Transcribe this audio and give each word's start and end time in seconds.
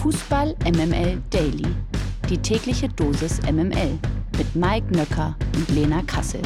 Fußball 0.00 0.56
MML 0.64 1.20
Daily. 1.28 1.66
Die 2.30 2.38
tägliche 2.38 2.88
Dosis 2.88 3.38
MML 3.42 3.98
mit 4.38 4.56
Mike 4.56 4.86
Nöcker 4.96 5.36
und 5.54 5.68
Lena 5.68 6.00
Kassel. 6.06 6.40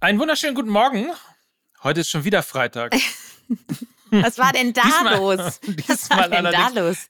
Einen 0.00 0.18
wunderschönen 0.18 0.54
guten 0.54 0.70
Morgen. 0.70 1.08
Heute 1.82 2.00
ist 2.00 2.08
schon 2.08 2.24
wieder 2.24 2.42
Freitag. 2.42 2.94
Was 4.10 4.38
war 4.38 4.52
denn 4.52 4.72
da 4.72 4.82
Diesmal- 4.82 5.16
los? 5.18 5.38
Was 5.86 6.08
war 6.08 6.28
diesmal 6.28 6.30
denn 6.30 6.44
da 6.44 6.68
los? 6.80 7.08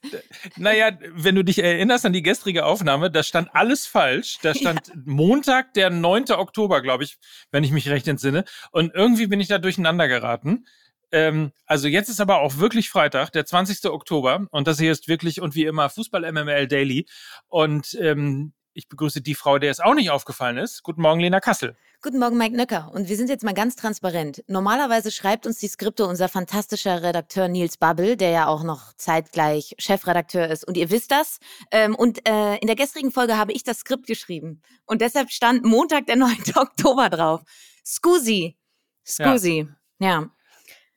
Naja, 0.57 0.91
wenn 1.13 1.35
du 1.35 1.43
dich 1.43 1.63
erinnerst 1.63 2.05
an 2.05 2.11
die 2.11 2.23
gestrige 2.23 2.65
Aufnahme, 2.65 3.09
da 3.09 3.23
stand 3.23 3.49
alles 3.53 3.85
falsch. 3.85 4.39
Da 4.41 4.53
stand 4.53 4.91
Montag, 5.05 5.73
der 5.75 5.89
9. 5.89 6.31
Oktober, 6.31 6.81
glaube 6.81 7.05
ich, 7.05 7.17
wenn 7.51 7.63
ich 7.63 7.71
mich 7.71 7.87
recht 7.87 8.07
entsinne. 8.09 8.43
Und 8.71 8.93
irgendwie 8.93 9.27
bin 9.27 9.39
ich 9.39 9.47
da 9.47 9.59
durcheinander 9.59 10.09
geraten. 10.09 10.65
Ähm, 11.13 11.51
also 11.67 11.87
jetzt 11.87 12.09
ist 12.09 12.19
aber 12.19 12.39
auch 12.39 12.57
wirklich 12.57 12.89
Freitag, 12.89 13.31
der 13.31 13.45
20. 13.45 13.85
Oktober. 13.85 14.47
Und 14.49 14.67
das 14.67 14.79
hier 14.79 14.91
ist 14.91 15.07
wirklich 15.07 15.39
und 15.39 15.55
wie 15.55 15.65
immer 15.65 15.89
Fußball 15.89 16.29
MML 16.29 16.67
Daily. 16.67 17.07
Und 17.47 17.95
ähm, 18.01 18.53
ich 18.73 18.89
begrüße 18.89 19.21
die 19.21 19.35
Frau, 19.35 19.59
der 19.59 19.69
es 19.69 19.79
auch 19.79 19.93
nicht 19.93 20.09
aufgefallen 20.09 20.57
ist. 20.57 20.81
Guten 20.81 21.03
Morgen, 21.03 21.19
Lena 21.19 21.39
Kassel. 21.39 21.75
Guten 22.01 22.17
Morgen, 22.17 22.37
Mike 22.37 22.57
Nöcker. 22.57 22.91
Und 22.91 23.07
wir 23.07 23.15
sind 23.15 23.29
jetzt 23.29 23.43
mal 23.43 23.53
ganz 23.53 23.75
transparent. 23.75 24.43
Normalerweise 24.47 25.11
schreibt 25.11 25.45
uns 25.45 25.59
die 25.59 25.67
Skripte 25.67 26.07
unser 26.07 26.27
fantastischer 26.29 27.03
Redakteur 27.03 27.47
Nils 27.47 27.77
Babbel, 27.77 28.17
der 28.17 28.31
ja 28.31 28.47
auch 28.47 28.63
noch 28.63 28.93
zeitgleich 28.93 29.75
Chefredakteur 29.77 30.49
ist. 30.49 30.67
Und 30.67 30.77
ihr 30.77 30.89
wisst 30.89 31.11
das. 31.11 31.37
Ähm, 31.69 31.93
und 31.93 32.27
äh, 32.27 32.57
in 32.57 32.65
der 32.65 32.75
gestrigen 32.75 33.11
Folge 33.11 33.37
habe 33.37 33.51
ich 33.51 33.63
das 33.63 33.81
Skript 33.81 34.07
geschrieben. 34.07 34.63
Und 34.85 35.01
deshalb 35.01 35.29
stand 35.29 35.63
Montag, 35.63 36.07
der 36.07 36.15
9. 36.15 36.35
Oktober 36.55 37.11
drauf. 37.11 37.41
Scusi. 37.85 38.57
Scusi. 39.05 39.67
Ja. 39.99 40.21
Hm. 40.21 40.31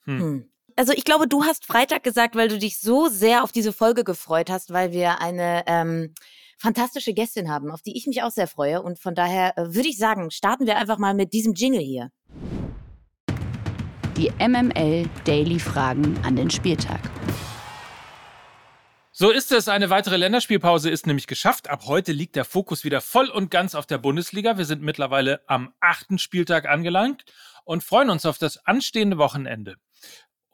Hm. 0.07 0.49
Also 0.77 0.93
ich 0.93 1.05
glaube, 1.05 1.27
du 1.27 1.45
hast 1.45 1.65
Freitag 1.65 2.03
gesagt, 2.03 2.37
weil 2.37 2.49
du 2.49 2.59
dich 2.59 2.81
so 2.81 3.09
sehr 3.09 3.43
auf 3.43 3.53
diese 3.53 3.73
Folge 3.73 4.05
gefreut 4.05 4.51
hast, 4.51 4.73
weil 4.73 4.93
wir 4.93 5.21
eine 5.21 5.65
ähm, 5.67 6.13
fantastische 6.59 7.15
Gästin 7.15 7.51
haben, 7.51 7.71
auf 7.71 7.83
die 7.83 7.97
ich 7.97 8.07
mich 8.07 8.23
auch 8.23 8.31
sehr 8.31 8.47
freue. 8.47 8.83
Und 8.83 8.99
von 8.99 9.15
daher 9.15 9.57
äh, 9.57 9.75
würde 9.75 9.89
ich 9.89 9.97
sagen, 9.97 10.31
starten 10.31 10.67
wir 10.67 10.77
einfach 10.77 10.99
mal 10.99 11.15
mit 11.15 11.33
diesem 11.33 11.55
Jingle 11.55 11.81
hier. 11.81 12.11
Die 14.17 14.31
MML 14.39 15.09
Daily 15.25 15.59
Fragen 15.59 16.19
an 16.23 16.37
den 16.37 16.51
Spieltag. 16.51 17.01
So 19.13 19.31
ist 19.31 19.51
es. 19.51 19.69
Eine 19.69 19.89
weitere 19.89 20.19
Länderspielpause 20.19 20.91
ist 20.91 21.07
nämlich 21.07 21.27
geschafft. 21.27 21.71
Ab 21.71 21.85
heute 21.87 22.13
liegt 22.13 22.37
der 22.37 22.45
Fokus 22.45 22.85
wieder 22.85 23.01
voll 23.01 23.31
und 23.31 23.51
ganz 23.51 23.75
auf 23.75 23.87
der 23.87 23.97
Bundesliga. 23.97 24.59
Wir 24.59 24.67
sind 24.67 24.83
mittlerweile 24.83 25.41
am 25.47 25.73
achten 25.81 26.19
Spieltag 26.19 26.69
angelangt 26.69 27.25
und 27.65 27.83
freuen 27.83 28.11
uns 28.11 28.27
auf 28.27 28.37
das 28.37 28.59
anstehende 28.67 29.17
Wochenende. 29.17 29.77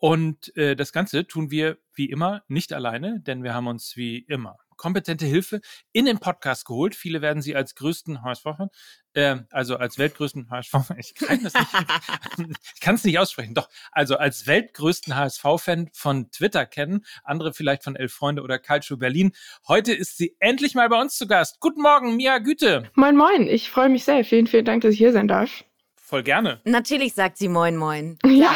Und 0.03 0.57
äh, 0.57 0.75
das 0.75 0.93
Ganze 0.93 1.29
tun 1.29 1.53
wir 1.53 1.79
wie 1.95 2.07
immer 2.07 2.43
nicht 2.49 2.73
alleine, 2.73 3.21
denn 3.21 3.45
wir 3.45 3.55
haben 3.55 3.69
uns 3.69 3.97
wie 3.97 4.19
immer 4.19 4.57
kompetente 4.77 5.27
Hilfe 5.27 5.61
in 5.93 6.07
den 6.07 6.19
Podcast 6.19 6.65
geholt. 6.67 6.97
Viele 6.97 7.23
werden 7.23 7.41
sie 7.41 7.55
als 7.55 7.77
größten 7.77 8.25
HSV-Fan, 8.25 8.69
äh, 9.15 9.37
also 9.53 9.77
als 9.77 9.99
weltgrößten 9.99 10.51
HSV, 10.51 10.75
ich 10.99 11.15
kann 11.15 11.41
das 11.41 11.55
nicht, 11.55 12.59
es 12.85 13.05
nicht 13.05 13.19
aussprechen, 13.21 13.55
doch, 13.55 13.69
also 13.93 14.17
als 14.17 14.49
weltgrößten 14.49 15.15
HSV-Fan 15.15 15.91
von 15.93 16.33
Twitter 16.33 16.67
kennen, 16.67 17.05
andere 17.23 17.55
vielleicht 17.55 17.85
von 17.85 17.95
Elf 17.95 18.13
Freunde 18.13 18.43
oder 18.43 18.59
Calcio 18.59 18.97
Berlin. 18.97 19.31
Heute 19.69 19.93
ist 19.93 20.19
sie 20.19 20.35
endlich 20.41 20.75
mal 20.75 20.89
bei 20.89 21.01
uns 21.01 21.17
zu 21.17 21.29
Gast. 21.29 21.61
Guten 21.61 21.81
Morgen, 21.81 22.17
Mia 22.17 22.39
Güte. 22.39 22.91
Moin, 22.97 23.17
moin. 23.17 23.47
Ich 23.47 23.71
freue 23.71 23.89
mich 23.89 24.03
sehr. 24.03 24.25
Vielen, 24.25 24.49
vielen 24.49 24.65
Dank, 24.65 24.83
dass 24.83 24.95
ich 24.95 24.99
hier 24.99 25.13
sein 25.13 25.29
darf. 25.29 25.65
Voll 26.13 26.25
gerne. 26.25 26.61
Natürlich 26.65 27.15
sagt 27.15 27.39
sie 27.39 27.49
Moin 27.49 27.75
Moin. 27.75 28.19
Ja, 28.27 28.55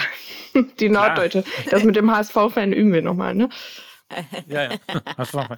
die 0.78 0.90
Norddeutsche. 0.90 1.42
Das 1.70 1.84
mit 1.84 1.96
dem 1.96 2.14
HSV-Fan 2.14 2.74
üben 2.74 2.92
wir 2.92 3.00
nochmal, 3.00 3.34
ne? 3.34 3.48
Ja, 4.46 4.64
ja. 4.64 4.70
HSV-Fan. 5.16 5.56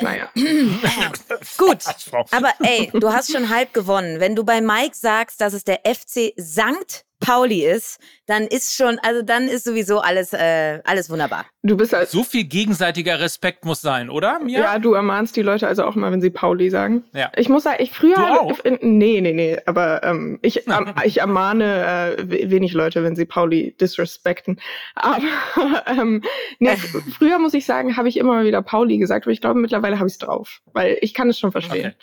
Naja. 0.00 0.30
Gut. 1.58 1.84
Aber 2.30 2.54
ey, 2.60 2.90
du 2.90 3.12
hast 3.12 3.30
schon 3.30 3.50
halb 3.50 3.74
gewonnen. 3.74 4.18
Wenn 4.18 4.34
du 4.34 4.44
bei 4.44 4.62
Mike 4.62 4.96
sagst, 4.96 5.42
dass 5.42 5.52
es 5.52 5.62
der 5.62 5.80
FC 5.84 6.32
St. 6.40 7.04
Pauli 7.18 7.64
ist, 7.66 7.98
dann 8.26 8.42
ist 8.46 8.74
schon, 8.74 8.98
also 8.98 9.22
dann 9.22 9.48
ist 9.48 9.64
sowieso 9.64 10.00
alles, 10.00 10.32
äh, 10.34 10.80
alles 10.84 11.08
wunderbar. 11.08 11.46
Du 11.62 11.76
bist 11.76 11.94
als. 11.94 12.12
So 12.12 12.22
viel 12.22 12.44
gegenseitiger 12.44 13.18
Respekt 13.20 13.64
muss 13.64 13.80
sein, 13.80 14.10
oder, 14.10 14.38
Mia? 14.38 14.60
Ja, 14.60 14.78
du 14.78 14.92
ermahnst 14.92 15.34
die 15.36 15.42
Leute 15.42 15.66
also 15.66 15.84
auch 15.84 15.94
mal, 15.94 16.12
wenn 16.12 16.20
sie 16.20 16.28
Pauli 16.30 16.68
sagen. 16.68 17.04
Ja. 17.14 17.32
Ich 17.36 17.48
muss 17.48 17.62
sagen, 17.62 17.82
ich 17.82 17.92
früher. 17.92 18.16
Du 18.16 18.22
auch? 18.22 18.58
Nee, 18.82 19.20
nee, 19.22 19.32
nee. 19.32 19.58
Aber 19.66 20.02
ähm, 20.02 20.38
ich, 20.42 20.66
ähm, 20.66 20.92
ich 21.04 21.18
ermahne 21.20 22.16
äh, 22.18 22.30
we- 22.30 22.50
wenig 22.50 22.72
Leute, 22.74 23.02
wenn 23.02 23.16
sie 23.16 23.24
Pauli 23.24 23.74
disrespekten. 23.80 24.60
Aber 24.94 25.22
ähm, 25.86 26.22
nee, 26.58 26.76
früher 27.18 27.38
muss 27.38 27.54
ich 27.54 27.64
sagen, 27.64 27.96
habe 27.96 28.08
ich 28.08 28.18
immer 28.18 28.34
mal 28.34 28.44
wieder 28.44 28.60
Pauli 28.62 28.98
gesagt, 28.98 29.24
aber 29.24 29.32
ich 29.32 29.40
glaube, 29.40 29.58
mittlerweile 29.58 29.98
habe 29.98 30.06
ich 30.08 30.12
es 30.14 30.18
drauf. 30.18 30.60
Weil 30.72 30.98
ich 31.00 31.14
kann 31.14 31.30
es 31.30 31.38
schon 31.38 31.50
verstehen. 31.52 31.94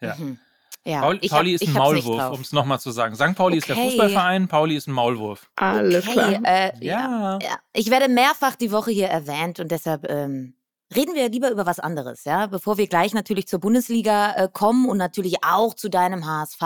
Okay. 0.00 0.06
Ja. 0.06 0.14
Mhm. 0.18 0.38
Ja, 0.86 1.00
Pauli, 1.00 1.18
ich 1.20 1.30
hab- 1.32 1.38
Pauli 1.38 1.52
ist 1.54 1.66
ein 1.66 1.72
Maulwurf, 1.72 2.30
um 2.30 2.40
es 2.40 2.52
nochmal 2.52 2.78
zu 2.78 2.90
sagen. 2.92 3.14
St. 3.16 3.34
Pauli 3.34 3.58
ist 3.58 3.68
der 3.68 3.76
Okay. 3.76 3.86
Fußballverein, 3.90 4.46
Pauli 4.48 4.76
ist 4.76 4.86
ein 4.86 4.92
Maulwurf. 4.92 5.50
Alles 5.56 6.06
klar. 6.06 6.28
Okay, 6.30 6.40
äh, 6.44 6.72
Ja. 6.84 7.38
ja. 7.42 7.58
Ich 7.72 7.90
werde 7.90 8.08
mehrfach 8.08 8.54
die 8.56 8.70
Woche 8.70 8.92
hier 8.92 9.08
erwähnt 9.08 9.58
und 9.58 9.70
deshalb 9.72 10.08
ähm, 10.08 10.54
reden 10.94 11.14
wir 11.16 11.28
lieber 11.28 11.50
über 11.50 11.66
was 11.66 11.80
anderes, 11.80 12.24
ja, 12.24 12.46
bevor 12.46 12.78
wir 12.78 12.86
gleich 12.86 13.12
natürlich 13.14 13.48
zur 13.48 13.58
Bundesliga 13.58 14.34
äh, 14.36 14.48
kommen 14.52 14.88
und 14.88 14.96
natürlich 14.98 15.36
auch 15.44 15.74
zu 15.74 15.88
deinem 15.88 16.24
HSV. 16.24 16.60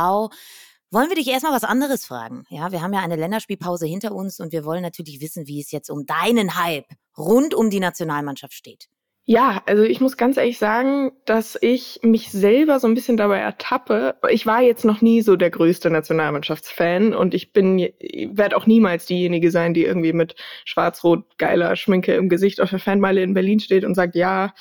Wollen 0.92 1.08
wir 1.08 1.14
dich 1.16 1.28
erstmal 1.28 1.52
was 1.54 1.62
anderes 1.64 2.04
fragen? 2.04 2.44
Ja, 2.50 2.72
wir 2.72 2.82
haben 2.82 2.92
ja 2.92 3.00
eine 3.00 3.14
Länderspielpause 3.16 3.86
hinter 3.86 4.12
uns 4.12 4.40
und 4.40 4.52
wir 4.52 4.64
wollen 4.64 4.82
natürlich 4.82 5.20
wissen, 5.20 5.46
wie 5.46 5.60
es 5.60 5.70
jetzt 5.70 5.88
um 5.88 6.04
deinen 6.04 6.56
Hype 6.62 6.86
rund 7.16 7.54
um 7.54 7.70
die 7.70 7.80
Nationalmannschaft 7.80 8.52
steht. 8.54 8.88
Ja, 9.32 9.62
also 9.66 9.84
ich 9.84 10.00
muss 10.00 10.16
ganz 10.16 10.38
ehrlich 10.38 10.58
sagen, 10.58 11.12
dass 11.24 11.56
ich 11.60 12.00
mich 12.02 12.32
selber 12.32 12.80
so 12.80 12.88
ein 12.88 12.94
bisschen 12.94 13.16
dabei 13.16 13.38
ertappe. 13.38 14.16
Ich 14.28 14.44
war 14.44 14.60
jetzt 14.60 14.84
noch 14.84 15.02
nie 15.02 15.22
so 15.22 15.36
der 15.36 15.50
größte 15.50 15.88
Nationalmannschaftsfan 15.88 17.14
und 17.14 17.32
ich 17.32 17.52
bin, 17.52 17.78
werde 17.78 18.56
auch 18.56 18.66
niemals 18.66 19.06
diejenige 19.06 19.52
sein, 19.52 19.72
die 19.72 19.84
irgendwie 19.84 20.12
mit 20.12 20.34
schwarz-rot 20.64 21.38
geiler 21.38 21.76
Schminke 21.76 22.14
im 22.14 22.28
Gesicht 22.28 22.60
auf 22.60 22.70
der 22.70 22.80
Fanmeile 22.80 23.22
in 23.22 23.32
Berlin 23.32 23.60
steht 23.60 23.84
und 23.84 23.94
sagt, 23.94 24.16
ja, 24.16 24.52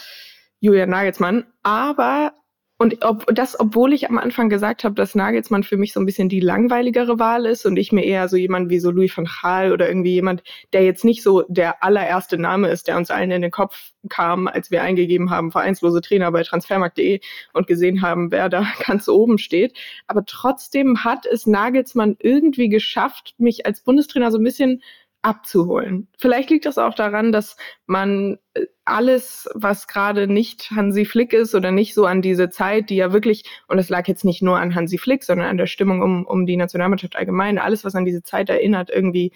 Julian 0.60 0.92
Nagelsmann. 0.92 1.48
Aber 1.64 2.34
und 2.82 3.04
ob, 3.04 3.26
das, 3.36 3.60
obwohl 3.60 3.92
ich 3.92 4.10
am 4.10 4.18
Anfang 4.18 4.48
gesagt 4.48 4.86
habe, 4.86 4.96
dass 4.96 5.14
Nagelsmann 5.14 5.64
für 5.64 5.76
mich 5.76 5.92
so 5.92 6.00
ein 6.00 6.06
bisschen 6.06 6.30
die 6.30 6.40
langweiligere 6.40 7.20
Wahl 7.20 7.46
ist 7.46 7.66
und 7.66 7.76
ich 7.76 7.92
mir 7.92 8.06
eher 8.06 8.30
so 8.30 8.38
jemand 8.38 8.70
wie 8.70 8.80
so 8.80 8.90
Louis 8.90 9.16
van 9.16 9.26
Gaal 9.26 9.74
oder 9.74 9.90
irgendwie 9.90 10.14
jemand, 10.14 10.44
der 10.72 10.86
jetzt 10.86 11.04
nicht 11.04 11.22
so 11.22 11.44
der 11.50 11.84
allererste 11.84 12.38
Name 12.38 12.70
ist, 12.70 12.88
der 12.88 12.96
uns 12.96 13.12
allen 13.12 13.32
in 13.32 13.42
den 13.42 13.52
Kopf 13.52 13.92
kam, 14.08 14.48
als 14.48 14.72
wir 14.72 14.82
eingegeben 14.82 15.30
haben, 15.30 15.52
vereinslose 15.52 16.00
Trainer 16.00 16.32
bei 16.32 16.42
transfermarkt.de 16.44 17.20
und 17.52 17.68
gesehen 17.68 18.02
haben, 18.02 18.32
wer 18.32 18.48
da 18.48 18.66
ganz 18.88 19.10
oben 19.10 19.40
steht. 19.40 19.78
Aber 20.08 20.24
trotzdem 20.24 21.04
hat 21.04 21.26
es 21.26 21.46
Nagelsmann 21.46 22.16
irgendwie 22.18 22.70
geschafft, 22.70 23.36
mich 23.40 23.66
als 23.66 23.82
Bundestrainer 23.82 24.32
so 24.32 24.38
ein 24.38 24.44
bisschen 24.46 24.82
abzuholen. 25.22 26.08
Vielleicht 26.18 26.50
liegt 26.50 26.66
das 26.66 26.78
auch 26.78 26.94
daran, 26.94 27.32
dass 27.32 27.58
man 27.86 28.38
äh, 28.54 28.66
alles, 28.86 29.50
was 29.54 29.88
gerade 29.88 30.28
nicht 30.28 30.72
Hansi 30.72 31.06
Flick 31.06 31.34
ist 31.34 31.56
oder 31.56 31.72
nicht 31.72 31.94
so 31.94 32.06
an 32.06 32.22
diese 32.22 32.50
Zeit, 32.50 32.90
die 32.90 32.96
ja 32.96 33.12
wirklich, 33.12 33.44
und 33.68 33.78
das 33.78 33.90
lag 33.90 34.08
jetzt 34.08 34.24
nicht 34.24 34.42
nur 34.42 34.60
an 34.60 34.76
Hansi 34.76 34.98
Flick, 34.98 35.24
sondern 35.24 35.48
an 35.48 35.58
der 35.58 35.68
Stimmung 35.68 36.02
um, 36.02 36.26
um 36.26 36.46
die 36.46 36.58
Nationalmannschaft 36.58 37.16
allgemein, 37.16 37.58
alles, 37.58 37.84
was 37.84 37.96
an 37.96 38.06
diese 38.06 38.24
Zeit 38.24 38.50
erinnert, 38.50 38.90
irgendwie 38.90 39.34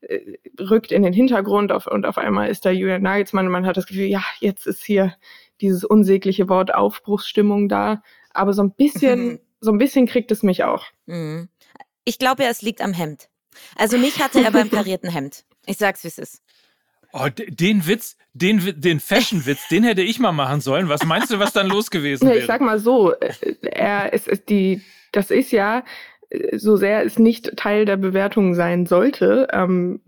äh, 0.00 0.38
rückt 0.58 0.92
in 0.92 1.02
den 1.02 1.12
Hintergrund 1.12 1.70
auf, 1.72 1.86
und 1.86 2.06
auf 2.06 2.18
einmal 2.18 2.48
ist 2.48 2.64
da 2.64 2.70
Julian 2.70 3.02
Nagelsmann 3.02 3.46
und 3.46 3.52
man 3.52 3.66
hat 3.66 3.76
das 3.76 3.86
Gefühl, 3.86 4.06
ja, 4.06 4.22
jetzt 4.40 4.66
ist 4.66 4.82
hier 4.82 5.14
dieses 5.60 5.84
unsägliche 5.84 6.48
Wort 6.48 6.74
Aufbruchsstimmung 6.74 7.68
da. 7.68 8.02
Aber 8.32 8.52
so 8.52 8.62
ein 8.62 8.72
bisschen, 8.72 9.40
so 9.60 9.70
ein 9.70 9.78
bisschen 9.78 10.06
kriegt 10.06 10.30
es 10.30 10.42
mich 10.42 10.64
auch. 10.64 10.86
Mhm. 11.06 11.48
Ich 12.04 12.18
glaube 12.18 12.44
ja, 12.44 12.48
es 12.48 12.62
liegt 12.62 12.80
am 12.80 12.92
Hemd. 12.92 13.29
Also 13.76 13.98
mich 13.98 14.20
hatte 14.20 14.42
er 14.42 14.50
beim 14.50 14.70
karierten 14.70 15.10
Hemd. 15.10 15.44
Ich 15.66 15.76
sag's, 15.78 16.04
wie 16.04 16.08
es 16.08 16.18
ist. 16.18 16.42
Oh, 17.12 17.26
den 17.34 17.86
Witz, 17.86 18.16
den, 18.34 18.80
den 18.80 19.00
Fashion-Witz, 19.00 19.68
den 19.68 19.82
hätte 19.82 20.02
ich 20.02 20.20
mal 20.20 20.32
machen 20.32 20.60
sollen. 20.60 20.88
Was 20.88 21.04
meinst 21.04 21.32
du, 21.32 21.38
was 21.40 21.52
dann 21.52 21.66
los 21.66 21.90
gewesen 21.90 22.28
wäre? 22.28 22.38
ich 22.38 22.46
sag 22.46 22.60
mal 22.60 22.78
so, 22.78 23.12
äh, 23.12 23.34
er 23.62 24.14
es 24.14 24.28
ist 24.28 24.48
die, 24.48 24.82
das 25.10 25.30
ist 25.30 25.50
ja, 25.50 25.84
äh, 26.28 26.56
so 26.56 26.76
sehr 26.76 27.04
es 27.04 27.18
nicht 27.18 27.56
Teil 27.56 27.84
der 27.84 27.96
Bewertung 27.96 28.54
sein 28.54 28.86
sollte, 28.86 29.48
ähm, 29.52 30.00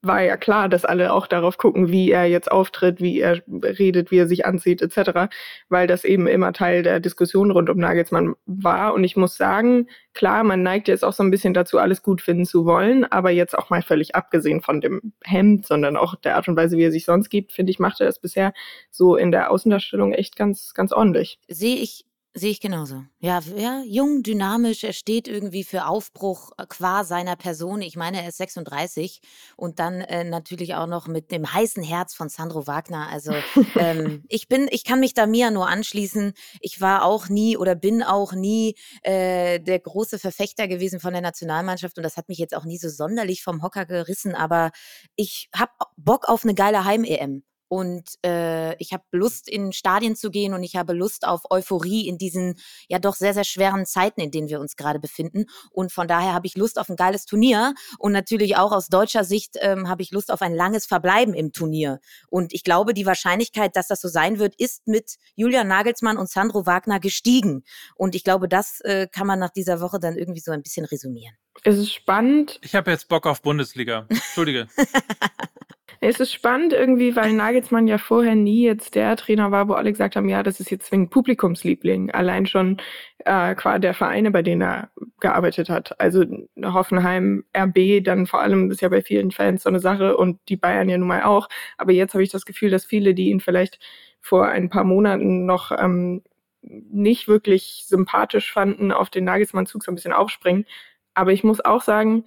war 0.00 0.22
ja 0.22 0.36
klar, 0.36 0.68
dass 0.68 0.84
alle 0.84 1.12
auch 1.12 1.26
darauf 1.26 1.58
gucken, 1.58 1.90
wie 1.90 2.10
er 2.10 2.26
jetzt 2.26 2.50
auftritt, 2.50 3.00
wie 3.00 3.20
er 3.20 3.42
redet, 3.48 4.10
wie 4.10 4.18
er 4.18 4.28
sich 4.28 4.46
anzieht, 4.46 4.80
etc., 4.80 5.30
weil 5.68 5.86
das 5.86 6.04
eben 6.04 6.26
immer 6.26 6.52
Teil 6.52 6.82
der 6.82 7.00
Diskussion 7.00 7.50
rund 7.50 7.68
um 7.68 7.78
Nagelsmann 7.78 8.34
war. 8.46 8.94
Und 8.94 9.04
ich 9.04 9.16
muss 9.16 9.36
sagen, 9.36 9.88
klar, 10.14 10.44
man 10.44 10.62
neigt 10.62 10.88
jetzt 10.88 11.04
auch 11.04 11.12
so 11.12 11.22
ein 11.22 11.30
bisschen 11.30 11.52
dazu, 11.52 11.78
alles 11.78 12.02
gut 12.02 12.22
finden 12.22 12.46
zu 12.46 12.64
wollen, 12.64 13.04
aber 13.04 13.30
jetzt 13.30 13.58
auch 13.58 13.70
mal 13.70 13.82
völlig 13.82 14.14
abgesehen 14.14 14.62
von 14.62 14.80
dem 14.80 15.12
Hemd, 15.24 15.66
sondern 15.66 15.96
auch 15.96 16.14
der 16.14 16.36
Art 16.36 16.48
und 16.48 16.56
Weise, 16.56 16.76
wie 16.76 16.84
er 16.84 16.92
sich 16.92 17.04
sonst 17.04 17.28
gibt, 17.28 17.52
finde 17.52 17.70
ich, 17.70 17.78
macht 17.78 18.00
er 18.00 18.06
das 18.06 18.20
bisher 18.20 18.52
so 18.90 19.16
in 19.16 19.32
der 19.32 19.50
Außendarstellung 19.50 20.12
echt 20.12 20.36
ganz, 20.36 20.74
ganz 20.74 20.92
ordentlich. 20.92 21.38
Sehe 21.48 21.76
ich 21.76 22.04
Sehe 22.34 22.50
ich 22.50 22.60
genauso. 22.60 23.04
Ja, 23.20 23.40
ja, 23.56 23.82
jung, 23.86 24.22
dynamisch, 24.22 24.84
er 24.84 24.92
steht 24.92 25.26
irgendwie 25.28 25.64
für 25.64 25.86
Aufbruch 25.86 26.52
äh, 26.58 26.66
qua 26.68 27.02
seiner 27.02 27.36
Person. 27.36 27.80
Ich 27.80 27.96
meine, 27.96 28.22
er 28.22 28.28
ist 28.28 28.36
36 28.36 29.20
und 29.56 29.78
dann 29.78 30.02
äh, 30.02 30.24
natürlich 30.24 30.74
auch 30.74 30.86
noch 30.86 31.08
mit 31.08 31.32
dem 31.32 31.52
heißen 31.52 31.82
Herz 31.82 32.14
von 32.14 32.28
Sandro 32.28 32.66
Wagner. 32.66 33.08
Also 33.08 33.32
ähm, 33.76 34.24
ich 34.28 34.46
bin, 34.46 34.68
ich 34.70 34.84
kann 34.84 35.00
mich 35.00 35.14
da 35.14 35.26
Mia 35.26 35.50
nur 35.50 35.68
anschließen. 35.68 36.34
Ich 36.60 36.80
war 36.80 37.04
auch 37.04 37.28
nie 37.28 37.56
oder 37.56 37.74
bin 37.74 38.02
auch 38.02 38.34
nie 38.34 38.76
äh, 39.02 39.58
der 39.58 39.80
große 39.80 40.18
Verfechter 40.18 40.68
gewesen 40.68 41.00
von 41.00 41.14
der 41.14 41.22
Nationalmannschaft 41.22 41.96
und 41.96 42.02
das 42.02 42.16
hat 42.18 42.28
mich 42.28 42.38
jetzt 42.38 42.54
auch 42.54 42.64
nie 42.64 42.78
so 42.78 42.90
sonderlich 42.90 43.42
vom 43.42 43.62
Hocker 43.62 43.86
gerissen. 43.86 44.34
Aber 44.34 44.70
ich 45.16 45.48
habe 45.56 45.72
Bock 45.96 46.28
auf 46.28 46.44
eine 46.44 46.54
geile 46.54 46.84
Heim-EM. 46.84 47.42
Und 47.68 48.08
äh, 48.24 48.74
ich 48.76 48.92
habe 48.92 49.04
Lust, 49.12 49.48
in 49.48 49.72
Stadien 49.72 50.16
zu 50.16 50.30
gehen 50.30 50.54
und 50.54 50.62
ich 50.62 50.76
habe 50.76 50.92
Lust 50.92 51.26
auf 51.26 51.42
Euphorie 51.50 52.08
in 52.08 52.18
diesen 52.18 52.56
ja 52.88 52.98
doch 52.98 53.14
sehr, 53.14 53.34
sehr 53.34 53.44
schweren 53.44 53.86
Zeiten, 53.86 54.20
in 54.20 54.30
denen 54.30 54.48
wir 54.48 54.60
uns 54.60 54.76
gerade 54.76 54.98
befinden. 54.98 55.44
Und 55.70 55.92
von 55.92 56.08
daher 56.08 56.32
habe 56.32 56.46
ich 56.46 56.56
Lust 56.56 56.78
auf 56.78 56.88
ein 56.88 56.96
geiles 56.96 57.26
Turnier. 57.26 57.74
Und 57.98 58.12
natürlich 58.12 58.56
auch 58.56 58.72
aus 58.72 58.88
deutscher 58.88 59.24
Sicht 59.24 59.56
ähm, 59.60 59.88
habe 59.88 60.02
ich 60.02 60.10
Lust 60.10 60.32
auf 60.32 60.42
ein 60.42 60.54
langes 60.54 60.86
Verbleiben 60.86 61.34
im 61.34 61.52
Turnier. 61.52 62.00
Und 62.28 62.52
ich 62.54 62.64
glaube, 62.64 62.94
die 62.94 63.06
Wahrscheinlichkeit, 63.06 63.76
dass 63.76 63.88
das 63.88 64.00
so 64.00 64.08
sein 64.08 64.38
wird, 64.38 64.54
ist 64.56 64.86
mit 64.86 65.16
Julian 65.34 65.68
Nagelsmann 65.68 66.16
und 66.16 66.30
Sandro 66.30 66.66
Wagner 66.66 67.00
gestiegen. 67.00 67.64
Und 67.94 68.14
ich 68.14 68.24
glaube, 68.24 68.48
das 68.48 68.80
äh, 68.80 69.06
kann 69.10 69.26
man 69.26 69.38
nach 69.38 69.50
dieser 69.50 69.80
Woche 69.80 69.98
dann 70.00 70.16
irgendwie 70.16 70.40
so 70.40 70.52
ein 70.52 70.62
bisschen 70.62 70.86
resümieren. 70.86 71.36
Es 71.64 71.76
ist 71.76 71.92
spannend. 71.92 72.58
Ich 72.62 72.74
habe 72.74 72.90
jetzt 72.90 73.08
Bock 73.08 73.26
auf 73.26 73.42
Bundesliga. 73.42 74.06
Entschuldige. 74.08 74.68
Es 76.00 76.20
ist 76.20 76.32
spannend 76.32 76.72
irgendwie, 76.72 77.16
weil 77.16 77.32
Nagelsmann 77.32 77.88
ja 77.88 77.98
vorher 77.98 78.36
nie 78.36 78.62
jetzt 78.62 78.94
der 78.94 79.16
Trainer 79.16 79.50
war, 79.50 79.68
wo 79.68 79.72
alle 79.72 79.90
gesagt 79.90 80.14
haben, 80.14 80.28
ja, 80.28 80.44
das 80.44 80.60
ist 80.60 80.70
jetzt 80.70 80.86
zwingend 80.86 81.10
Publikumsliebling. 81.10 82.12
Allein 82.12 82.46
schon 82.46 82.76
äh, 83.24 83.54
qua 83.56 83.80
der 83.80 83.94
Vereine, 83.94 84.30
bei 84.30 84.42
denen 84.42 84.62
er 84.62 84.90
gearbeitet 85.18 85.68
hat. 85.68 86.00
Also 86.00 86.24
Hoffenheim, 86.62 87.44
RB, 87.56 88.04
dann 88.04 88.26
vor 88.26 88.40
allem, 88.40 88.70
ist 88.70 88.80
ja 88.80 88.88
bei 88.88 89.02
vielen 89.02 89.32
Fans 89.32 89.64
so 89.64 89.68
eine 89.68 89.80
Sache 89.80 90.16
und 90.16 90.38
die 90.48 90.56
Bayern 90.56 90.88
ja 90.88 90.98
nun 90.98 91.08
mal 91.08 91.24
auch. 91.24 91.48
Aber 91.78 91.92
jetzt 91.92 92.14
habe 92.14 92.22
ich 92.22 92.30
das 92.30 92.44
Gefühl, 92.44 92.70
dass 92.70 92.84
viele, 92.84 93.14
die 93.14 93.30
ihn 93.30 93.40
vielleicht 93.40 93.80
vor 94.20 94.46
ein 94.46 94.70
paar 94.70 94.84
Monaten 94.84 95.46
noch 95.46 95.72
ähm, 95.72 96.22
nicht 96.62 97.26
wirklich 97.26 97.84
sympathisch 97.86 98.52
fanden, 98.52 98.92
auf 98.92 99.10
den 99.10 99.24
Nagelsmann-Zug 99.24 99.82
so 99.82 99.90
ein 99.90 99.96
bisschen 99.96 100.12
aufspringen. 100.12 100.64
Aber 101.14 101.32
ich 101.32 101.42
muss 101.42 101.64
auch 101.64 101.82
sagen, 101.82 102.24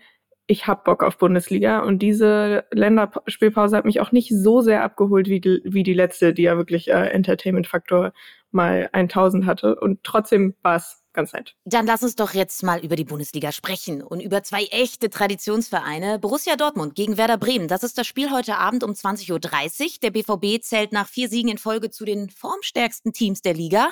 ich 0.51 0.67
habe 0.67 0.81
Bock 0.83 1.01
auf 1.01 1.17
Bundesliga 1.17 1.79
und 1.79 1.99
diese 1.99 2.65
Länderspielpause 2.71 3.77
hat 3.77 3.85
mich 3.85 4.01
auch 4.01 4.11
nicht 4.11 4.33
so 4.35 4.59
sehr 4.59 4.83
abgeholt 4.83 5.29
wie 5.29 5.39
die, 5.39 5.61
wie 5.63 5.83
die 5.83 5.93
letzte, 5.93 6.33
die 6.33 6.41
ja 6.43 6.57
wirklich 6.57 6.89
äh, 6.89 7.07
Entertainment-Faktor 7.07 8.11
mal 8.51 8.89
1000 8.91 9.45
hatte. 9.45 9.79
Und 9.79 10.03
trotzdem 10.03 10.53
war 10.61 10.75
es 10.75 11.00
ganz 11.13 11.33
nett. 11.33 11.55
Dann 11.65 11.85
lass 11.85 12.03
uns 12.03 12.15
doch 12.15 12.33
jetzt 12.33 12.63
mal 12.63 12.83
über 12.83 12.95
die 12.95 13.03
Bundesliga 13.03 13.51
sprechen 13.51 14.01
und 14.01 14.19
über 14.19 14.43
zwei 14.43 14.63
echte 14.65 15.09
Traditionsvereine. 15.09 16.19
Borussia 16.19 16.55
Dortmund 16.55 16.95
gegen 16.95 17.17
Werder 17.17 17.37
Bremen. 17.37 17.67
Das 17.67 17.83
ist 17.83 17.97
das 17.97 18.07
Spiel 18.07 18.31
heute 18.31 18.57
Abend 18.57 18.83
um 18.83 18.91
20.30 18.91 19.31
Uhr. 19.31 19.89
Der 20.01 20.11
BVB 20.11 20.63
zählt 20.63 20.91
nach 20.91 21.07
vier 21.07 21.29
Siegen 21.29 21.51
in 21.51 21.57
Folge 21.57 21.89
zu 21.89 22.05
den 22.05 22.29
formstärksten 22.29 23.13
Teams 23.13 23.41
der 23.41 23.53
Liga. 23.53 23.91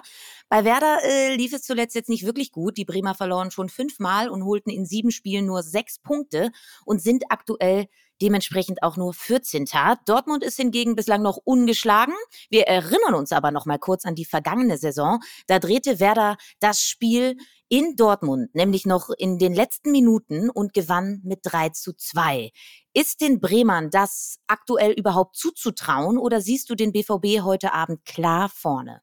Bei 0.50 0.64
Werder 0.64 1.00
äh, 1.04 1.36
lief 1.36 1.54
es 1.54 1.64
zuletzt 1.64 1.96
jetzt 1.96 2.10
nicht 2.10 2.26
wirklich 2.26 2.52
gut. 2.52 2.78
Die 2.78 2.86
Bremer 2.86 3.16
verloren 3.16 3.52
schon 3.52 3.70
fünfmal 3.70 4.30
und 4.30 4.46
holten 4.46 4.72
in 4.72 4.86
sieben 4.86 5.12
Spielen 5.12 5.46
nur 5.46 5.64
sechs 5.64 6.00
Punkte 6.00 6.52
und 6.86 7.02
sind 7.02 7.26
aktuell 7.30 7.88
dementsprechend 8.22 8.84
auch 8.84 8.98
nur 8.98 9.14
14. 9.14 9.66
Dortmund 10.06 10.44
ist 10.44 10.58
hingegen 10.58 10.96
bislang 10.96 11.22
noch 11.22 11.38
ungeschlagen. 11.38 12.14
Wir 12.50 12.68
erinnern 12.68 13.16
uns 13.16 13.32
aber 13.32 13.52
noch 13.52 13.66
mal 13.66 13.80
kurz 13.80 14.06
an 14.06 14.16
die 14.16 14.26
vergangene 14.26 14.78
Saison. 14.78 15.20
Da 15.48 15.60
drehte 15.60 16.00
Werder 16.00 16.38
das 16.60 16.82
Spiel 16.82 17.38
in 17.70 17.96
Dortmund, 17.96 18.54
nämlich 18.56 18.86
noch 18.86 19.10
in 19.10 19.38
den 19.38 19.54
letzten 19.54 19.92
Minuten 19.92 20.50
und 20.50 20.74
gewann 20.74 21.22
mit 21.24 21.40
3 21.44 21.70
zu 21.70 21.94
2. 21.94 22.52
Ist 22.94 23.22
den 23.22 23.40
Bremern 23.40 23.92
das 23.92 24.40
aktuell 24.48 24.92
überhaupt 24.92 25.36
zuzutrauen 25.36 26.18
oder 26.18 26.42
siehst 26.42 26.70
du 26.70 26.76
den 26.76 26.92
BVB 26.92 27.44
heute 27.44 27.74
Abend 27.74 28.04
klar 28.06 28.50
vorne? 28.50 29.02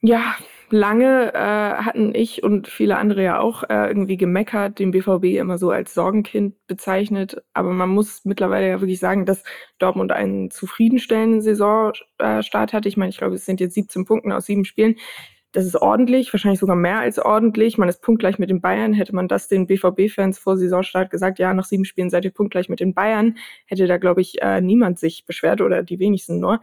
Ja, 0.00 0.34
lange 0.72 1.32
äh, 1.34 1.38
hatten 1.38 2.14
ich 2.14 2.42
und 2.42 2.66
viele 2.66 2.96
andere 2.96 3.22
ja 3.22 3.38
auch 3.40 3.62
äh, 3.64 3.86
irgendwie 3.86 4.16
gemeckert, 4.16 4.78
den 4.78 4.90
BVB 4.90 5.38
immer 5.38 5.58
so 5.58 5.70
als 5.70 5.94
Sorgenkind 5.94 6.54
bezeichnet. 6.66 7.42
Aber 7.52 7.70
man 7.70 7.90
muss 7.90 8.24
mittlerweile 8.24 8.68
ja 8.68 8.80
wirklich 8.80 8.98
sagen, 8.98 9.26
dass 9.26 9.44
Dortmund 9.78 10.12
einen 10.12 10.50
zufriedenstellenden 10.50 11.42
Saisonstart 11.42 12.72
hat. 12.72 12.86
Ich 12.86 12.96
meine, 12.96 13.10
ich 13.10 13.18
glaube, 13.18 13.36
es 13.36 13.46
sind 13.46 13.60
jetzt 13.60 13.74
17 13.74 14.04
Punkte 14.04 14.34
aus 14.34 14.46
sieben 14.46 14.64
Spielen. 14.64 14.96
Das 15.52 15.66
ist 15.66 15.76
ordentlich, 15.76 16.32
wahrscheinlich 16.32 16.60
sogar 16.60 16.76
mehr 16.76 16.98
als 17.00 17.18
ordentlich. 17.18 17.76
Man 17.76 17.88
ist 17.88 18.00
punktgleich 18.00 18.38
mit 18.38 18.48
den 18.48 18.62
Bayern. 18.62 18.94
Hätte 18.94 19.14
man 19.14 19.28
das 19.28 19.48
den 19.48 19.66
BVB-Fans 19.66 20.38
vor 20.38 20.56
Saisonstart 20.56 21.10
gesagt, 21.10 21.38
ja, 21.38 21.52
nach 21.52 21.66
sieben 21.66 21.84
Spielen 21.84 22.08
seid 22.08 22.24
ihr 22.24 22.30
punktgleich 22.32 22.70
mit 22.70 22.80
den 22.80 22.94
Bayern, 22.94 23.36
hätte 23.66 23.86
da, 23.86 23.98
glaube 23.98 24.22
ich, 24.22 24.40
äh, 24.40 24.62
niemand 24.62 24.98
sich 24.98 25.26
beschwert 25.26 25.60
oder 25.60 25.82
die 25.82 25.98
wenigsten 25.98 26.40
nur. 26.40 26.60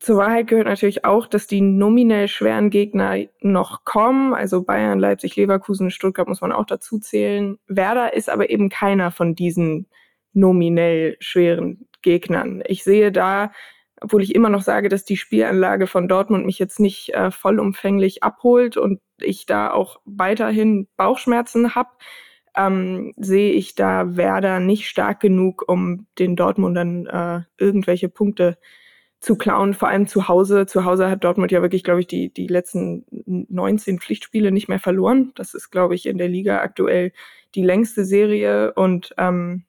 Zur 0.00 0.18
Wahrheit 0.18 0.46
gehört 0.46 0.68
natürlich 0.68 1.04
auch, 1.04 1.26
dass 1.26 1.48
die 1.48 1.60
nominell 1.60 2.28
schweren 2.28 2.70
Gegner 2.70 3.16
noch 3.40 3.84
kommen. 3.84 4.32
Also 4.32 4.62
Bayern, 4.62 5.00
Leipzig, 5.00 5.34
Leverkusen, 5.34 5.90
Stuttgart 5.90 6.28
muss 6.28 6.40
man 6.40 6.52
auch 6.52 6.66
dazu 6.66 7.00
zählen. 7.00 7.58
Werder 7.66 8.14
ist 8.14 8.30
aber 8.30 8.48
eben 8.48 8.68
keiner 8.68 9.10
von 9.10 9.34
diesen 9.34 9.88
nominell 10.32 11.16
schweren 11.18 11.88
Gegnern. 12.02 12.62
Ich 12.66 12.84
sehe 12.84 13.10
da, 13.10 13.50
obwohl 14.00 14.22
ich 14.22 14.36
immer 14.36 14.50
noch 14.50 14.62
sage, 14.62 14.88
dass 14.88 15.04
die 15.04 15.16
Spielanlage 15.16 15.88
von 15.88 16.06
Dortmund 16.06 16.46
mich 16.46 16.60
jetzt 16.60 16.78
nicht 16.78 17.12
äh, 17.14 17.32
vollumfänglich 17.32 18.22
abholt 18.22 18.76
und 18.76 19.00
ich 19.20 19.46
da 19.46 19.72
auch 19.72 20.00
weiterhin 20.04 20.86
Bauchschmerzen 20.96 21.74
habe, 21.74 21.90
ähm, 22.56 23.14
sehe 23.16 23.50
ich 23.50 23.74
da 23.74 24.16
Werder 24.16 24.60
nicht 24.60 24.86
stark 24.86 25.18
genug, 25.18 25.64
um 25.66 26.06
den 26.20 26.36
Dortmundern 26.36 27.06
äh, 27.06 27.40
irgendwelche 27.58 28.08
Punkte 28.08 28.52
zu 28.52 28.87
klauen, 29.36 29.74
vor 29.74 29.88
allem 29.88 30.06
zu 30.06 30.28
Hause. 30.28 30.66
Zu 30.66 30.84
Hause 30.84 31.10
hat 31.10 31.24
Dortmund 31.24 31.50
ja 31.50 31.62
wirklich, 31.62 31.82
glaube 31.84 32.00
ich, 32.00 32.06
die, 32.06 32.32
die 32.32 32.46
letzten 32.46 33.04
19 33.26 33.98
Pflichtspiele 33.98 34.52
nicht 34.52 34.68
mehr 34.68 34.78
verloren. 34.78 35.32
Das 35.34 35.54
ist, 35.54 35.70
glaube 35.70 35.94
ich, 35.94 36.06
in 36.06 36.18
der 36.18 36.28
Liga 36.28 36.60
aktuell 36.60 37.12
die 37.54 37.64
längste 37.64 38.04
Serie. 38.04 38.72
Und 38.74 39.14
ähm, 39.18 39.64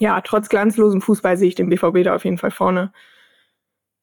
ja, 0.00 0.20
trotz 0.20 0.48
glanzlosem 0.48 1.00
Fußball 1.00 1.36
sehe 1.36 1.48
ich 1.48 1.54
den 1.54 1.68
BVB 1.68 2.02
da 2.04 2.14
auf 2.14 2.24
jeden 2.24 2.38
Fall 2.38 2.50
vorne. 2.50 2.92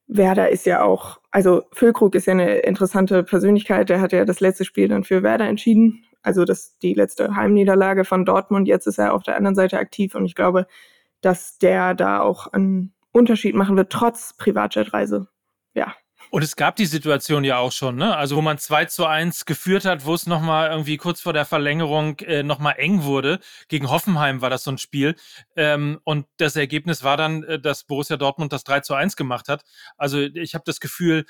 Werder 0.08 0.50
ist 0.50 0.66
ja 0.66 0.82
auch, 0.82 1.20
also 1.30 1.64
Füllkrug 1.72 2.14
ist 2.14 2.26
ja 2.26 2.32
eine 2.32 2.58
interessante 2.58 3.24
Persönlichkeit. 3.24 3.88
Der 3.88 4.00
hat 4.00 4.12
ja 4.12 4.24
das 4.24 4.40
letzte 4.40 4.64
Spiel 4.64 4.88
dann 4.88 5.04
für 5.04 5.22
Werder 5.22 5.46
entschieden. 5.46 6.04
Also 6.22 6.44
das 6.44 6.78
die 6.78 6.94
letzte 6.94 7.34
Heimniederlage 7.36 8.04
von 8.04 8.24
Dortmund. 8.24 8.68
Jetzt 8.68 8.86
ist 8.86 8.98
er 8.98 9.14
auf 9.14 9.22
der 9.22 9.36
anderen 9.36 9.54
Seite 9.54 9.78
aktiv 9.78 10.14
und 10.14 10.24
ich 10.24 10.34
glaube, 10.34 10.66
dass 11.20 11.58
der 11.58 11.94
da 11.94 12.20
auch 12.20 12.46
ein 12.52 12.92
Unterschied 13.16 13.54
machen 13.54 13.76
wird, 13.76 13.90
trotz 13.90 14.34
Privatjetreise. 14.36 15.28
Ja. 15.74 15.94
Und 16.30 16.42
es 16.42 16.56
gab 16.56 16.76
die 16.76 16.86
Situation 16.86 17.44
ja 17.44 17.58
auch 17.58 17.72
schon, 17.72 17.96
ne? 17.96 18.16
Also 18.16 18.36
wo 18.36 18.42
man 18.42 18.58
2 18.58 18.86
zu 18.86 19.06
1 19.06 19.44
geführt 19.44 19.84
hat, 19.84 20.04
wo 20.04 20.14
es 20.14 20.26
nochmal 20.26 20.70
irgendwie 20.70 20.96
kurz 20.96 21.20
vor 21.20 21.32
der 21.32 21.44
Verlängerung 21.44 22.18
äh, 22.20 22.42
nochmal 22.42 22.74
eng 22.78 23.04
wurde. 23.04 23.38
Gegen 23.68 23.90
Hoffenheim 23.90 24.40
war 24.40 24.50
das 24.50 24.64
so 24.64 24.72
ein 24.72 24.78
Spiel. 24.78 25.14
Ähm, 25.54 26.00
und 26.04 26.26
das 26.38 26.56
Ergebnis 26.56 27.04
war 27.04 27.16
dann, 27.16 27.44
äh, 27.44 27.60
dass 27.60 27.84
Borussia 27.84 28.16
Dortmund 28.16 28.52
das 28.52 28.64
3 28.64 28.80
zu 28.80 28.94
1 28.94 29.16
gemacht 29.16 29.48
hat. 29.48 29.64
Also 29.96 30.20
ich 30.20 30.54
habe 30.54 30.64
das 30.66 30.80
Gefühl, 30.80 31.26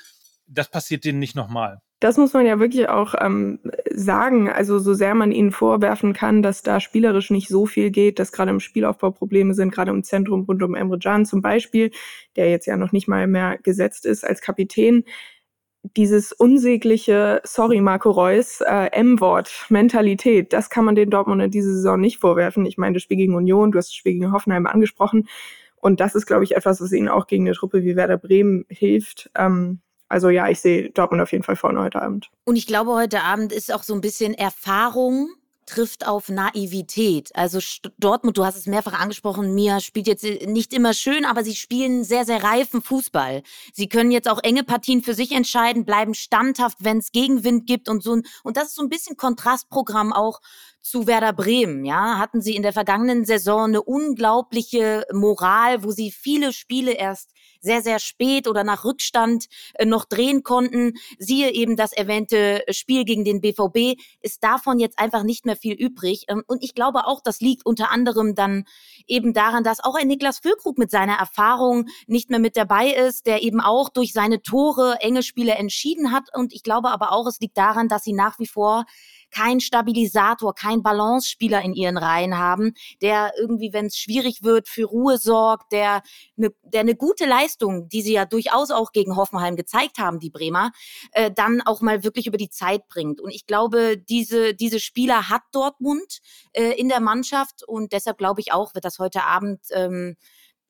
das 0.47 0.69
passiert 0.69 1.05
denen 1.05 1.19
nicht 1.19 1.35
nochmal. 1.35 1.81
Das 1.99 2.17
muss 2.17 2.33
man 2.33 2.45
ja 2.45 2.59
wirklich 2.59 2.89
auch 2.89 3.15
ähm, 3.19 3.59
sagen. 3.91 4.49
Also 4.49 4.77
so 4.77 4.93
sehr 4.93 5.15
man 5.15 5.31
ihnen 5.31 5.51
vorwerfen 5.51 6.13
kann, 6.13 6.43
dass 6.43 6.61
da 6.61 6.79
spielerisch 6.79 7.31
nicht 7.31 7.47
so 7.47 7.65
viel 7.65 7.89
geht, 7.89 8.19
dass 8.19 8.31
gerade 8.31 8.51
im 8.51 8.59
Spielaufbau 8.59 9.09
Probleme 9.11 9.55
sind, 9.55 9.73
gerade 9.73 9.89
im 9.89 10.03
Zentrum 10.03 10.43
rund 10.43 10.61
um 10.61 10.75
Emre 10.75 10.99
Can 10.99 11.25
zum 11.25 11.41
Beispiel, 11.41 11.89
der 12.35 12.51
jetzt 12.51 12.67
ja 12.67 12.77
noch 12.77 12.91
nicht 12.91 13.07
mal 13.07 13.25
mehr 13.25 13.57
gesetzt 13.63 14.05
ist 14.05 14.23
als 14.23 14.41
Kapitän. 14.41 15.05
Dieses 15.95 16.33
unsägliche, 16.33 17.41
sorry 17.43 17.81
Marco 17.81 18.11
Reus, 18.11 18.61
äh, 18.61 18.91
M-Wort, 18.91 19.65
Mentalität, 19.69 20.53
das 20.53 20.69
kann 20.69 20.85
man 20.85 20.95
den 20.95 21.09
Dortmund 21.09 21.41
in 21.41 21.51
dieser 21.51 21.71
Saison 21.73 21.99
nicht 21.99 22.19
vorwerfen. 22.19 22.65
Ich 22.65 22.77
meine, 22.77 22.95
das 22.95 23.03
Spiel 23.03 23.17
gegen 23.17 23.35
Union, 23.35 23.71
du 23.71 23.77
hast 23.79 23.87
das 23.87 23.95
Spiel 23.95 24.13
gegen 24.13 24.31
Hoffenheim 24.33 24.67
angesprochen. 24.67 25.27
Und 25.77 25.99
das 25.99 26.13
ist, 26.15 26.25
glaube 26.27 26.43
ich, 26.43 26.55
etwas, 26.55 26.81
was 26.81 26.91
ihnen 26.91 27.07
auch 27.07 27.27
gegen 27.27 27.45
eine 27.47 27.55
Truppe 27.55 27.83
wie 27.83 27.95
Werder 27.95 28.17
Bremen 28.17 28.65
hilft. 28.69 29.31
Ähm, 29.35 29.79
also 30.09 30.29
ja, 30.29 30.47
ich 30.49 30.59
sehe 30.59 30.89
Dortmund 30.89 31.21
auf 31.21 31.31
jeden 31.31 31.43
Fall 31.43 31.55
vorne 31.55 31.81
heute 31.81 32.01
Abend. 32.01 32.29
Und 32.45 32.55
ich 32.55 32.67
glaube, 32.67 32.93
heute 32.93 33.21
Abend 33.21 33.51
ist 33.51 33.73
auch 33.73 33.83
so 33.83 33.93
ein 33.93 34.01
bisschen 34.01 34.33
Erfahrung 34.33 35.29
trifft 35.67 36.07
auf 36.07 36.29
Naivität. 36.29 37.29
Also 37.35 37.59
Dortmund, 37.99 38.37
du 38.37 38.45
hast 38.45 38.55
es 38.55 38.65
mehrfach 38.65 38.99
angesprochen, 38.99 39.53
Mia 39.53 39.79
spielt 39.81 40.07
jetzt 40.07 40.23
äh, 40.23 40.47
nicht 40.47 40.73
immer 40.73 40.93
schön, 40.93 41.25
aber 41.25 41.43
sie 41.43 41.55
spielen 41.55 42.03
sehr, 42.03 42.25
sehr 42.25 42.41
reifen 42.41 42.81
Fußball. 42.81 43.43
Sie 43.73 43.89
können 43.89 44.09
jetzt 44.09 44.29
auch 44.29 44.41
enge 44.41 44.63
Partien 44.63 45.03
für 45.03 45.13
sich 45.13 45.33
entscheiden, 45.33 45.85
bleiben 45.85 46.13
standhaft, 46.13 46.77
wenn 46.79 46.97
es 46.97 47.11
Gegenwind 47.11 47.67
gibt 47.67 47.89
und 47.89 48.01
so. 48.01 48.17
Und 48.43 48.57
das 48.57 48.69
ist 48.69 48.75
so 48.75 48.81
ein 48.81 48.89
bisschen 48.89 49.17
Kontrastprogramm 49.17 50.13
auch 50.13 50.39
zu 50.81 51.05
Werder 51.05 51.33
Bremen, 51.33 51.83
ja, 51.83 52.17
hatten 52.17 52.41
sie 52.41 52.55
in 52.55 52.63
der 52.63 52.71
vergangenen 52.71 53.25
Saison 53.25 53.65
eine 53.65 53.83
unglaubliche 53.83 55.05
Moral, 55.11 55.83
wo 55.83 55.91
sie 55.91 56.11
viele 56.11 56.53
Spiele 56.53 56.93
erst 56.93 57.31
sehr, 57.61 57.81
sehr 57.81 57.99
spät 57.99 58.47
oder 58.47 58.63
nach 58.63 58.85
Rückstand 58.85 59.45
äh, 59.75 59.85
noch 59.85 60.05
drehen 60.05 60.43
konnten. 60.43 60.93
Siehe 61.19 61.51
eben 61.51 61.75
das 61.75 61.93
erwähnte 61.93 62.63
Spiel 62.71 63.05
gegen 63.05 63.23
den 63.23 63.41
BVB, 63.41 63.99
ist 64.21 64.43
davon 64.43 64.79
jetzt 64.79 64.99
einfach 64.99 65.23
nicht 65.23 65.45
mehr 65.45 65.55
viel 65.55 65.73
übrig. 65.73 66.25
Ähm, 66.27 66.43
und 66.47 66.63
ich 66.63 66.73
glaube 66.73 67.05
auch, 67.05 67.21
das 67.21 67.39
liegt 67.39 67.65
unter 67.65 67.91
anderem 67.91 68.35
dann 68.35 68.65
eben 69.07 69.33
daran, 69.33 69.63
dass 69.63 69.83
auch 69.83 69.95
ein 69.95 70.07
Niklas 70.07 70.39
Füllkrug 70.39 70.77
mit 70.77 70.91
seiner 70.91 71.15
Erfahrung 71.15 71.87
nicht 72.07 72.29
mehr 72.29 72.39
mit 72.39 72.57
dabei 72.57 72.89
ist, 72.89 73.25
der 73.25 73.43
eben 73.43 73.61
auch 73.61 73.89
durch 73.89 74.13
seine 74.13 74.41
Tore 74.41 74.97
enge 74.99 75.23
Spiele 75.23 75.55
entschieden 75.55 76.11
hat. 76.11 76.29
Und 76.33 76.53
ich 76.53 76.63
glaube 76.63 76.89
aber 76.89 77.11
auch, 77.11 77.27
es 77.27 77.39
liegt 77.39 77.57
daran, 77.57 77.87
dass 77.87 78.03
sie 78.03 78.13
nach 78.13 78.39
wie 78.39 78.47
vor 78.47 78.85
kein 79.31 79.59
Stabilisator, 79.59 80.53
kein 80.53 80.83
Balance-Spieler 80.83 81.61
in 81.61 81.73
ihren 81.73 81.97
Reihen 81.97 82.37
haben, 82.37 82.73
der 83.01 83.33
irgendwie, 83.39 83.73
wenn 83.73 83.87
es 83.87 83.97
schwierig 83.97 84.43
wird, 84.43 84.67
für 84.67 84.85
Ruhe 84.85 85.17
sorgt, 85.17 85.71
der 85.71 86.01
eine 86.37 86.51
der 86.63 86.81
eine 86.81 86.95
gute 86.95 87.25
Leistung, 87.25 87.89
die 87.89 88.01
sie 88.01 88.13
ja 88.13 88.25
durchaus 88.25 88.71
auch 88.71 88.91
gegen 88.91 89.15
Hoffenheim 89.15 89.55
gezeigt 89.55 89.97
haben, 89.99 90.19
die 90.19 90.29
Bremer, 90.29 90.71
äh, 91.11 91.31
dann 91.31 91.61
auch 91.61 91.81
mal 91.81 92.03
wirklich 92.03 92.27
über 92.27 92.37
die 92.37 92.49
Zeit 92.49 92.87
bringt. 92.87 93.21
Und 93.21 93.31
ich 93.31 93.45
glaube, 93.45 93.97
diese, 93.97 94.53
diese 94.53 94.79
Spieler 94.79 95.29
hat 95.29 95.41
Dortmund 95.51 96.19
äh, 96.53 96.71
in 96.79 96.89
der 96.89 96.99
Mannschaft 96.99 97.63
und 97.63 97.93
deshalb 97.93 98.17
glaube 98.17 98.41
ich 98.41 98.53
auch, 98.53 98.75
wird 98.75 98.85
das 98.85 98.99
heute 98.99 99.23
Abend 99.23 99.61
ähm, 99.71 100.15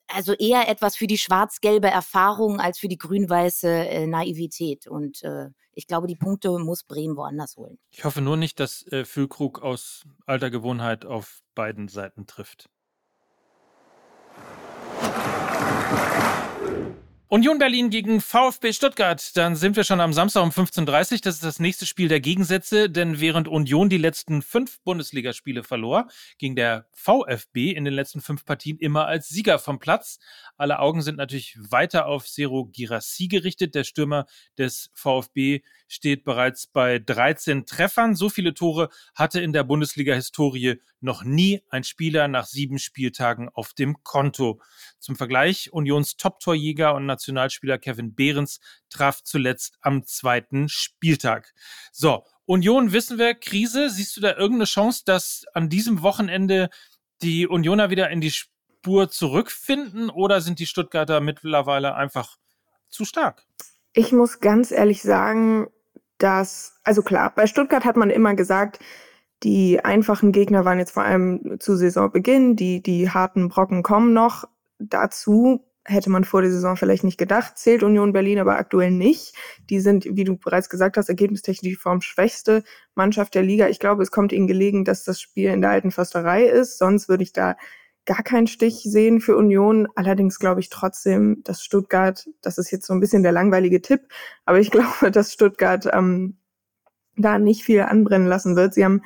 also 0.08 0.34
eher 0.34 0.68
etwas 0.70 0.96
für 0.96 1.08
die 1.08 1.18
schwarz-gelbe 1.18 1.88
Erfahrung 1.88 2.60
als 2.60 2.80
für 2.80 2.88
die 2.88 2.98
grün-weiße 2.98 3.70
äh, 3.70 4.08
Naivität. 4.08 4.88
Und 4.88 5.24
äh, 5.24 5.50
ich 5.74 5.88
glaube, 5.88 6.08
die 6.08 6.16
Punkte 6.16 6.58
muss 6.60 6.84
Bremen 6.84 7.16
woanders 7.16 7.58
holen. 7.58 7.78
Ich 7.92 8.04
hoffe 8.04 8.22
nur 8.22 8.38
nicht, 8.38 8.60
dass 8.60 8.86
äh, 8.88 9.06
Füllkrug 9.06 9.62
aus 9.62 10.04
alter 10.26 10.50
Gewohnheit 10.50 11.06
auf 11.06 11.42
beiden 11.56 11.88
Seiten 11.88 12.26
trifft. 12.26 12.70
Union 17.30 17.60
Berlin 17.60 17.90
gegen 17.90 18.22
VfB 18.22 18.72
Stuttgart. 18.72 19.36
Dann 19.36 19.58
sind 19.58 19.76
wir 19.76 19.84
schon 19.84 20.00
am 20.00 20.14
Samstag 20.14 20.44
um 20.44 20.50
15.30 20.50 20.86
Uhr. 21.12 21.20
Das 21.24 21.36
ist 21.36 21.44
das 21.44 21.60
nächste 21.60 21.86
Spiel 21.86 22.08
der 22.08 22.22
Gegensätze, 22.22 22.90
denn 22.90 23.20
während 23.20 23.50
Union 23.50 23.90
die 23.90 23.98
letzten 23.98 24.42
fünf 24.42 24.80
Bundesligaspiele 24.84 25.64
verlor, 25.64 26.08
ging 26.38 26.56
der 26.56 26.88
VfB 26.94 27.72
in 27.72 27.84
den 27.84 27.94
letzten 27.94 28.22
fünf 28.22 28.46
Partien 28.46 28.78
immer 28.78 29.08
als 29.08 29.28
Sieger 29.28 29.60
vom 29.60 29.78
Platz. 29.78 30.20
Alle 30.56 30.80
Augen 30.80 31.02
sind 31.02 31.18
natürlich 31.18 31.58
weiter 31.60 32.06
auf 32.06 32.26
Zero 32.26 32.68
Girassi 32.68 33.28
gerichtet. 33.28 33.76
Der 33.76 33.84
Stürmer 33.84 34.26
des 34.58 34.90
VfB 34.94 35.64
steht 35.90 36.24
bereits 36.24 36.68
bei 36.68 36.98
13 36.98 37.66
Treffern. 37.66 38.16
So 38.16 38.30
viele 38.30 38.54
Tore 38.54 38.88
hatte 39.16 39.42
in 39.42 39.52
der 39.52 39.66
Bundesliga-Historie 39.66 40.80
noch 41.02 41.26
nie 41.26 41.62
ein 41.70 41.84
Spieler 41.84 42.30
nach 42.30 42.46
sieben 42.46 42.80
Spieltagen 42.80 43.50
auf 43.50 43.74
dem 43.74 44.02
Konto. 44.04 44.62
Zum 45.00 45.18
Vergleich, 45.18 45.74
Unions 45.74 46.16
Top-Torjäger 46.16 46.96
und 46.96 47.06
Nationalspieler 47.18 47.80
Kevin 47.80 48.14
Behrens 48.14 48.60
traf 48.90 49.24
zuletzt 49.24 49.78
am 49.82 50.06
zweiten 50.06 50.70
Spieltag. 50.70 51.54
So, 51.92 52.24
Union 52.46 52.94
wissen 52.94 53.18
wir, 53.18 53.34
Krise. 53.34 53.90
Siehst 53.90 54.16
du 54.16 54.22
da 54.22 54.36
irgendeine 54.36 54.66
Chance, 54.66 55.02
dass 55.06 55.46
an 55.54 55.68
diesem 55.70 56.04
Wochenende 56.04 56.70
die 57.22 57.48
Unioner 57.48 57.90
wieder 57.90 58.10
in 58.12 58.22
die 58.22 58.32
Spur 58.32 59.10
zurückfinden 59.10 60.10
oder 60.12 60.42
sind 60.42 60.60
die 60.60 60.68
Stuttgarter 60.68 61.20
mittlerweile 61.20 61.96
einfach 61.96 62.38
zu 62.88 63.04
stark? 63.04 63.44
Ich 63.94 64.12
muss 64.12 64.40
ganz 64.40 64.72
ehrlich 64.72 65.02
sagen, 65.02 65.68
dass, 66.20 66.80
also 66.84 67.02
klar, 67.02 67.34
bei 67.36 67.48
Stuttgart 67.48 67.84
hat 67.84 67.98
man 67.98 68.12
immer 68.12 68.36
gesagt, 68.36 68.80
die 69.44 69.84
einfachen 69.84 70.32
Gegner 70.32 70.66
waren 70.66 70.80
jetzt 70.80 70.92
vor 70.92 71.04
allem 71.04 71.60
zu 71.60 71.76
Saisonbeginn, 71.76 72.56
die, 72.56 72.82
die 72.82 73.10
harten 73.10 73.50
Brocken 73.50 73.84
kommen 73.84 74.14
noch. 74.14 74.46
Dazu 74.80 75.66
hätte 75.88 76.10
man 76.10 76.26
vor 76.26 76.42
der 76.42 76.52
Saison 76.52 76.76
vielleicht 76.76 77.06
nicht 77.06 77.18
gedacht, 77.18 77.58
zählt 77.58 77.82
Union 77.82 78.12
Berlin 78.12 78.40
aber 78.40 78.58
aktuell 78.58 78.92
nicht. 78.92 79.34
Die 79.70 79.80
sind, 79.80 80.06
wie 80.06 80.26
du 80.26 80.36
bereits 80.36 80.70
gesagt 80.70 80.98
hast, 80.98 81.08
ergebnistechnisch 81.08 81.72
die 81.72 81.76
formschwächste 81.76 82.64
Mannschaft 82.94 83.34
der 83.36 83.44
Liga. 83.44 83.70
Ich 83.70 83.80
glaube, 83.80 84.04
es 84.04 84.12
kommt 84.12 84.34
ihnen 84.34 84.48
gelegen, 84.48 84.84
dass 84.84 85.06
das 85.06 85.22
Spiel 85.22 85.50
in 85.50 85.62
der 85.62 85.72
alten 85.72 85.92
Försterei 85.92 86.44
ist. 86.44 86.78
Sonst 86.78 87.08
würde 87.08 87.24
ich 87.24 87.32
da 87.32 87.56
gar 88.06 88.22
keinen 88.22 88.48
Stich 88.48 88.84
sehen 88.84 89.22
für 89.22 89.38
Union. 89.38 89.88
Allerdings 89.96 90.40
glaube 90.40 90.60
ich 90.60 90.70
trotzdem, 90.70 91.42
dass 91.44 91.64
Stuttgart, 91.64 92.28
das 92.42 92.58
ist 92.58 92.70
jetzt 92.72 92.86
so 92.86 92.94
ein 92.94 93.00
bisschen 93.00 93.24
der 93.24 93.32
langweilige 93.32 93.82
Tipp, 93.82 94.02
aber 94.46 94.60
ich 94.60 94.72
glaube, 94.72 95.10
dass 95.12 95.32
Stuttgart 95.32 95.88
ähm, 95.94 96.38
da 97.16 97.40
nicht 97.40 97.64
viel 97.64 97.82
anbrennen 97.82 98.28
lassen 98.28 98.56
wird. 98.58 98.74
Sie 98.74 98.84
haben, 98.84 99.04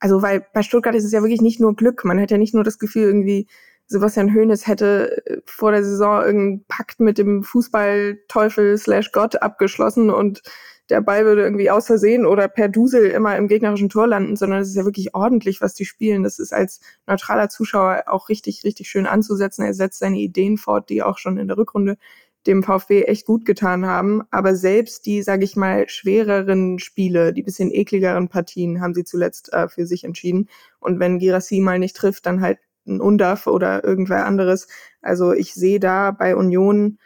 also 0.00 0.20
weil 0.20 0.44
bei 0.52 0.62
Stuttgart 0.62 0.94
ist 0.94 1.04
es 1.04 1.12
ja 1.12 1.22
wirklich 1.22 1.40
nicht 1.40 1.60
nur 1.60 1.76
Glück. 1.76 2.04
Man 2.04 2.20
hat 2.20 2.30
ja 2.30 2.38
nicht 2.38 2.54
nur 2.54 2.64
das 2.64 2.78
Gefühl, 2.78 3.04
irgendwie 3.04 3.46
Sebastian 3.86 4.34
Hoeneß 4.34 4.66
hätte 4.66 5.26
äh, 5.26 5.40
vor 5.44 5.72
der 5.72 5.84
Saison 5.84 6.22
irgendeinen 6.22 6.64
Pakt 6.66 7.00
mit 7.00 7.18
dem 7.18 7.42
Fußballteufel 7.42 8.78
slash 8.78 9.12
Gott 9.12 9.42
abgeschlossen 9.42 10.10
und 10.10 10.42
der 10.90 11.00
Ball 11.00 11.24
würde 11.24 11.42
irgendwie 11.42 11.70
aus 11.70 11.86
Versehen 11.86 12.26
oder 12.26 12.46
per 12.48 12.68
Dusel 12.68 13.06
immer 13.06 13.36
im 13.36 13.48
gegnerischen 13.48 13.88
Tor 13.88 14.06
landen, 14.06 14.36
sondern 14.36 14.60
es 14.60 14.68
ist 14.68 14.76
ja 14.76 14.84
wirklich 14.84 15.14
ordentlich, 15.14 15.60
was 15.62 15.74
die 15.74 15.86
spielen. 15.86 16.22
Das 16.22 16.38
ist 16.38 16.52
als 16.52 16.80
neutraler 17.06 17.48
Zuschauer 17.48 18.04
auch 18.06 18.28
richtig, 18.28 18.64
richtig 18.64 18.90
schön 18.90 19.06
anzusetzen. 19.06 19.64
Er 19.64 19.72
setzt 19.72 20.00
seine 20.00 20.18
Ideen 20.18 20.58
fort, 20.58 20.90
die 20.90 21.02
auch 21.02 21.16
schon 21.16 21.38
in 21.38 21.48
der 21.48 21.56
Rückrunde 21.56 21.96
dem 22.46 22.62
VfB 22.62 23.04
echt 23.04 23.26
gut 23.26 23.46
getan 23.46 23.86
haben. 23.86 24.22
Aber 24.30 24.54
selbst 24.54 25.06
die, 25.06 25.22
sage 25.22 25.44
ich 25.44 25.56
mal, 25.56 25.88
schwereren 25.88 26.78
Spiele, 26.78 27.32
die 27.32 27.42
bisschen 27.42 27.70
ekligeren 27.72 28.28
Partien, 28.28 28.82
haben 28.82 28.94
sie 28.94 29.04
zuletzt 29.04 29.52
äh, 29.54 29.68
für 29.68 29.86
sich 29.86 30.04
entschieden. 30.04 30.48
Und 30.80 31.00
wenn 31.00 31.18
Girassi 31.18 31.60
mal 31.60 31.78
nicht 31.78 31.96
trifft, 31.96 32.26
dann 32.26 32.42
halt 32.42 32.58
ein 32.86 33.00
Undaf 33.00 33.46
oder 33.46 33.84
irgendwer 33.84 34.26
anderes. 34.26 34.68
Also 35.02 35.32
ich 35.32 35.54
sehe 35.54 35.80
da 35.80 36.10
bei 36.10 36.36
Union 36.36 36.98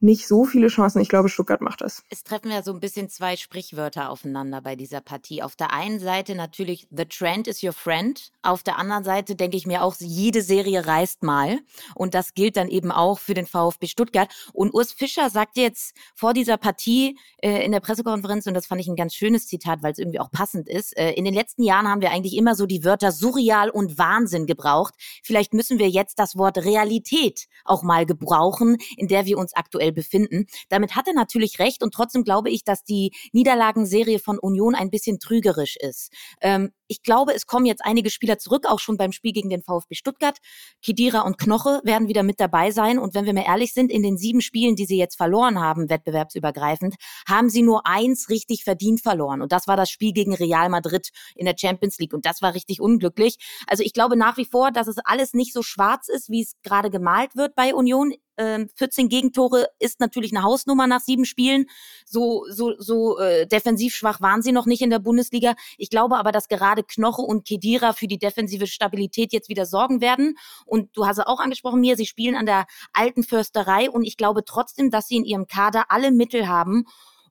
nicht 0.00 0.28
so 0.28 0.44
viele 0.44 0.68
Chancen. 0.68 1.00
Ich 1.00 1.08
glaube, 1.08 1.28
Stuttgart 1.28 1.60
macht 1.60 1.80
das. 1.80 2.02
Es 2.10 2.22
treffen 2.22 2.50
ja 2.50 2.62
so 2.62 2.72
ein 2.72 2.80
bisschen 2.80 3.08
zwei 3.08 3.36
Sprichwörter 3.36 4.10
aufeinander 4.10 4.60
bei 4.60 4.76
dieser 4.76 5.00
Partie. 5.00 5.42
Auf 5.42 5.56
der 5.56 5.72
einen 5.72 6.00
Seite 6.00 6.34
natürlich, 6.34 6.86
the 6.90 7.06
trend 7.06 7.48
is 7.48 7.62
your 7.62 7.72
friend. 7.72 8.30
Auf 8.42 8.62
der 8.62 8.78
anderen 8.78 9.04
Seite 9.04 9.36
denke 9.36 9.56
ich 9.56 9.66
mir 9.66 9.82
auch, 9.82 9.96
jede 9.98 10.42
Serie 10.42 10.86
reißt 10.86 11.22
mal. 11.22 11.60
Und 11.94 12.14
das 12.14 12.34
gilt 12.34 12.56
dann 12.56 12.68
eben 12.68 12.92
auch 12.92 13.18
für 13.18 13.34
den 13.34 13.46
VfB 13.46 13.86
Stuttgart. 13.86 14.32
Und 14.52 14.74
Urs 14.74 14.92
Fischer 14.92 15.30
sagt 15.30 15.56
jetzt 15.56 15.96
vor 16.14 16.34
dieser 16.34 16.58
Partie 16.58 17.18
äh, 17.38 17.64
in 17.64 17.72
der 17.72 17.80
Pressekonferenz, 17.80 18.46
und 18.46 18.54
das 18.54 18.66
fand 18.66 18.80
ich 18.80 18.88
ein 18.88 18.96
ganz 18.96 19.14
schönes 19.14 19.46
Zitat, 19.46 19.82
weil 19.82 19.92
es 19.92 19.98
irgendwie 19.98 20.20
auch 20.20 20.30
passend 20.30 20.68
ist, 20.68 20.96
äh, 20.96 21.12
in 21.12 21.24
den 21.24 21.34
letzten 21.34 21.62
Jahren 21.62 21.88
haben 21.88 22.02
wir 22.02 22.10
eigentlich 22.10 22.36
immer 22.36 22.54
so 22.54 22.66
die 22.66 22.84
Wörter 22.84 23.12
surreal 23.12 23.70
und 23.70 23.98
Wahnsinn 23.98 24.46
gebraucht. 24.46 24.94
Vielleicht 25.22 25.54
müssen 25.54 25.78
wir 25.78 25.88
jetzt 25.88 26.18
das 26.18 26.36
Wort 26.36 26.58
Realität 26.58 27.46
auch 27.64 27.82
mal 27.82 28.04
gebrauchen, 28.04 28.76
in 28.96 29.08
der 29.08 29.26
wir 29.26 29.38
uns 29.38 29.54
aktuell 29.54 29.92
befinden. 29.96 30.46
Damit 30.68 30.94
hat 30.94 31.08
er 31.08 31.14
natürlich 31.14 31.58
recht 31.58 31.82
und 31.82 31.92
trotzdem 31.92 32.22
glaube 32.22 32.50
ich, 32.50 32.62
dass 32.62 32.84
die 32.84 33.10
Niederlagenserie 33.32 34.20
von 34.20 34.38
Union 34.38 34.76
ein 34.76 34.90
bisschen 34.90 35.18
trügerisch 35.18 35.76
ist. 35.76 36.12
Ähm, 36.40 36.70
ich 36.88 37.02
glaube, 37.02 37.34
es 37.34 37.46
kommen 37.46 37.66
jetzt 37.66 37.84
einige 37.84 38.10
Spieler 38.10 38.38
zurück, 38.38 38.66
auch 38.66 38.78
schon 38.78 38.96
beim 38.96 39.10
Spiel 39.10 39.32
gegen 39.32 39.50
den 39.50 39.62
VfB 39.62 39.94
Stuttgart. 39.94 40.38
Kidira 40.82 41.22
und 41.22 41.38
Knoche 41.38 41.80
werden 41.82 42.06
wieder 42.08 42.22
mit 42.22 42.38
dabei 42.38 42.70
sein. 42.70 42.98
Und 42.98 43.14
wenn 43.14 43.24
wir 43.24 43.34
mal 43.34 43.44
ehrlich 43.46 43.72
sind, 43.72 43.90
in 43.90 44.02
den 44.02 44.16
sieben 44.16 44.40
Spielen, 44.40 44.76
die 44.76 44.86
sie 44.86 44.96
jetzt 44.96 45.16
verloren 45.16 45.60
haben, 45.60 45.90
wettbewerbsübergreifend, 45.90 46.94
haben 47.28 47.50
sie 47.50 47.62
nur 47.62 47.86
eins 47.86 48.28
richtig 48.28 48.62
verdient 48.62 49.02
verloren. 49.02 49.42
Und 49.42 49.52
das 49.52 49.66
war 49.66 49.76
das 49.76 49.90
Spiel 49.90 50.12
gegen 50.12 50.34
Real 50.34 50.68
Madrid 50.68 51.08
in 51.34 51.46
der 51.46 51.56
Champions 51.58 51.98
League. 51.98 52.14
Und 52.14 52.24
das 52.24 52.40
war 52.42 52.54
richtig 52.54 52.80
unglücklich. 52.80 53.36
Also 53.66 53.82
ich 53.82 53.92
glaube 53.92 54.16
nach 54.16 54.36
wie 54.36 54.44
vor, 54.44 54.70
dass 54.70 54.86
es 54.86 54.98
alles 55.04 55.34
nicht 55.34 55.52
so 55.52 55.62
schwarz 55.62 56.08
ist, 56.08 56.30
wie 56.30 56.42
es 56.42 56.54
gerade 56.62 56.90
gemalt 56.90 57.34
wird 57.34 57.54
bei 57.54 57.74
Union. 57.74 58.12
14 58.36 59.04
ähm, 59.04 59.08
Gegentore 59.08 59.68
ist 59.78 60.00
natürlich 60.00 60.34
eine 60.34 60.44
Hausnummer 60.44 60.86
nach 60.86 61.00
sieben 61.00 61.24
Spielen. 61.24 61.66
So, 62.04 62.44
so, 62.50 62.74
so 62.78 63.18
äh, 63.18 63.46
defensiv 63.46 63.94
schwach 63.94 64.20
waren 64.20 64.42
sie 64.42 64.52
noch 64.52 64.66
nicht 64.66 64.82
in 64.82 64.90
der 64.90 64.98
Bundesliga. 64.98 65.54
Ich 65.78 65.90
glaube 65.90 66.16
aber, 66.18 66.32
dass 66.32 66.48
gerade 66.48 66.82
Knoche 66.82 67.22
und 67.22 67.46
Kedira 67.46 67.92
für 67.92 68.06
die 68.06 68.18
defensive 68.18 68.66
Stabilität 68.66 69.32
jetzt 69.32 69.48
wieder 69.48 69.66
sorgen 69.66 70.00
werden. 70.00 70.36
Und 70.66 70.96
du 70.96 71.06
hast 71.06 71.18
es 71.18 71.26
auch 71.26 71.40
angesprochen, 71.40 71.80
mir, 71.80 71.96
sie 71.96 72.06
spielen 72.06 72.36
an 72.36 72.46
der 72.46 72.66
alten 72.92 73.22
Försterei 73.22 73.90
und 73.90 74.04
ich 74.04 74.16
glaube 74.16 74.44
trotzdem, 74.44 74.90
dass 74.90 75.08
sie 75.08 75.16
in 75.16 75.24
ihrem 75.24 75.46
Kader 75.46 75.86
alle 75.88 76.10
Mittel 76.10 76.48
haben, 76.48 76.84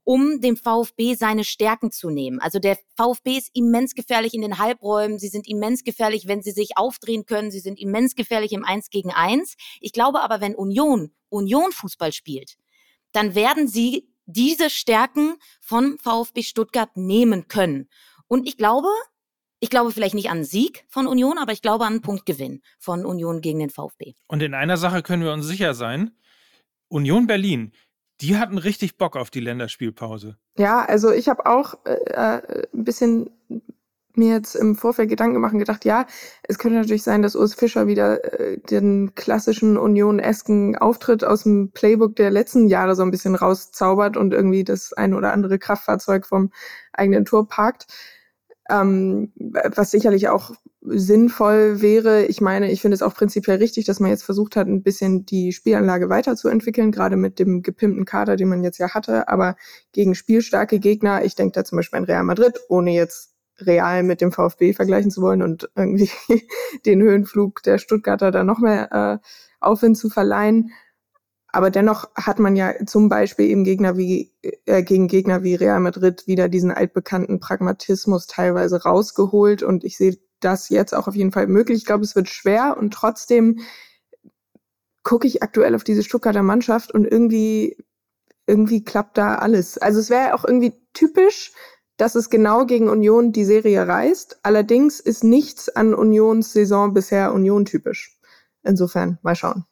um 0.05 0.39
dem 0.39 0.55
VfB 0.55 1.15
seine 1.15 1.43
Stärken 1.43 1.91
zu 1.91 2.09
nehmen. 2.09 2.39
Also 2.39 2.59
der 2.59 2.77
VfB 2.95 3.37
ist 3.37 3.49
immens 3.53 3.95
gefährlich 3.95 4.33
in 4.33 4.41
den 4.41 4.59
Halbräumen, 4.59 5.19
sie 5.19 5.27
sind 5.27 5.47
immens 5.47 5.83
gefährlich, 5.83 6.27
wenn 6.27 6.41
sie 6.41 6.51
sich 6.51 6.77
aufdrehen 6.77 7.25
können, 7.25 7.51
sie 7.51 7.59
sind 7.59 7.79
immens 7.79 8.15
gefährlich 8.15 8.53
im 8.53 8.63
Eins 8.63 8.89
gegen 8.89 9.11
Eins. 9.11 9.55
Ich 9.81 9.91
glaube 9.91 10.21
aber, 10.21 10.39
wenn 10.39 10.55
Union 10.55 11.11
Union 11.29 11.71
Fußball 11.71 12.13
spielt, 12.13 12.55
dann 13.11 13.35
werden 13.35 13.67
sie 13.67 14.07
diese 14.25 14.69
Stärken 14.69 15.35
von 15.59 15.97
VfB 15.99 16.43
Stuttgart 16.43 16.95
nehmen 16.95 17.47
können. 17.47 17.89
Und 18.27 18.47
ich 18.47 18.57
glaube, 18.57 18.87
ich 19.59 19.69
glaube 19.69 19.91
vielleicht 19.91 20.15
nicht 20.15 20.29
an 20.29 20.43
Sieg 20.43 20.85
von 20.87 21.07
Union, 21.07 21.37
aber 21.37 21.51
ich 21.51 21.61
glaube 21.61 21.85
an 21.85 21.93
einen 21.93 22.01
Punktgewinn 22.01 22.61
von 22.79 23.05
Union 23.05 23.41
gegen 23.41 23.59
den 23.59 23.69
VfB. 23.69 24.13
Und 24.27 24.41
in 24.41 24.53
einer 24.53 24.77
Sache 24.77 25.03
können 25.03 25.23
wir 25.23 25.33
uns 25.33 25.45
sicher 25.45 25.73
sein. 25.73 26.11
Union 26.87 27.27
Berlin, 27.27 27.71
die 28.21 28.37
hatten 28.37 28.57
richtig 28.57 28.97
Bock 28.97 29.15
auf 29.15 29.29
die 29.29 29.39
Länderspielpause. 29.39 30.37
Ja, 30.57 30.85
also 30.85 31.11
ich 31.11 31.27
habe 31.27 31.45
auch 31.45 31.75
äh, 31.85 31.93
äh, 31.93 32.67
ein 32.73 32.83
bisschen 32.83 33.29
mir 34.17 34.33
jetzt 34.33 34.55
im 34.55 34.75
Vorfeld 34.75 35.09
Gedanken 35.09 35.35
gemacht 35.35 35.53
und 35.53 35.59
gedacht, 35.59 35.85
ja, 35.85 36.05
es 36.43 36.57
könnte 36.57 36.77
natürlich 36.77 37.03
sein, 37.03 37.21
dass 37.21 37.35
Urs 37.35 37.53
Fischer 37.53 37.87
wieder 37.87 38.39
äh, 38.39 38.57
den 38.57 39.13
klassischen 39.15 39.77
Union-esken 39.77 40.77
Auftritt 40.77 41.23
aus 41.23 41.43
dem 41.43 41.71
Playbook 41.71 42.15
der 42.15 42.31
letzten 42.31 42.67
Jahre 42.67 42.95
so 42.95 43.03
ein 43.03 43.11
bisschen 43.11 43.35
rauszaubert 43.35 44.17
und 44.17 44.33
irgendwie 44.33 44.63
das 44.63 44.93
ein 44.93 45.13
oder 45.13 45.33
andere 45.33 45.59
Kraftfahrzeug 45.59 46.25
vom 46.25 46.51
eigenen 46.93 47.25
Tor 47.25 47.47
parkt. 47.47 47.87
Ähm, 48.69 49.31
was 49.75 49.91
sicherlich 49.91 50.29
auch 50.29 50.51
sinnvoll 50.87 51.81
wäre. 51.81 52.25
Ich 52.25 52.41
meine, 52.41 52.71
ich 52.71 52.81
finde 52.81 52.95
es 52.95 53.01
auch 53.01 53.13
prinzipiell 53.13 53.57
richtig, 53.57 53.85
dass 53.85 53.99
man 53.99 54.09
jetzt 54.09 54.23
versucht 54.23 54.55
hat, 54.55 54.67
ein 54.67 54.83
bisschen 54.83 55.25
die 55.25 55.51
Spielanlage 55.51 56.09
weiterzuentwickeln, 56.09 56.91
gerade 56.91 57.17
mit 57.17 57.39
dem 57.39 57.61
gepimpten 57.61 58.05
Kader, 58.05 58.35
den 58.35 58.49
man 58.49 58.63
jetzt 58.63 58.77
ja 58.77 58.93
hatte. 58.93 59.27
Aber 59.27 59.55
gegen 59.91 60.15
spielstarke 60.15 60.79
Gegner, 60.79 61.23
ich 61.23 61.35
denke 61.35 61.53
da 61.53 61.63
zum 61.63 61.77
Beispiel 61.77 61.99
an 61.99 62.05
Real 62.05 62.23
Madrid, 62.23 62.59
ohne 62.69 62.91
jetzt 62.91 63.33
real 63.59 64.03
mit 64.03 64.21
dem 64.21 64.31
VfB 64.31 64.73
vergleichen 64.73 65.11
zu 65.11 65.21
wollen 65.21 65.41
und 65.41 65.69
irgendwie 65.75 66.09
den 66.85 67.01
Höhenflug 67.01 67.63
der 67.63 67.77
Stuttgarter 67.77 68.31
da 68.31 68.43
noch 68.43 68.59
mehr 68.59 68.91
äh, 68.91 69.27
Aufwind 69.59 69.97
zu 69.97 70.09
verleihen. 70.09 70.71
Aber 71.47 71.69
dennoch 71.69 72.09
hat 72.15 72.37
man 72.37 72.57
ja 72.57 72.73
zum 72.85 73.07
Beispiel 73.07 73.45
eben 73.45 73.63
Gegner 73.63 73.95
wie, 73.95 74.33
äh, 74.65 74.83
gegen 74.83 75.07
Gegner 75.07 75.41
wie 75.41 75.55
Real 75.55 75.79
Madrid 75.79 76.27
wieder 76.27 76.49
diesen 76.49 76.69
altbekannten 76.69 77.39
Pragmatismus 77.39 78.27
teilweise 78.27 78.83
rausgeholt. 78.83 79.63
Und 79.63 79.85
ich 79.85 79.95
sehe 79.95 80.17
das 80.39 80.69
jetzt 80.69 80.93
auch 80.93 81.07
auf 81.07 81.15
jeden 81.15 81.31
Fall 81.31 81.47
möglich. 81.47 81.79
Ich 81.79 81.85
glaube, 81.85 82.03
es 82.03 82.15
wird 82.15 82.29
schwer 82.29 82.77
und 82.77 82.93
trotzdem 82.93 83.59
gucke 85.03 85.27
ich 85.27 85.43
aktuell 85.43 85.75
auf 85.75 85.83
diese 85.83 86.03
Stuttgarter 86.03 86.43
Mannschaft 86.43 86.91
und 86.91 87.05
irgendwie, 87.05 87.77
irgendwie 88.47 88.83
klappt 88.83 89.17
da 89.17 89.35
alles. 89.35 89.77
Also 89.77 89.99
es 89.99 90.09
wäre 90.09 90.33
auch 90.33 90.45
irgendwie 90.45 90.73
typisch, 90.93 91.53
dass 91.97 92.15
es 92.15 92.29
genau 92.29 92.65
gegen 92.65 92.89
Union 92.89 93.31
die 93.31 93.45
Serie 93.45 93.87
reißt. 93.87 94.39
Allerdings 94.43 94.99
ist 94.99 95.23
nichts 95.23 95.69
an 95.69 95.93
Unions 95.93 96.51
Saison 96.51 96.93
bisher 96.93 97.33
Union 97.33 97.65
typisch. 97.65 98.17
Insofern, 98.63 99.19
mal 99.21 99.35
schauen. 99.35 99.65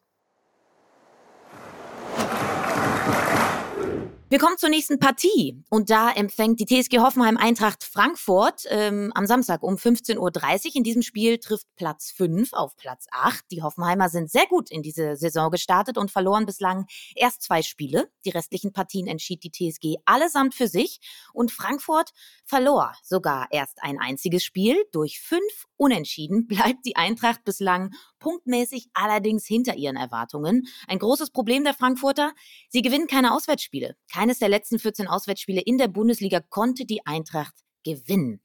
Wir 4.34 4.40
kommen 4.40 4.58
zur 4.58 4.70
nächsten 4.70 4.98
Partie 4.98 5.64
und 5.70 5.92
da 5.92 6.10
empfängt 6.10 6.60
die 6.60 6.66
TSG 6.66 6.98
Hoffenheim 6.98 7.38
Eintracht 7.38 7.84
Frankfurt 7.84 8.64
ähm, 8.68 9.12
am 9.14 9.28
Samstag 9.28 9.62
um 9.62 9.76
15.30 9.76 10.18
Uhr. 10.18 10.76
In 10.78 10.84
diesem 10.84 11.04
Spiel 11.04 11.38
trifft 11.38 11.68
Platz 11.76 12.10
5 12.18 12.52
auf 12.54 12.76
Platz 12.76 13.06
8. 13.12 13.52
Die 13.52 13.62
Hoffenheimer 13.62 14.10
sind 14.10 14.32
sehr 14.32 14.48
gut 14.48 14.72
in 14.72 14.82
diese 14.82 15.18
Saison 15.18 15.52
gestartet 15.52 16.00
und 16.00 16.10
verloren 16.10 16.48
bislang 16.48 16.88
erst 17.14 17.44
zwei 17.44 17.62
Spiele. 17.62 18.10
Die 18.26 18.32
restlichen 18.32 18.74
Partien 18.74 19.06
entschied 19.06 19.44
die 19.44 19.52
TSG 19.52 19.98
allesamt 20.06 20.56
für 20.56 20.68
sich 20.68 21.00
und 21.32 21.52
Frankfurt 21.52 22.10
verlor 22.44 22.94
sogar 23.04 23.50
erst 23.52 23.84
ein 23.84 24.00
einziges 24.00 24.44
Spiel. 24.44 24.84
Durch 24.92 25.22
fünf 25.22 25.68
Unentschieden 25.78 26.48
bleibt 26.48 26.88
die 26.88 26.96
Eintracht 26.96 27.44
bislang 27.44 27.92
punktmäßig 28.18 28.88
allerdings 28.94 29.46
hinter 29.46 29.76
ihren 29.76 29.98
Erwartungen. 29.98 30.66
Ein 30.88 30.98
großes 30.98 31.30
Problem 31.30 31.66
der 31.66 31.74
Frankfurter, 31.74 32.32
sie 32.70 32.82
gewinnen 32.82 33.06
keine 33.06 33.34
Auswärtsspiele. 33.34 33.96
Keines 34.24 34.40
der 34.40 34.48
letzten 34.48 34.80
14 34.80 35.08
Auswärtsspiele 35.08 35.60
in 35.60 35.78
der 35.78 35.90
Bundesliga 35.90 36.40
konnte 36.40 36.86
die 36.86 37.06
Eintracht 37.06 37.56
gewinnen. 37.84 38.40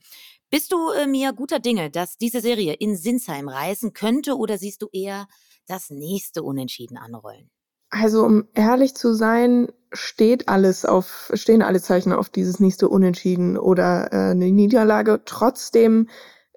Bist 0.50 0.72
du 0.72 0.90
äh, 0.90 1.06
mir 1.06 1.32
guter 1.32 1.60
Dinge, 1.60 1.88
dass 1.88 2.18
diese 2.18 2.40
Serie 2.40 2.74
in 2.74 2.96
Sinsheim 2.96 3.48
reißen 3.48 3.92
könnte 3.92 4.36
oder 4.36 4.58
siehst 4.58 4.82
du 4.82 4.88
eher 4.92 5.28
das 5.68 5.90
nächste 5.90 6.42
Unentschieden 6.42 6.96
anrollen? 6.96 7.48
Also 7.90 8.24
um 8.24 8.48
ehrlich 8.54 8.96
zu 8.96 9.14
sein, 9.14 9.68
steht 9.92 10.48
alles 10.48 10.84
auf, 10.84 11.30
stehen 11.34 11.62
alle 11.62 11.80
Zeichen 11.80 12.12
auf 12.12 12.28
dieses 12.28 12.58
nächste 12.58 12.88
Unentschieden 12.88 13.56
oder 13.56 14.12
äh, 14.12 14.32
eine 14.32 14.50
Niederlage. 14.50 15.22
Trotzdem 15.26 16.08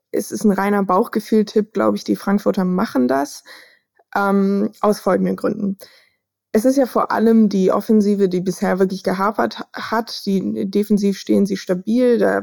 es 0.09 0.31
ist 0.31 0.45
ein 0.45 0.51
reiner 0.51 0.83
Bauchgefühl-Tipp, 0.83 1.73
glaube 1.73 1.95
ich, 1.95 2.03
die 2.03 2.15
Frankfurter 2.15 2.65
machen 2.65 3.07
das. 3.07 3.43
Ähm, 4.15 4.71
aus 4.81 4.99
folgenden 4.99 5.35
Gründen. 5.35 5.77
Es 6.53 6.65
ist 6.65 6.75
ja 6.75 6.85
vor 6.85 7.11
allem 7.11 7.47
die 7.47 7.71
Offensive, 7.71 8.27
die 8.27 8.41
bisher 8.41 8.77
wirklich 8.77 9.03
gehapert 9.03 9.59
hat. 9.73 10.25
Die 10.25 10.69
defensiv 10.69 11.17
stehen 11.17 11.45
sie 11.45 11.55
stabil, 11.55 12.17
da 12.17 12.41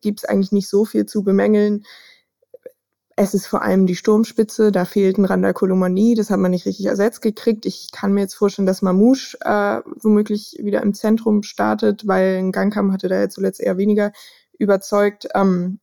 gibt 0.00 0.20
es 0.20 0.24
eigentlich 0.24 0.50
nicht 0.50 0.68
so 0.68 0.84
viel 0.84 1.06
zu 1.06 1.22
bemängeln. 1.22 1.84
Es 3.16 3.32
ist 3.32 3.46
vor 3.46 3.62
allem 3.62 3.86
die 3.86 3.94
Sturmspitze, 3.94 4.72
da 4.72 4.84
fehlt 4.84 5.18
ein 5.18 5.24
Randa 5.24 5.52
Kolomanie, 5.52 6.16
das 6.16 6.30
hat 6.30 6.40
man 6.40 6.50
nicht 6.50 6.66
richtig 6.66 6.86
ersetzt 6.86 7.22
gekriegt. 7.22 7.64
Ich 7.64 7.92
kann 7.92 8.12
mir 8.12 8.22
jetzt 8.22 8.34
vorstellen, 8.34 8.66
dass 8.66 8.82
Mamouche 8.82 9.38
äh, 9.42 9.82
womöglich 10.02 10.58
wieder 10.60 10.82
im 10.82 10.94
Zentrum 10.94 11.44
startet, 11.44 12.08
weil 12.08 12.38
ein 12.38 12.50
Gangkam 12.50 12.92
hatte 12.92 13.06
da 13.06 13.20
jetzt 13.20 13.34
zuletzt 13.34 13.60
eher 13.60 13.76
weniger 13.76 14.10
überzeugt. 14.58 15.28
Ähm, 15.34 15.78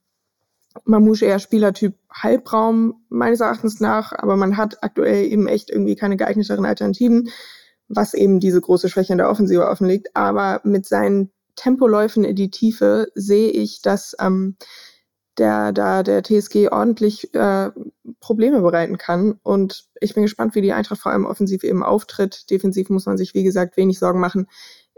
Mamouche 0.84 1.25
eher 1.25 1.39
Spielertyp 1.39 1.95
Halbraum 2.12 3.01
meines 3.07 3.39
Erachtens 3.39 3.79
nach, 3.79 4.12
aber 4.12 4.36
man 4.36 4.57
hat 4.57 4.84
aktuell 4.84 5.25
eben 5.25 5.47
echt 5.47 5.69
irgendwie 5.69 5.95
keine 5.95 6.17
geeigneteren 6.17 6.65
Alternativen, 6.65 7.29
was 7.95 8.13
eben 8.13 8.39
diese 8.39 8.62
große 8.62 8.89
Schwäche 8.89 9.13
in 9.13 9.17
der 9.17 9.30
Offensive 9.30 9.67
offenlegt. 9.67 10.15
Aber 10.15 10.62
mit 10.63 10.86
seinen 10.86 11.32
Tempoläufen 11.56 12.23
in 12.23 12.36
die 12.36 12.49
Tiefe 12.51 13.08
sehe 13.15 13.49
ich, 13.49 13.82
dass 13.82 14.15
ähm, 14.19 14.56
der 15.38 15.71
da 15.71 16.04
der 16.04 16.23
TSG 16.23 16.69
ordentlich 16.71 17.34
äh, 17.34 17.71
Probleme 18.19 18.62
bereiten 18.62 18.97
kann. 18.97 19.39
Und 19.43 19.86
ich 19.99 20.13
bin 20.13 20.23
gespannt, 20.23 20.56
wie 20.56 20.62
die 20.62 20.73
Eintracht 20.73 21.01
vor 21.01 21.12
allem 21.12 21.25
offensiv 21.25 21.63
eben 21.63 21.84
auftritt. 21.84 22.49
Defensiv 22.49 22.89
muss 22.89 23.06
man 23.06 23.17
sich, 23.17 23.34
wie 23.34 23.43
gesagt, 23.43 23.77
wenig 23.77 23.99
Sorgen 23.99 24.19
machen. 24.19 24.47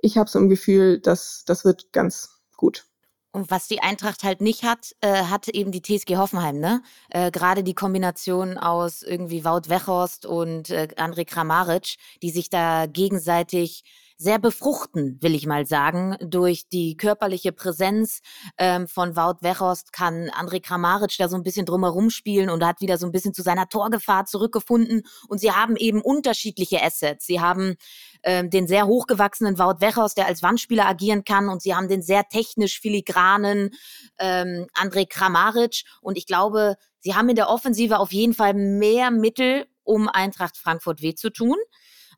Ich 0.02 0.18
habe 0.18 0.30
so 0.30 0.40
ein 0.40 0.50
Gefühl, 0.50 1.00
dass 1.00 1.44
das 1.46 1.66
wird 1.66 1.94
ganz 1.94 2.42
gut. 2.58 2.86
Und 3.34 3.50
was 3.50 3.68
die 3.68 3.82
Eintracht 3.82 4.24
halt 4.24 4.42
nicht 4.42 4.64
hat, 4.64 4.96
äh, 5.02 5.24
hat 5.24 5.48
eben 5.48 5.72
die 5.72 5.82
TSG 5.82 6.18
Hoffenheim, 6.18 6.60
ne? 6.60 6.84
Äh, 7.10 7.32
Gerade 7.32 7.64
die 7.64 7.74
Kombination 7.74 8.60
aus 8.60 9.02
irgendwie 9.02 9.44
Wout 9.44 9.70
Wechhorst 9.70 10.28
und 10.28 10.70
äh, 10.70 10.88
André 10.98 11.26
Kramaric, 11.26 11.96
die 12.22 12.30
sich 12.30 12.52
da 12.52 12.86
gegenseitig 12.86 13.84
sehr 14.18 14.40
befruchten, 14.40 15.18
will 15.22 15.36
ich 15.36 15.46
mal 15.46 15.66
sagen. 15.66 16.16
Durch 16.22 16.68
die 16.70 16.98
körperliche 16.98 17.52
Präsenz 17.52 18.22
ähm, 18.58 18.88
von 18.88 19.16
Wout 19.16 19.38
Weghorst 19.42 19.94
kann 19.94 20.30
André 20.30 20.62
Kramaric 20.62 21.16
da 21.18 21.28
so 21.28 21.36
ein 21.36 21.44
bisschen 21.44 21.66
drumherum 21.66 22.10
spielen 22.10 22.50
und 22.50 22.64
hat 22.64 22.82
wieder 22.82 22.98
so 22.98 23.06
ein 23.06 23.12
bisschen 23.12 23.34
zu 23.34 23.42
seiner 23.42 23.68
Torgefahr 23.68 24.26
zurückgefunden. 24.26 25.04
Und 25.28 25.40
sie 25.40 25.52
haben 25.52 25.76
eben 25.76 26.02
unterschiedliche 26.02 26.82
Assets. 26.82 27.26
Sie 27.26 27.42
haben 27.42 27.76
ähm, 28.24 28.50
den 28.50 28.68
sehr 28.68 28.88
hochgewachsenen 28.88 29.60
Wout 29.60 29.82
Weghorst, 29.82 30.18
der 30.18 30.28
als 30.28 30.44
Wandspieler 30.44 30.88
agieren 30.88 31.24
kann. 31.24 31.50
Und 31.50 31.62
sie 31.62 31.76
haben 31.76 31.88
den 31.88 32.02
sehr 32.02 32.28
technisch 32.28 32.80
filigranen 32.80 33.72
ähm, 34.20 34.68
André 34.74 35.08
Kramaric. 35.08 35.84
Und 36.02 36.18
ich 36.18 36.26
glaube, 36.26 36.76
sie 37.00 37.16
haben 37.16 37.30
in 37.30 37.36
der 37.36 37.50
Offensive 37.50 38.00
auf 38.00 38.14
jeden 38.14 38.34
Fall 38.34 38.54
mehr 38.54 39.12
Mittel, 39.12 39.66
um 39.84 40.08
Eintracht 40.08 40.58
Frankfurt 40.58 41.02
weh 41.02 41.16
zu 41.16 41.30
tun. 41.30 41.58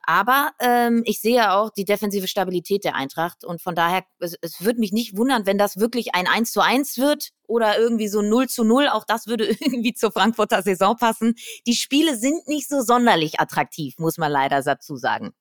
Aber 0.06 0.52
ähm, 0.60 1.02
ich 1.06 1.20
sehe 1.20 1.52
auch 1.52 1.70
die 1.72 1.86
defensive 1.86 2.28
Stabilität 2.28 2.84
der 2.84 2.96
Eintracht 2.96 3.44
und 3.44 3.62
von 3.62 3.76
daher, 3.76 4.04
es, 4.20 4.36
es 4.42 4.64
würde 4.64 4.80
mich 4.80 4.92
nicht 4.92 5.18
wundern, 5.18 5.46
wenn 5.46 5.58
das 5.58 5.78
wirklich 5.78 6.14
ein 6.14 6.28
1 6.28 6.52
zu 6.52 6.62
1 6.62 6.98
wird 6.98 7.32
oder 7.48 7.78
irgendwie 7.80 8.08
so 8.08 8.22
0 8.22 8.48
zu 8.48 8.64
0. 8.64 8.88
Auch 8.90 9.06
das 9.06 9.28
würde 9.28 9.46
irgendwie 9.60 9.94
zur 9.94 10.12
Frankfurter 10.12 10.62
Saison 10.62 10.96
passen. 10.96 11.36
Die 11.66 11.76
Spiele 11.76 12.18
sind 12.18 12.48
nicht 12.48 12.70
so 12.70 12.82
sonderlich 12.82 13.40
attraktiv, 13.40 13.96
muss 13.98 14.18
man 14.18 14.32
leider 14.32 14.62
dazu 14.62 14.96
sagen. 14.96 15.34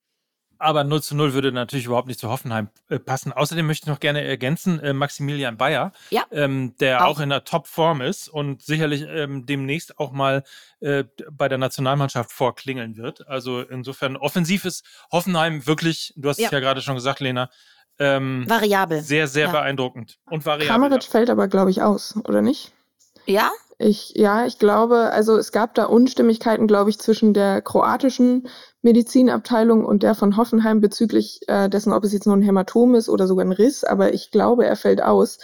Aber 0.58 0.84
0 0.84 1.02
zu 1.02 1.14
0 1.16 1.34
würde 1.34 1.52
natürlich 1.52 1.86
überhaupt 1.86 2.08
nicht 2.08 2.20
zu 2.20 2.28
Hoffenheim 2.28 2.68
äh, 2.88 2.98
passen. 2.98 3.32
Außerdem 3.32 3.66
möchte 3.66 3.84
ich 3.84 3.88
noch 3.88 4.00
gerne 4.00 4.22
ergänzen, 4.22 4.80
äh, 4.80 4.92
Maximilian 4.92 5.56
Bayer, 5.56 5.92
ja. 6.10 6.24
ähm, 6.30 6.74
der 6.80 7.04
auch. 7.04 7.16
auch. 7.16 7.20
in 7.20 7.30
der 7.30 7.44
Top-Form 7.44 8.00
ist 8.00 8.28
und 8.28 8.62
sicherlich 8.62 9.04
ähm, 9.08 9.46
demnächst 9.46 9.98
auch 9.98 10.12
mal 10.12 10.44
äh, 10.80 11.04
bei 11.30 11.48
der 11.48 11.58
Nationalmannschaft 11.58 12.32
vorklingeln 12.32 12.96
wird. 12.96 13.26
Also 13.28 13.60
insofern 13.60 14.16
offensiv 14.16 14.64
ist 14.64 14.84
Hoffenheim 15.10 15.66
wirklich, 15.66 16.12
du 16.16 16.28
hast 16.28 16.38
ja. 16.38 16.46
es 16.46 16.52
ja 16.52 16.60
gerade 16.60 16.80
schon 16.82 16.94
gesagt, 16.94 17.20
Lena, 17.20 17.50
ähm, 17.98 18.44
variabel. 18.48 19.02
Sehr, 19.02 19.28
sehr 19.28 19.46
ja. 19.46 19.52
beeindruckend 19.52 20.18
und 20.26 20.44
variabel. 20.44 20.66
Kramaric 20.66 21.04
fällt 21.04 21.30
aber, 21.30 21.48
glaube 21.48 21.70
ich, 21.70 21.82
aus, 21.82 22.16
oder 22.24 22.42
nicht? 22.42 22.72
Ja? 23.26 23.50
Ich, 23.78 24.12
ja, 24.14 24.46
ich 24.46 24.58
glaube, 24.58 25.10
also 25.10 25.36
es 25.36 25.50
gab 25.50 25.74
da 25.74 25.86
Unstimmigkeiten, 25.86 26.66
glaube 26.66 26.90
ich, 26.90 26.98
zwischen 26.98 27.34
der 27.34 27.60
kroatischen 27.60 28.48
Medizinabteilung 28.82 29.84
und 29.84 30.02
der 30.02 30.14
von 30.14 30.36
Hoffenheim 30.36 30.80
bezüglich 30.80 31.40
äh, 31.48 31.68
dessen, 31.68 31.92
ob 31.92 32.04
es 32.04 32.12
jetzt 32.12 32.26
nur 32.26 32.36
ein 32.36 32.42
Hämatom 32.42 32.94
ist 32.94 33.08
oder 33.08 33.26
sogar 33.26 33.44
ein 33.44 33.52
Riss, 33.52 33.82
aber 33.82 34.14
ich 34.14 34.30
glaube, 34.30 34.64
er 34.64 34.76
fällt 34.76 35.02
aus. 35.02 35.38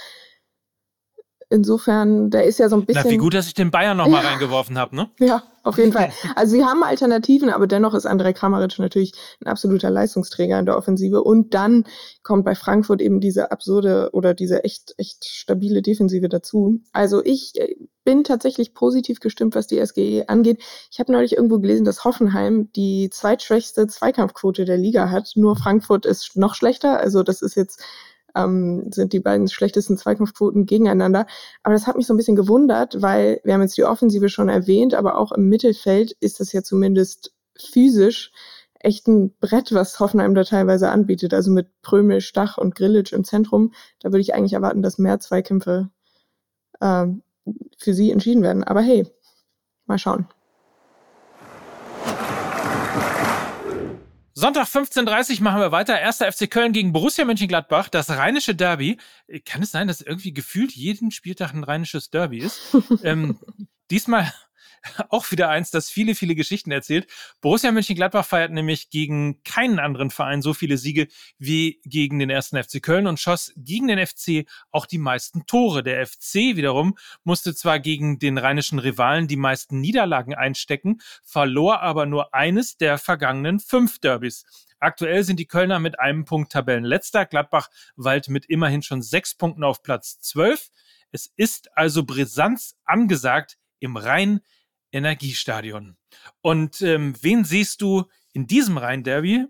Insofern, 1.53 2.31
der 2.31 2.45
ist 2.45 2.61
ja 2.61 2.69
so 2.69 2.77
ein 2.77 2.87
bisschen. 2.87 3.03
Na, 3.05 3.11
wie 3.11 3.17
gut, 3.17 3.35
dass 3.35 3.49
ich 3.49 3.55
den 3.55 3.73
Bayern 3.73 3.97
nochmal 3.97 4.23
ja. 4.23 4.29
reingeworfen 4.31 4.79
habe, 4.79 4.95
ne? 4.95 5.11
Ja, 5.19 5.43
auf 5.65 5.79
jeden 5.79 5.93
Fall. 5.93 6.13
Also 6.37 6.53
sie 6.53 6.65
haben 6.65 6.85
Alternativen, 6.85 7.51
aber 7.51 7.67
dennoch 7.67 7.93
ist 7.95 8.07
André 8.07 8.33
Kramaric 8.33 8.79
natürlich 8.79 9.15
ein 9.45 9.49
absoluter 9.49 9.91
Leistungsträger 9.91 10.61
in 10.61 10.67
der 10.67 10.77
Offensive. 10.77 11.25
Und 11.25 11.53
dann 11.53 11.85
kommt 12.23 12.45
bei 12.45 12.55
Frankfurt 12.55 13.03
eben 13.03 13.19
diese 13.19 13.51
absurde 13.51 14.11
oder 14.13 14.33
diese 14.33 14.63
echt, 14.63 14.95
echt 14.97 15.25
stabile 15.25 15.83
Defensive 15.83 16.29
dazu. 16.29 16.79
Also 16.93 17.21
ich 17.25 17.61
äh, 17.61 17.75
bin 18.05 18.23
tatsächlich 18.23 18.73
positiv 18.73 19.19
gestimmt, 19.19 19.57
was 19.57 19.67
die 19.67 19.85
SGE 19.85 20.29
angeht. 20.29 20.63
Ich 20.93 21.01
habe 21.01 21.11
neulich 21.11 21.33
irgendwo 21.33 21.59
gelesen, 21.59 21.85
dass 21.85 22.05
Hoffenheim 22.05 22.71
die 22.77 23.11
zweitschwächste 23.11 23.89
Zweikampfquote 23.89 24.65
der 24.65 24.79
Liga 24.79 25.11
hat. 25.11 25.33
Nur 25.35 25.57
Frankfurt 25.57 26.07
ist 26.07 26.37
noch 26.37 26.55
schlechter. 26.55 27.01
Also 27.01 27.25
das 27.25 27.43
ist 27.43 27.57
jetzt 27.57 27.83
ähm, 28.37 28.91
sind 28.93 29.13
die 29.13 29.21
beiden 29.21 29.49
schlechtesten 29.49 29.97
Zweikampfquoten 29.97 30.67
gegeneinander. 30.67 31.27
Aber 31.63 31.75
das 31.75 31.87
hat 31.87 31.97
mich 31.97 32.07
so 32.07 32.15
ein 32.15 32.17
bisschen 32.17 32.37
gewundert, 32.37 33.03
weil 33.03 33.41
wir 33.45 33.55
haben 33.55 33.63
jetzt 33.63 33.77
die 33.77 33.85
Offensive 33.85 34.29
schon 34.29 34.49
erwähnt, 34.49 34.95
aber 34.95 35.19
auch 35.19 35.33
im 35.33 35.49
Mittelfeld 35.49 36.13
ist 36.21 36.41
das 36.41 36.53
ja 36.53 36.63
zumindest 36.63 37.33
physisch 37.57 38.33
echt 38.81 39.07
ein 39.07 39.35
Brett, 39.41 39.73
was 39.73 40.01
Hoffenheim 40.01 40.35
da 40.35 40.45
teilweise 40.45 40.91
anbietet. 40.91 41.35
Also 41.35 41.51
mit 41.51 41.69
Prömel, 41.83 42.21
Stach 42.21 42.59
und 42.59 42.75
Grillitsch 42.75 43.13
im 43.13 43.25
Zentrum. 43.25 43.73
Da 44.01 44.09
würde 44.11 44.21
ich 44.21 44.35
eigentlich 44.35 44.55
erwarten, 44.55 44.83
dass 44.83 44.99
mehr 44.99 45.21
Zweikämpfe 45.21 45.91
äh, 46.81 47.07
für 47.79 47.95
sie 47.95 48.11
entschieden 48.11 48.43
werden. 48.43 48.65
Aber 48.65 48.81
hey, 48.81 49.07
mal 49.87 49.99
schauen. 49.99 50.27
Sonntag 54.33 54.67
15.30 54.67 55.39
Uhr 55.39 55.45
machen 55.45 55.61
wir 55.61 55.73
weiter. 55.73 55.99
Erster 55.99 56.31
FC 56.31 56.51
Köln 56.51 56.73
gegen 56.73 56.93
Borussia 56.93 57.25
Mönchengladbach, 57.25 57.89
das 57.89 58.11
rheinische 58.11 58.55
Derby. 58.55 58.99
Kann 59.45 59.63
es 59.63 59.73
sein, 59.73 59.89
dass 59.89 60.01
irgendwie 60.01 60.33
gefühlt 60.33 60.73
jeden 60.73 61.11
Spieltag 61.11 61.53
ein 61.53 61.65
rheinisches 61.65 62.11
Derby 62.11 62.39
ist? 62.39 62.77
ähm, 63.03 63.39
diesmal 63.91 64.33
auch 65.09 65.31
wieder 65.31 65.49
eins, 65.49 65.71
das 65.71 65.91
viele, 65.91 66.15
viele 66.15 66.35
Geschichten 66.35 66.71
erzählt. 66.71 67.07
Borussia 67.41 67.71
Mönchengladbach 67.73 68.25
feiert 68.25 68.53
nämlich 68.53 68.91
gegen 68.91 69.43
keinen 69.43 69.79
anderen 69.79 70.11
Verein 70.11 70.43
so 70.43 70.55
viele 70.55 70.79
Siege 70.79 71.09
wie 71.39 71.81
gegen 71.85 72.19
den 72.19 72.31
ersten 72.31 72.63
FC 72.63 72.83
Köln 72.83 73.07
und 73.07 73.21
schoss 73.21 73.53
gegen 73.57 73.89
den 73.89 74.05
FC 74.05 74.47
auch 74.71 74.87
die 74.87 74.99
meisten 74.99 75.47
Tore. 75.47 75.83
Der 75.83 76.07
FC 76.07 76.57
wiederum 76.57 76.97
musste 77.25 77.55
zwar 77.55 77.79
gegen 77.79 78.19
den 78.19 78.39
rheinischen 78.39 78.79
Rivalen 78.79 79.29
die 79.29 79.37
meisten 79.37 79.81
Niederlagen 79.81 80.35
einstecken, 80.35 81.01
verlor 81.25 81.81
aber 81.81 82.07
nur 82.07 82.35
eines 82.35 82.77
der 82.77 82.99
vergangenen 82.99 83.61
fünf 83.61 83.99
Derbys. 83.99 84.45
Aktuell 84.79 85.25
sind 85.25 85.39
die 85.39 85.47
Kölner 85.47 85.79
mit 85.79 86.01
einem 86.01 86.25
Punkt 86.25 86.53
Tabellenletzter. 86.53 87.27
Gladbach 87.27 87.69
weilt 87.97 88.29
mit 88.29 88.47
immerhin 88.47 88.83
schon 88.83 89.03
sechs 89.03 89.35
Punkten 89.35 89.63
auf 89.63 89.83
Platz 89.83 90.21
zwölf. 90.21 90.71
Es 91.13 91.31
ist 91.37 91.77
also 91.77 92.05
Brisanz 92.05 92.77
angesagt 92.87 93.59
im 93.79 93.97
Rhein 93.97 94.41
Energiestadion. 94.93 95.97
Und 96.43 96.83
ähm, 96.83 97.15
wen 97.21 97.45
siehst 97.45 97.83
du 97.83 98.05
in 98.33 98.47
diesem 98.47 98.79
Rhein-Derby 98.79 99.47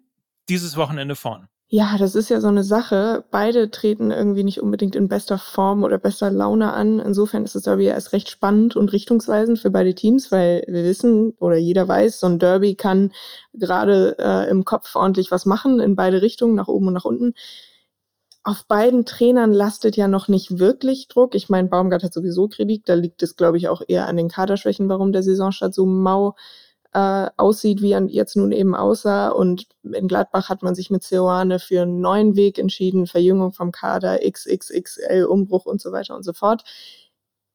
dieses 0.49 0.77
Wochenende 0.77 1.17
vorn? 1.17 1.49
Ja, 1.73 1.97
das 1.99 2.17
ist 2.17 2.31
ja 2.31 2.41
so 2.41 2.49
eine 2.49 2.65
Sache. 2.65 3.25
Beide 3.31 3.71
treten 3.71 4.11
irgendwie 4.11 4.43
nicht 4.43 4.61
unbedingt 4.61 4.97
in 4.97 5.07
bester 5.07 5.39
Form 5.39 5.85
oder 5.85 5.99
bester 5.99 6.29
Laune 6.29 6.73
an. 6.73 6.99
Insofern 6.99 7.45
ist 7.45 7.55
das 7.55 7.63
Derby 7.63 7.85
ja 7.85 7.93
erst 7.93 8.13
recht 8.13 8.29
spannend 8.29 8.75
und 8.75 8.93
richtungsweisend 8.93 9.61
für 9.61 9.71
beide 9.71 9.95
Teams, 9.95 10.33
weil 10.33 10.65
wir 10.67 10.83
wissen 10.83 11.31
oder 11.39 11.57
jeder 11.57 11.87
weiß, 11.87 12.19
so 12.19 12.27
ein 12.27 12.41
Derby 12.41 12.75
kann 12.75 13.13
gerade 13.55 14.17
äh, 14.19 14.51
im 14.51 14.65
Kopf 14.65 14.97
ordentlich 14.97 15.31
was 15.31 15.47
machen 15.47 15.79
in 15.79 15.95
beide 15.95 16.23
Richtungen, 16.23 16.57
nach 16.57 16.67
oben 16.67 16.89
und 16.89 16.95
nach 16.95 17.05
unten 17.05 17.35
auf 18.43 18.65
beiden 18.67 19.05
Trainern 19.05 19.53
lastet 19.53 19.97
ja 19.97 20.09
noch 20.09 20.29
nicht 20.29 20.59
wirklich 20.59 21.09
Druck. 21.09 21.35
Ich 21.35 21.49
meine, 21.51 21.69
Baumgart 21.69 22.03
hat 22.03 22.15
sowieso 22.15 22.49
Kritik. 22.49 22.87
Da 22.87 22.95
liegt 22.95 23.23
es, 23.23 23.37
glaube 23.37 23.59
ich, 23.59 23.69
auch 23.69 23.83
eher 23.87 24.07
an 24.09 24.17
den 24.17 24.29
Kaderschwächen, 24.29 24.89
warum 24.89 25.13
der 25.13 25.23
Saisonstart 25.23 25.75
so 25.75 25.85
mau 25.85 26.37
äh, 26.93 27.29
aussieht, 27.37 27.83
wie 27.83 27.93
er 27.93 28.03
jetzt 28.07 28.37
nun 28.37 28.53
eben 28.53 28.75
aussah. 28.75 29.29
Und 29.29 29.67
in 29.83 30.09
Gladbach 30.09 30.49
hat 30.49 30.63
man 30.63 30.75
sich 30.75 30.91
mit 30.91 31.03
Ceoane 31.03 31.59
für 31.59 31.83
einen 31.83 32.01
neuen 32.01 32.35
Weg 32.35 32.59
entschieden, 32.59 33.07
Verjüngung 33.07 33.53
vom 33.53 33.73
Kader, 33.73 34.19
XXXL, 34.19 35.25
Umbruch 35.25 35.67
und 35.67 35.81
so 35.81 35.93
weiter 35.93 36.17
und 36.17 36.25
so 36.25 36.33
fort. 36.33 36.65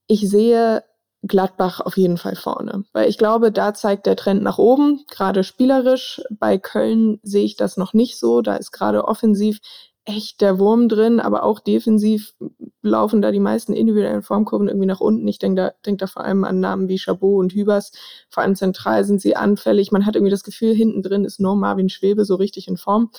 Ich 0.08 0.30
sehe 0.30 0.84
Gladbach 1.24 1.80
auf 1.82 1.98
jeden 1.98 2.18
Fall 2.18 2.36
vorne, 2.36 2.84
weil 2.94 3.10
ich 3.10 3.18
glaube, 3.18 3.52
da 3.52 3.74
zeigt 3.74 4.06
der 4.06 4.16
Trend 4.16 4.44
nach 4.44 4.60
oben, 4.60 5.04
gerade 5.10 5.44
spielerisch. 5.44 6.22
Bei 6.30 6.60
Köln 6.60 7.20
sehe 7.24 7.46
ich 7.46 7.56
das 7.56 7.78
noch 7.78 7.94
nicht 7.94 8.20
so. 8.20 8.42
Da 8.42 8.56
ist 8.58 8.72
gerade 8.72 9.06
offensiv 9.06 9.60
echt 10.06 10.42
der 10.42 10.60
Wurm 10.60 10.88
drin, 10.88 11.20
aber 11.20 11.44
auch 11.44 11.60
defensiv 11.60 12.36
laufen 12.82 13.22
da 13.22 13.32
die 13.32 13.40
meisten 13.40 13.74
individuellen 13.74 14.22
Formkurven 14.22 14.68
irgendwie 14.68 14.86
nach 14.86 15.00
unten. 15.00 15.28
Ich 15.28 15.40
denke 15.40 15.62
da, 15.62 15.72
denk 15.86 15.98
da 15.98 16.08
vor 16.08 16.24
allem 16.24 16.44
an 16.44 16.60
Namen 16.60 16.88
wie 16.88 17.00
Chabot 17.00 17.40
und 17.40 17.54
Hübers. 17.54 17.92
Vor 18.30 18.44
allem 18.44 18.56
zentral 18.56 19.04
sind 19.04 19.20
sie 19.20 19.36
anfällig. 19.36 19.92
Man 19.92 20.06
hat 20.06 20.16
irgendwie 20.16 20.32
das 20.32 20.44
Gefühl, 20.44 20.76
hinten 20.76 21.02
drin 21.02 21.26
ist 21.26 21.40
nur 21.40 21.56
Marvin 21.56 21.90
Schwebe 21.90 22.24
so 22.24 22.36
richtig 22.36 22.68
in 22.68 22.78
Form. 22.78 23.10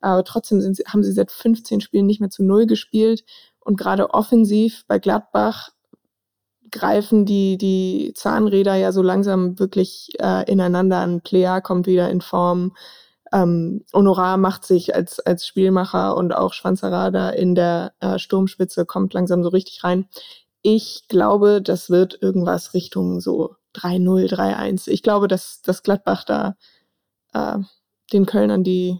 Aber 0.00 0.22
trotzdem 0.22 0.60
sind 0.60 0.76
sie, 0.76 0.84
haben 0.84 1.02
sie 1.02 1.12
seit 1.12 1.32
15 1.32 1.80
Spielen 1.80 2.06
nicht 2.06 2.20
mehr 2.20 2.30
zu 2.30 2.44
Null 2.44 2.66
gespielt. 2.66 3.24
Und 3.58 3.76
gerade 3.76 4.10
offensiv 4.10 4.84
bei 4.86 5.00
Gladbach 5.00 5.70
greifen 6.70 7.24
die, 7.24 7.58
die 7.58 8.12
Zahnräder 8.14 8.76
ja 8.76 8.92
so 8.92 9.02
langsam 9.02 9.58
wirklich 9.58 10.10
äh, 10.20 10.48
ineinander 10.50 10.98
an. 10.98 11.20
Plea 11.22 11.60
kommt 11.60 11.86
wieder 11.88 12.08
in 12.10 12.20
Form 12.20 12.76
ähm, 13.32 13.84
Honorar 13.92 14.36
macht 14.36 14.64
sich 14.64 14.94
als, 14.94 15.20
als 15.20 15.46
Spielmacher 15.46 16.16
und 16.16 16.32
auch 16.32 16.52
Schwanzerada 16.52 17.30
in 17.30 17.54
der 17.54 17.92
äh, 18.00 18.18
Sturmspitze 18.18 18.86
kommt 18.86 19.14
langsam 19.14 19.42
so 19.42 19.48
richtig 19.50 19.84
rein. 19.84 20.08
Ich 20.62 21.06
glaube, 21.08 21.62
das 21.62 21.90
wird 21.90 22.18
irgendwas 22.20 22.74
Richtung 22.74 23.20
so 23.20 23.56
3-0, 23.74 24.32
3-1. 24.32 24.88
Ich 24.88 25.02
glaube, 25.02 25.28
dass, 25.28 25.62
dass 25.62 25.82
Gladbach 25.82 26.24
da 26.24 26.56
äh, 27.32 27.58
den 28.12 28.26
Kölnern 28.26 28.64
die 28.64 28.98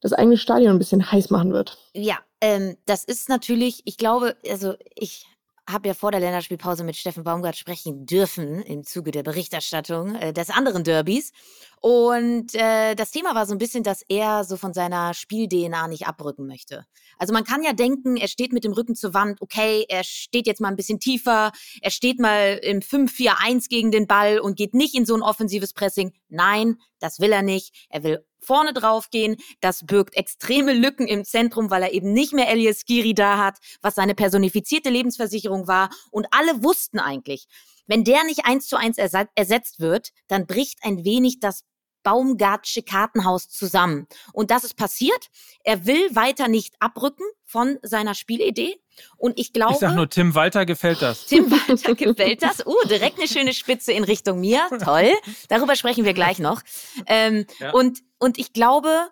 das 0.00 0.12
eigene 0.12 0.38
Stadion 0.38 0.72
ein 0.72 0.78
bisschen 0.78 1.12
heiß 1.12 1.30
machen 1.30 1.52
wird. 1.52 1.76
Ja, 1.92 2.18
ähm, 2.40 2.76
das 2.86 3.04
ist 3.04 3.28
natürlich, 3.28 3.82
ich 3.84 3.98
glaube, 3.98 4.34
also 4.48 4.74
ich 4.94 5.26
habe 5.68 5.88
ja 5.88 5.94
vor 5.94 6.10
der 6.10 6.20
Länderspielpause 6.20 6.84
mit 6.84 6.96
Steffen 6.96 7.22
Baumgart 7.22 7.56
sprechen 7.56 8.06
dürfen 8.06 8.62
im 8.62 8.84
Zuge 8.84 9.10
der 9.10 9.22
Berichterstattung 9.22 10.14
äh, 10.16 10.32
des 10.32 10.50
anderen 10.50 10.84
Derbys. 10.84 11.32
Und 11.82 12.54
äh, 12.54 12.94
das 12.94 13.10
Thema 13.10 13.34
war 13.34 13.46
so 13.46 13.54
ein 13.54 13.58
bisschen, 13.58 13.82
dass 13.82 14.02
er 14.06 14.44
so 14.44 14.58
von 14.58 14.74
seiner 14.74 15.14
Spiel-DNA 15.14 15.88
nicht 15.88 16.06
abrücken 16.06 16.46
möchte. 16.46 16.84
Also 17.16 17.32
man 17.32 17.44
kann 17.44 17.62
ja 17.62 17.72
denken, 17.72 18.18
er 18.18 18.28
steht 18.28 18.52
mit 18.52 18.64
dem 18.64 18.72
Rücken 18.72 18.94
zur 18.94 19.14
Wand, 19.14 19.40
okay, 19.40 19.86
er 19.88 20.04
steht 20.04 20.46
jetzt 20.46 20.60
mal 20.60 20.68
ein 20.68 20.76
bisschen 20.76 21.00
tiefer, 21.00 21.52
er 21.80 21.90
steht 21.90 22.20
mal 22.20 22.60
im 22.62 22.80
5-4-1 22.80 23.70
gegen 23.70 23.90
den 23.90 24.06
Ball 24.06 24.40
und 24.40 24.56
geht 24.56 24.74
nicht 24.74 24.94
in 24.94 25.06
so 25.06 25.14
ein 25.14 25.22
offensives 25.22 25.72
Pressing. 25.72 26.12
Nein, 26.28 26.76
das 26.98 27.18
will 27.18 27.32
er 27.32 27.42
nicht. 27.42 27.74
Er 27.88 28.02
will 28.02 28.26
vorne 28.40 28.74
drauf 28.74 29.08
gehen. 29.10 29.36
Das 29.60 29.86
birgt 29.86 30.16
extreme 30.16 30.74
Lücken 30.74 31.06
im 31.06 31.24
Zentrum, 31.24 31.70
weil 31.70 31.82
er 31.82 31.92
eben 31.92 32.12
nicht 32.12 32.34
mehr 32.34 32.48
Elias 32.50 32.84
Giri 32.84 33.14
da 33.14 33.38
hat, 33.38 33.56
was 33.80 33.94
seine 33.94 34.14
personifizierte 34.14 34.90
Lebensversicherung 34.90 35.66
war. 35.66 35.88
Und 36.10 36.26
alle 36.30 36.62
wussten 36.62 36.98
eigentlich, 36.98 37.46
wenn 37.86 38.04
der 38.04 38.22
nicht 38.24 38.44
eins 38.44 38.68
zu 38.68 38.76
eins 38.76 38.98
ersetzt 38.98 39.80
wird, 39.80 40.10
dann 40.28 40.46
bricht 40.46 40.78
ein 40.82 41.04
wenig 41.04 41.40
das 41.40 41.64
Baumgartsche 42.02 42.82
Kartenhaus 42.82 43.48
zusammen. 43.48 44.06
Und 44.32 44.50
das 44.50 44.64
ist 44.64 44.76
passiert. 44.76 45.28
Er 45.64 45.86
will 45.86 46.14
weiter 46.14 46.48
nicht 46.48 46.74
abrücken 46.78 47.24
von 47.44 47.78
seiner 47.82 48.14
Spielidee. 48.14 48.80
Und 49.16 49.38
ich 49.38 49.52
glaube. 49.52 49.74
Ich 49.74 49.80
sag 49.80 49.94
nur, 49.94 50.08
Tim 50.08 50.34
Walter 50.34 50.66
gefällt 50.66 51.02
das. 51.02 51.26
Tim 51.26 51.50
Walter 51.50 51.94
gefällt 51.94 52.42
das. 52.42 52.66
Uh, 52.66 52.74
direkt 52.88 53.18
eine 53.18 53.28
schöne 53.28 53.54
Spitze 53.54 53.92
in 53.92 54.04
Richtung 54.04 54.40
mir. 54.40 54.68
Toll. 54.82 55.12
Darüber 55.48 55.76
sprechen 55.76 56.04
wir 56.04 56.14
gleich 56.14 56.38
noch. 56.38 56.62
Ähm, 57.06 57.46
ja. 57.58 57.72
und, 57.72 58.00
und 58.18 58.38
ich 58.38 58.52
glaube, 58.52 59.10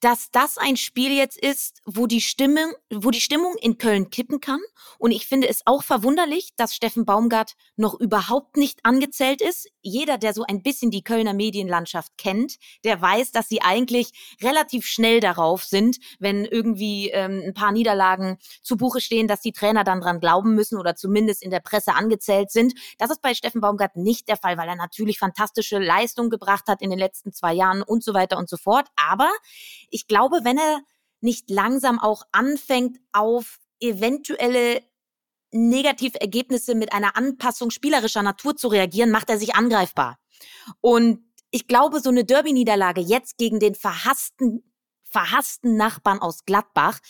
dass 0.00 0.30
das 0.30 0.58
ein 0.58 0.76
Spiel 0.76 1.12
jetzt 1.12 1.38
ist, 1.38 1.82
wo 1.84 2.06
die 2.06 2.20
Stimmung, 2.20 2.72
wo 2.92 3.10
die 3.10 3.20
Stimmung 3.20 3.56
in 3.60 3.78
Köln 3.78 4.10
kippen 4.10 4.40
kann. 4.40 4.60
Und 4.98 5.10
ich 5.10 5.26
finde 5.26 5.48
es 5.48 5.62
auch 5.66 5.82
verwunderlich, 5.82 6.50
dass 6.56 6.74
Steffen 6.74 7.04
Baumgart 7.04 7.54
noch 7.76 7.98
überhaupt 7.98 8.56
nicht 8.56 8.84
angezählt 8.84 9.42
ist. 9.42 9.68
Jeder, 9.88 10.18
der 10.18 10.34
so 10.34 10.44
ein 10.46 10.62
bisschen 10.62 10.90
die 10.90 11.02
Kölner 11.02 11.34
Medienlandschaft 11.34 12.16
kennt, 12.18 12.56
der 12.84 13.00
weiß, 13.00 13.32
dass 13.32 13.48
sie 13.48 13.62
eigentlich 13.62 14.36
relativ 14.42 14.86
schnell 14.86 15.20
darauf 15.20 15.64
sind, 15.64 15.98
wenn 16.18 16.44
irgendwie 16.44 17.10
ähm, 17.10 17.42
ein 17.46 17.54
paar 17.54 17.72
Niederlagen 17.72 18.38
zu 18.62 18.76
Buche 18.76 19.00
stehen, 19.00 19.26
dass 19.26 19.40
die 19.40 19.52
Trainer 19.52 19.84
dann 19.84 20.00
dran 20.00 20.20
glauben 20.20 20.54
müssen 20.54 20.78
oder 20.78 20.94
zumindest 20.94 21.42
in 21.42 21.50
der 21.50 21.60
Presse 21.60 21.94
angezählt 21.94 22.50
sind. 22.50 22.74
Das 22.98 23.10
ist 23.10 23.22
bei 23.22 23.34
Steffen 23.34 23.60
Baumgart 23.60 23.96
nicht 23.96 24.28
der 24.28 24.36
Fall, 24.36 24.56
weil 24.58 24.68
er 24.68 24.76
natürlich 24.76 25.18
fantastische 25.18 25.78
Leistungen 25.78 26.30
gebracht 26.30 26.68
hat 26.68 26.82
in 26.82 26.90
den 26.90 26.98
letzten 26.98 27.32
zwei 27.32 27.54
Jahren 27.54 27.82
und 27.82 28.04
so 28.04 28.14
weiter 28.14 28.38
und 28.38 28.48
so 28.48 28.56
fort. 28.56 28.86
Aber 28.96 29.30
ich 29.90 30.06
glaube, 30.06 30.40
wenn 30.44 30.58
er 30.58 30.80
nicht 31.20 31.50
langsam 31.50 31.98
auch 31.98 32.22
anfängt, 32.32 32.98
auf 33.12 33.58
eventuelle 33.80 34.82
negative 35.50 36.20
Ergebnisse 36.20 36.74
mit 36.74 36.92
einer 36.92 37.16
Anpassung 37.16 37.70
spielerischer 37.70 38.22
Natur 38.22 38.56
zu 38.56 38.68
reagieren, 38.68 39.10
macht 39.10 39.30
er 39.30 39.38
sich 39.38 39.54
angreifbar. 39.54 40.18
Und 40.80 41.20
ich 41.50 41.66
glaube, 41.66 42.00
so 42.00 42.10
eine 42.10 42.24
Derby-Niederlage 42.24 43.00
jetzt 43.00 43.38
gegen 43.38 43.58
den 43.58 43.74
verhassten, 43.74 44.62
verhassten 45.04 45.76
Nachbarn 45.76 46.20
aus 46.20 46.44
Gladbach 46.44 47.00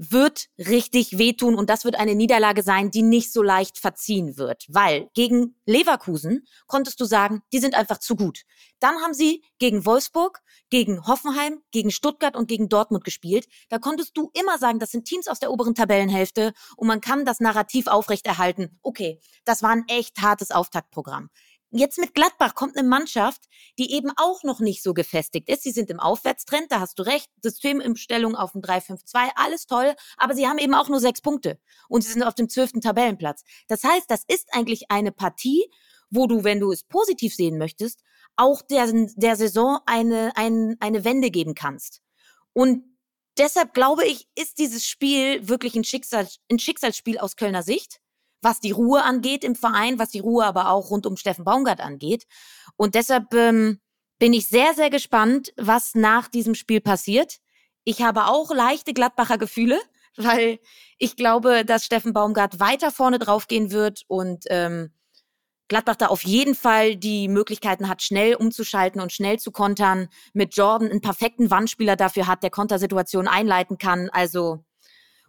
wird 0.00 0.46
richtig 0.56 1.18
wehtun 1.18 1.54
und 1.54 1.68
das 1.68 1.84
wird 1.84 1.96
eine 1.96 2.14
Niederlage 2.14 2.62
sein, 2.62 2.90
die 2.90 3.02
nicht 3.02 3.34
so 3.34 3.42
leicht 3.42 3.78
verziehen 3.78 4.38
wird, 4.38 4.64
weil 4.68 5.10
gegen 5.12 5.60
Leverkusen 5.66 6.46
konntest 6.66 7.00
du 7.00 7.04
sagen, 7.04 7.42
die 7.52 7.58
sind 7.58 7.74
einfach 7.74 7.98
zu 7.98 8.16
gut. 8.16 8.44
Dann 8.78 8.96
haben 9.02 9.12
sie 9.12 9.44
gegen 9.58 9.84
Wolfsburg, 9.84 10.40
gegen 10.70 11.06
Hoffenheim, 11.06 11.60
gegen 11.70 11.90
Stuttgart 11.90 12.34
und 12.34 12.48
gegen 12.48 12.70
Dortmund 12.70 13.04
gespielt. 13.04 13.46
Da 13.68 13.78
konntest 13.78 14.16
du 14.16 14.30
immer 14.32 14.56
sagen, 14.56 14.78
das 14.78 14.90
sind 14.90 15.04
Teams 15.04 15.28
aus 15.28 15.38
der 15.38 15.52
oberen 15.52 15.74
Tabellenhälfte 15.74 16.54
und 16.76 16.88
man 16.88 17.02
kann 17.02 17.26
das 17.26 17.40
Narrativ 17.40 17.86
aufrechterhalten. 17.86 18.78
Okay, 18.82 19.20
das 19.44 19.62
war 19.62 19.70
ein 19.70 19.84
echt 19.88 20.22
hartes 20.22 20.50
Auftaktprogramm. 20.50 21.28
Jetzt 21.70 21.98
mit 21.98 22.14
Gladbach 22.14 22.54
kommt 22.54 22.76
eine 22.76 22.88
Mannschaft, 22.88 23.44
die 23.78 23.92
eben 23.92 24.10
auch 24.16 24.42
noch 24.42 24.60
nicht 24.60 24.82
so 24.82 24.94
gefestigt 24.94 25.48
ist. 25.48 25.62
Sie 25.62 25.70
sind 25.70 25.90
im 25.90 26.00
Aufwärtstrend, 26.00 26.70
da 26.70 26.80
hast 26.80 26.98
du 26.98 27.02
recht. 27.04 27.30
Systemumstellung 27.42 28.34
auf 28.34 28.52
dem 28.52 28.62
3-5-2, 28.62 29.30
alles 29.36 29.66
toll. 29.66 29.94
Aber 30.16 30.34
sie 30.34 30.46
haben 30.46 30.58
eben 30.58 30.74
auch 30.74 30.88
nur 30.88 31.00
sechs 31.00 31.20
Punkte. 31.20 31.58
Und 31.88 32.02
sie 32.02 32.12
sind 32.12 32.22
auf 32.22 32.34
dem 32.34 32.48
zwölften 32.48 32.80
Tabellenplatz. 32.80 33.44
Das 33.68 33.84
heißt, 33.84 34.10
das 34.10 34.24
ist 34.26 34.48
eigentlich 34.52 34.90
eine 34.90 35.12
Partie, 35.12 35.70
wo 36.10 36.26
du, 36.26 36.44
wenn 36.44 36.60
du 36.60 36.72
es 36.72 36.82
positiv 36.82 37.34
sehen 37.34 37.58
möchtest, 37.58 38.00
auch 38.36 38.62
der, 38.62 38.90
der 39.16 39.36
Saison 39.36 39.78
eine, 39.86 40.32
ein, 40.36 40.76
eine 40.80 41.04
Wende 41.04 41.30
geben 41.30 41.54
kannst. 41.54 42.00
Und 42.52 42.84
deshalb 43.38 43.74
glaube 43.74 44.04
ich, 44.06 44.28
ist 44.34 44.58
dieses 44.58 44.86
Spiel 44.86 45.48
wirklich 45.48 45.74
ein, 45.74 45.84
Schicksal, 45.84 46.28
ein 46.50 46.58
Schicksalsspiel 46.58 47.18
aus 47.18 47.36
Kölner 47.36 47.62
Sicht 47.62 48.00
was 48.42 48.60
die 48.60 48.70
Ruhe 48.70 49.02
angeht 49.02 49.44
im 49.44 49.54
Verein, 49.54 49.98
was 49.98 50.10
die 50.10 50.20
Ruhe 50.20 50.44
aber 50.44 50.70
auch 50.70 50.90
rund 50.90 51.06
um 51.06 51.16
Steffen 51.16 51.44
Baumgart 51.44 51.80
angeht. 51.80 52.26
Und 52.76 52.94
deshalb 52.94 53.34
ähm, 53.34 53.80
bin 54.18 54.32
ich 54.32 54.48
sehr, 54.48 54.74
sehr 54.74 54.90
gespannt, 54.90 55.52
was 55.56 55.94
nach 55.94 56.28
diesem 56.28 56.54
Spiel 56.54 56.80
passiert. 56.80 57.38
Ich 57.84 58.02
habe 58.02 58.26
auch 58.26 58.54
leichte 58.54 58.92
Gladbacher 58.92 59.38
Gefühle, 59.38 59.80
weil 60.16 60.58
ich 60.98 61.16
glaube, 61.16 61.64
dass 61.64 61.84
Steffen 61.84 62.12
Baumgart 62.12 62.60
weiter 62.60 62.90
vorne 62.90 63.18
draufgehen 63.18 63.72
wird 63.72 64.04
und 64.06 64.44
ähm, 64.48 64.92
Gladbach 65.70 65.96
da 65.96 66.06
auf 66.08 66.24
jeden 66.24 66.56
Fall 66.56 66.96
die 66.96 67.28
Möglichkeiten 67.28 67.88
hat, 67.88 68.02
schnell 68.02 68.34
umzuschalten 68.34 69.00
und 69.00 69.12
schnell 69.12 69.38
zu 69.38 69.52
kontern. 69.52 70.08
Mit 70.32 70.56
Jordan 70.56 70.90
einen 70.90 71.00
perfekten 71.00 71.50
Wandspieler 71.50 71.94
dafür 71.94 72.26
hat, 72.26 72.42
der 72.42 72.50
Kontersituation 72.50 73.28
einleiten 73.28 73.78
kann. 73.78 74.10
Also, 74.10 74.64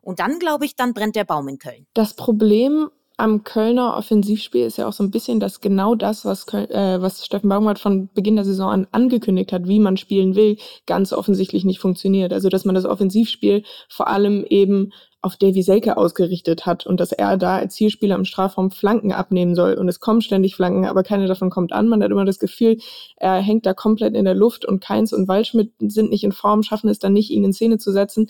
und 0.02 0.20
dann 0.20 0.40
glaube 0.40 0.66
ich, 0.66 0.76
dann 0.76 0.96
brennt 0.96 1.16
der 1.16 1.26
Baum 1.26 1.48
in 1.48 1.60
Köln. 1.60 1.86
Das 1.94 2.16
Problem 2.16 2.90
am 3.18 3.44
Kölner 3.44 3.96
Offensivspiel 3.98 4.66
ist 4.66 4.78
ja 4.78 4.88
auch 4.88 4.94
so 4.94 5.04
ein 5.04 5.12
bisschen, 5.12 5.40
dass 5.40 5.62
genau 5.62 5.96
das, 5.96 6.26
was, 6.26 6.46
Köln, 6.48 6.70
äh, 6.72 7.02
was 7.02 7.26
Steffen 7.26 7.50
Baumgart 7.50 7.80
von 7.80 8.10
Beginn 8.14 8.36
der 8.36 8.46
Saison 8.46 8.70
an 8.72 8.88
angekündigt 8.92 9.54
hat, 9.54 9.68
wie 9.68 9.80
man 9.80 9.98
spielen 9.98 10.36
will, 10.36 10.58
ganz 10.88 11.14
offensichtlich 11.14 11.64
nicht 11.64 11.80
funktioniert. 11.80 12.34
Also 12.34 12.50
dass 12.50 12.66
man 12.66 12.76
das 12.76 12.86
Offensivspiel 12.86 13.64
vor 13.90 14.08
allem 14.08 14.44
eben 14.50 14.92
auf 15.22 15.38
Davy 15.38 15.62
Selke 15.62 15.98
ausgerichtet 15.98 16.66
hat 16.66 16.88
und 16.88 17.00
dass 17.00 17.12
er 17.12 17.38
da 17.38 17.58
als 17.58 17.76
Zielspieler 17.76 18.16
im 18.16 18.26
Strafraum 18.26 18.72
Flanken 18.72 19.12
abnehmen 19.12 19.54
soll. 19.54 19.76
Und 19.76 19.88
es 19.88 20.00
kommen 20.00 20.22
ständig 20.22 20.56
Flanken, 20.56 20.86
aber 20.86 21.04
keine 21.04 21.28
davon 21.28 21.52
kommt 21.52 21.74
an. 21.74 21.88
Man 21.88 22.02
hat 22.02 22.10
immer 22.10 22.26
das 22.26 22.40
Gefühl, 22.40 22.78
er 23.18 23.36
hängt 23.36 23.68
da 23.68 23.74
komplett 23.74 24.16
in 24.16 24.26
der 24.26 24.34
Luft 24.34 24.66
und 24.66 24.82
Keins 24.82 25.14
und 25.14 25.28
Waldschmidt 25.28 25.74
sind 25.80 26.10
nicht 26.10 26.24
in 26.24 26.32
Form, 26.32 26.64
schaffen 26.64 26.90
es 26.90 26.98
dann 26.98 27.14
nicht, 27.14 27.30
ihn 27.30 27.44
in 27.44 27.54
Szene 27.54 27.78
zu 27.78 27.92
setzen. 27.92 28.30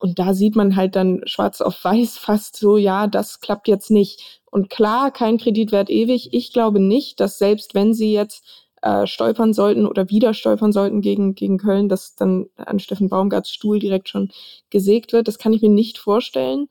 Und 0.00 0.18
da 0.18 0.34
sieht 0.34 0.56
man 0.56 0.76
halt 0.76 0.96
dann 0.96 1.20
schwarz 1.26 1.60
auf 1.60 1.84
weiß 1.84 2.18
fast 2.18 2.56
so, 2.56 2.78
ja, 2.78 3.06
das 3.06 3.40
klappt 3.40 3.68
jetzt 3.68 3.90
nicht. 3.90 4.40
Und 4.50 4.70
klar, 4.70 5.12
kein 5.12 5.38
Kreditwert 5.38 5.90
ewig. 5.90 6.30
Ich 6.32 6.52
glaube 6.52 6.80
nicht, 6.80 7.20
dass 7.20 7.38
selbst 7.38 7.74
wenn 7.74 7.92
sie 7.94 8.12
jetzt 8.12 8.44
äh, 8.82 9.06
stolpern 9.06 9.52
sollten 9.52 9.86
oder 9.86 10.08
wieder 10.08 10.32
stolpern 10.34 10.72
sollten 10.72 11.02
gegen, 11.02 11.34
gegen 11.34 11.58
Köln, 11.58 11.88
dass 11.90 12.14
dann 12.16 12.46
an 12.56 12.78
Steffen 12.78 13.10
Baumgarts 13.10 13.50
Stuhl 13.52 13.78
direkt 13.78 14.08
schon 14.08 14.30
gesägt 14.70 15.12
wird. 15.12 15.28
Das 15.28 15.38
kann 15.38 15.52
ich 15.52 15.60
mir 15.62 15.68
nicht 15.68 15.98
vorstellen. 15.98 16.68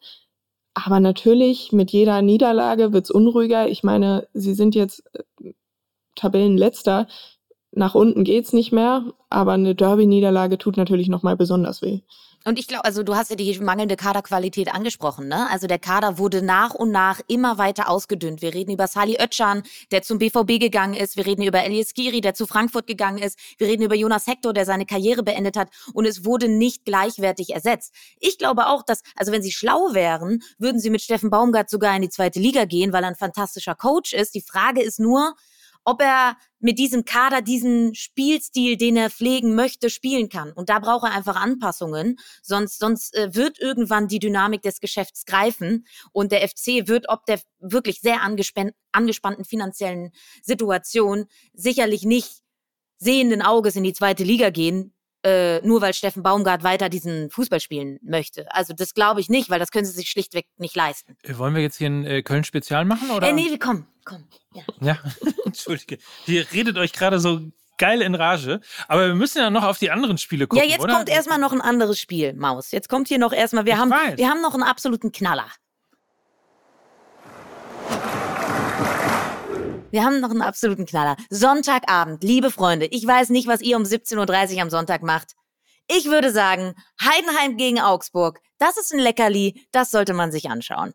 Aber 0.73 0.99
natürlich, 0.99 1.71
mit 1.71 1.91
jeder 1.91 2.21
Niederlage 2.21 2.93
wird's 2.93 3.11
unruhiger. 3.11 3.67
Ich 3.69 3.83
meine, 3.83 4.27
sie 4.33 4.53
sind 4.55 4.75
jetzt 4.75 5.03
äh, 5.13 5.53
Tabellenletzter. 6.15 7.07
Nach 7.79 7.95
unten 7.95 8.25
geht's 8.25 8.51
nicht 8.51 8.73
mehr, 8.73 9.05
aber 9.29 9.53
eine 9.53 9.73
Derby-Niederlage 9.73 10.57
tut 10.57 10.75
natürlich 10.75 11.07
nochmal 11.07 11.37
besonders 11.37 11.81
weh. 11.81 12.01
Und 12.43 12.59
ich 12.59 12.67
glaube, 12.67 12.83
also 12.83 13.03
du 13.03 13.15
hast 13.15 13.29
ja 13.29 13.37
die 13.37 13.57
mangelnde 13.59 13.95
Kaderqualität 13.95 14.73
angesprochen, 14.73 15.29
ne? 15.29 15.49
Also 15.49 15.65
der 15.65 15.79
Kader 15.79 16.17
wurde 16.17 16.41
nach 16.41 16.73
und 16.73 16.91
nach 16.91 17.21
immer 17.29 17.57
weiter 17.57 17.89
ausgedünnt. 17.89 18.41
Wir 18.41 18.53
reden 18.53 18.71
über 18.73 18.87
Sali 18.87 19.17
Özcan, 19.17 19.63
der 19.91 20.01
zum 20.01 20.19
BVB 20.19 20.59
gegangen 20.59 20.93
ist. 20.93 21.15
Wir 21.15 21.25
reden 21.25 21.41
über 21.41 21.63
Elias 21.63 21.93
Giri, 21.93 22.19
der 22.19 22.33
zu 22.33 22.47
Frankfurt 22.47 22.85
gegangen 22.85 23.17
ist. 23.17 23.39
Wir 23.57 23.67
reden 23.67 23.83
über 23.83 23.95
Jonas 23.95 24.27
Hector, 24.27 24.51
der 24.51 24.65
seine 24.65 24.85
Karriere 24.85 25.23
beendet 25.23 25.55
hat. 25.55 25.69
Und 25.93 26.03
es 26.03 26.25
wurde 26.25 26.49
nicht 26.49 26.83
gleichwertig 26.83 27.51
ersetzt. 27.51 27.93
Ich 28.19 28.37
glaube 28.37 28.67
auch, 28.67 28.83
dass, 28.83 29.03
also 29.15 29.31
wenn 29.31 29.41
sie 29.41 29.53
schlau 29.53 29.93
wären, 29.93 30.41
würden 30.57 30.81
sie 30.81 30.89
mit 30.89 31.01
Steffen 31.01 31.29
Baumgart 31.29 31.69
sogar 31.69 31.95
in 31.95 32.01
die 32.01 32.09
zweite 32.09 32.41
Liga 32.41 32.65
gehen, 32.65 32.91
weil 32.91 33.05
er 33.05 33.09
ein 33.09 33.15
fantastischer 33.15 33.75
Coach 33.75 34.11
ist. 34.11 34.35
Die 34.35 34.41
Frage 34.41 34.81
ist 34.81 34.99
nur, 34.99 35.33
ob 35.83 36.01
er 36.01 36.37
mit 36.59 36.77
diesem 36.77 37.05
Kader 37.05 37.41
diesen 37.41 37.95
Spielstil, 37.95 38.77
den 38.77 38.97
er 38.97 39.09
pflegen 39.09 39.55
möchte, 39.55 39.89
spielen 39.89 40.29
kann. 40.29 40.51
Und 40.51 40.69
da 40.69 40.79
braucht 40.79 41.07
er 41.07 41.15
einfach 41.15 41.35
Anpassungen, 41.35 42.17
sonst, 42.41 42.79
sonst 42.79 43.15
äh, 43.15 43.33
wird 43.33 43.59
irgendwann 43.59 44.07
die 44.07 44.19
Dynamik 44.19 44.61
des 44.61 44.79
Geschäfts 44.79 45.25
greifen. 45.25 45.85
Und 46.11 46.31
der 46.31 46.47
FC 46.47 46.87
wird 46.87 47.07
ob 47.09 47.25
der 47.25 47.39
wirklich 47.59 48.01
sehr 48.01 48.21
angespannten 48.21 49.45
finanziellen 49.45 50.11
Situation 50.43 51.25
sicherlich 51.53 52.03
nicht 52.03 52.41
sehenden 52.97 53.41
Auges 53.41 53.75
in 53.75 53.83
die 53.83 53.93
zweite 53.93 54.23
Liga 54.23 54.49
gehen, 54.49 54.93
äh, 55.23 55.59
nur 55.61 55.81
weil 55.81 55.93
Steffen 55.93 56.23
Baumgart 56.23 56.63
weiter 56.63 56.89
diesen 56.89 57.29
Fußball 57.29 57.59
spielen 57.59 57.99
möchte. 58.01 58.53
Also 58.53 58.73
das 58.73 58.93
glaube 58.93 59.21
ich 59.21 59.29
nicht, 59.29 59.49
weil 59.49 59.59
das 59.59 59.71
können 59.71 59.85
sie 59.85 59.91
sich 59.91 60.09
schlichtweg 60.09 60.47
nicht 60.57 60.75
leisten. 60.75 61.17
Äh, 61.23 61.37
wollen 61.37 61.55
wir 61.55 61.61
jetzt 61.61 61.77
hier 61.77 61.89
ein 61.89 62.05
äh, 62.05 62.21
Köln-Spezial 62.21 62.85
machen? 62.85 63.11
Oder? 63.11 63.29
Äh, 63.29 63.33
nee, 63.33 63.57
komm, 63.57 63.85
komm. 64.05 64.27
Ja, 64.53 64.63
ja. 64.81 64.97
entschuldige. 65.45 65.97
Ihr 66.25 66.45
redet 66.51 66.77
euch 66.77 66.93
gerade 66.93 67.19
so 67.19 67.41
geil 67.79 68.01
in 68.01 68.13
Rage. 68.13 68.61
Aber 68.87 69.07
wir 69.07 69.15
müssen 69.15 69.39
ja 69.39 69.49
noch 69.49 69.63
auf 69.63 69.79
die 69.79 69.89
anderen 69.89 70.19
Spiele 70.19 70.45
gucken. 70.45 70.63
Ja, 70.63 70.69
jetzt 70.69 70.83
oder? 70.83 70.93
kommt 70.93 71.09
erstmal 71.09 71.39
noch 71.39 71.53
ein 71.53 71.61
anderes 71.61 71.99
Spiel, 71.99 72.33
Maus. 72.33 72.71
Jetzt 72.71 72.89
kommt 72.89 73.07
hier 73.07 73.17
noch 73.17 73.33
erstmal, 73.33 73.65
wir, 73.65 73.77
haben, 73.77 73.89
wir 73.89 74.29
haben 74.29 74.41
noch 74.41 74.53
einen 74.53 74.63
absoluten 74.63 75.11
Knaller. 75.11 75.47
Wir 79.91 80.03
haben 80.03 80.19
noch 80.19 80.29
einen 80.29 80.43
absoluten 80.43 80.85
Knaller. 80.85 81.17
Sonntagabend, 81.31 82.23
liebe 82.23 82.51
Freunde, 82.51 82.85
ich 82.85 83.05
weiß 83.05 83.29
nicht, 83.29 83.47
was 83.47 83.61
ihr 83.61 83.75
um 83.75 83.83
17.30 83.83 84.55
Uhr 84.55 84.61
am 84.61 84.69
Sonntag 84.69 85.01
macht. 85.01 85.35
Ich 85.87 86.05
würde 86.05 86.31
sagen, 86.31 86.75
Heidenheim 87.01 87.57
gegen 87.57 87.79
Augsburg, 87.79 88.39
das 88.59 88.77
ist 88.77 88.93
ein 88.93 88.99
Leckerli, 88.99 89.65
das 89.71 89.89
sollte 89.89 90.13
man 90.13 90.31
sich 90.31 90.49
anschauen. 90.49 90.93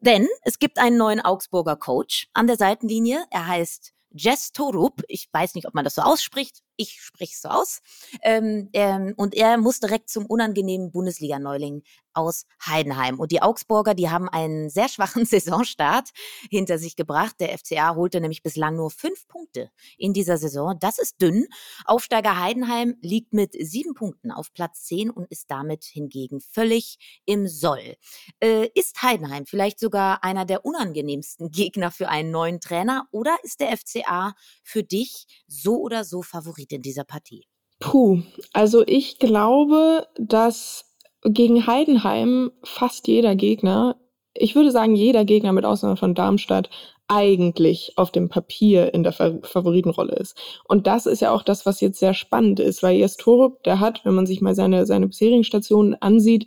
Denn 0.00 0.26
es 0.42 0.58
gibt 0.58 0.78
einen 0.78 0.96
neuen 0.96 1.20
Augsburger 1.20 1.76
Coach 1.76 2.26
an 2.32 2.48
der 2.48 2.56
Seitenlinie. 2.56 3.24
Er 3.30 3.46
heißt 3.46 3.92
Jess 4.10 4.50
Torup. 4.50 5.02
Ich 5.06 5.28
weiß 5.32 5.54
nicht, 5.54 5.68
ob 5.68 5.74
man 5.74 5.84
das 5.84 5.94
so 5.94 6.02
ausspricht 6.02 6.62
ich 6.76 7.00
spreche 7.00 7.32
es 7.34 7.42
so 7.42 7.48
aus. 7.48 7.80
Ähm, 8.22 8.68
ähm, 8.72 9.14
und 9.16 9.34
er 9.34 9.58
muss 9.58 9.80
direkt 9.80 10.08
zum 10.08 10.26
unangenehmen 10.26 10.90
Bundesliga-Neuling 10.90 11.82
aus 12.14 12.44
Heidenheim. 12.66 13.18
Und 13.18 13.32
die 13.32 13.40
Augsburger, 13.40 13.94
die 13.94 14.10
haben 14.10 14.28
einen 14.28 14.68
sehr 14.68 14.88
schwachen 14.88 15.24
Saisonstart 15.26 16.10
hinter 16.50 16.78
sich 16.78 16.96
gebracht. 16.96 17.36
Der 17.40 17.56
FCA 17.56 17.94
holte 17.94 18.20
nämlich 18.20 18.42
bislang 18.42 18.76
nur 18.76 18.90
fünf 18.90 19.26
Punkte 19.28 19.70
in 19.96 20.12
dieser 20.12 20.38
Saison. 20.38 20.76
Das 20.78 20.98
ist 20.98 21.20
dünn. 21.20 21.46
Aufsteiger 21.84 22.38
Heidenheim 22.38 22.96
liegt 23.00 23.32
mit 23.32 23.52
sieben 23.58 23.94
Punkten 23.94 24.30
auf 24.30 24.52
Platz 24.52 24.84
zehn 24.84 25.10
und 25.10 25.30
ist 25.30 25.50
damit 25.50 25.84
hingegen 25.84 26.40
völlig 26.40 26.98
im 27.24 27.48
Soll. 27.48 27.96
Äh, 28.40 28.68
ist 28.74 29.02
Heidenheim 29.02 29.46
vielleicht 29.46 29.80
sogar 29.80 30.24
einer 30.24 30.44
der 30.44 30.64
unangenehmsten 30.64 31.50
Gegner 31.50 31.90
für 31.90 32.08
einen 32.08 32.30
neuen 32.30 32.60
Trainer 32.60 33.06
oder 33.10 33.36
ist 33.42 33.60
der 33.60 33.76
FCA 33.76 34.34
für 34.62 34.82
dich 34.82 35.26
so 35.46 35.80
oder 35.80 36.04
so 36.04 36.22
Favorit? 36.22 36.71
In 36.72 36.82
dieser 36.82 37.04
Partie? 37.04 37.44
Puh, 37.80 38.22
also 38.52 38.84
ich 38.86 39.18
glaube, 39.18 40.06
dass 40.16 40.96
gegen 41.24 41.66
Heidenheim 41.66 42.50
fast 42.62 43.08
jeder 43.08 43.34
Gegner, 43.34 43.96
ich 44.34 44.54
würde 44.54 44.70
sagen 44.70 44.94
jeder 44.94 45.24
Gegner 45.24 45.52
mit 45.52 45.64
Ausnahme 45.64 45.96
von 45.96 46.14
Darmstadt, 46.14 46.70
eigentlich 47.08 47.92
auf 47.96 48.10
dem 48.10 48.28
Papier 48.28 48.94
in 48.94 49.02
der 49.02 49.12
Favoritenrolle 49.12 50.14
ist. 50.14 50.38
Und 50.66 50.86
das 50.86 51.06
ist 51.06 51.20
ja 51.20 51.32
auch 51.32 51.42
das, 51.42 51.66
was 51.66 51.80
jetzt 51.80 51.98
sehr 51.98 52.14
spannend 52.14 52.58
ist, 52.60 52.82
weil 52.82 52.96
Jes 52.96 53.16
Torup, 53.16 53.62
der 53.64 53.80
hat, 53.80 54.04
wenn 54.04 54.14
man 54.14 54.26
sich 54.26 54.40
mal 54.40 54.54
seine, 54.54 54.86
seine 54.86 55.08
bisherigen 55.08 55.44
Stationen 55.44 55.94
ansieht, 55.94 56.46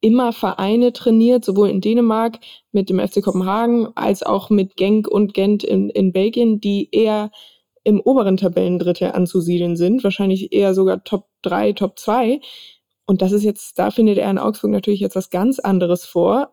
immer 0.00 0.32
Vereine 0.32 0.92
trainiert, 0.92 1.44
sowohl 1.44 1.70
in 1.70 1.80
Dänemark 1.80 2.38
mit 2.72 2.90
dem 2.90 3.00
FC 3.00 3.22
Kopenhagen 3.22 3.88
als 3.96 4.22
auch 4.22 4.50
mit 4.50 4.76
Genk 4.76 5.08
und 5.08 5.32
Gent 5.32 5.64
in, 5.64 5.88
in 5.88 6.12
Belgien, 6.12 6.60
die 6.60 6.90
eher 6.92 7.30
im 7.84 8.00
oberen 8.00 8.36
Tabellendrittel 8.36 9.12
anzusiedeln 9.12 9.76
sind, 9.76 10.02
wahrscheinlich 10.02 10.52
eher 10.52 10.74
sogar 10.74 11.04
Top 11.04 11.28
3, 11.42 11.74
Top 11.74 11.98
2. 11.98 12.40
Und 13.06 13.22
das 13.22 13.32
ist 13.32 13.44
jetzt, 13.44 13.78
da 13.78 13.90
findet 13.90 14.18
er 14.18 14.30
in 14.30 14.38
Augsburg 14.38 14.70
natürlich 14.70 15.00
jetzt 15.00 15.16
was 15.16 15.30
ganz 15.30 15.58
anderes 15.58 16.04
vor. 16.06 16.50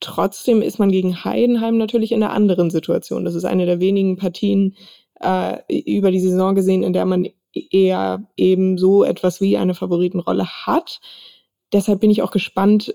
Trotzdem 0.00 0.62
ist 0.62 0.78
man 0.78 0.92
gegen 0.92 1.24
Heidenheim 1.24 1.78
natürlich 1.78 2.12
in 2.12 2.22
einer 2.22 2.32
anderen 2.32 2.70
Situation. 2.70 3.24
Das 3.24 3.34
ist 3.34 3.44
eine 3.44 3.66
der 3.66 3.80
wenigen 3.80 4.16
Partien 4.16 4.76
äh, 5.20 5.58
über 5.68 6.10
die 6.10 6.20
Saison 6.20 6.54
gesehen, 6.54 6.82
in 6.82 6.92
der 6.92 7.06
man 7.06 7.26
eher 7.52 8.22
eben 8.36 8.78
so 8.78 9.02
etwas 9.04 9.40
wie 9.40 9.56
eine 9.56 9.74
Favoritenrolle 9.74 10.46
hat 10.46 11.00
deshalb 11.72 12.00
bin 12.00 12.10
ich 12.10 12.22
auch 12.22 12.30
gespannt, 12.30 12.94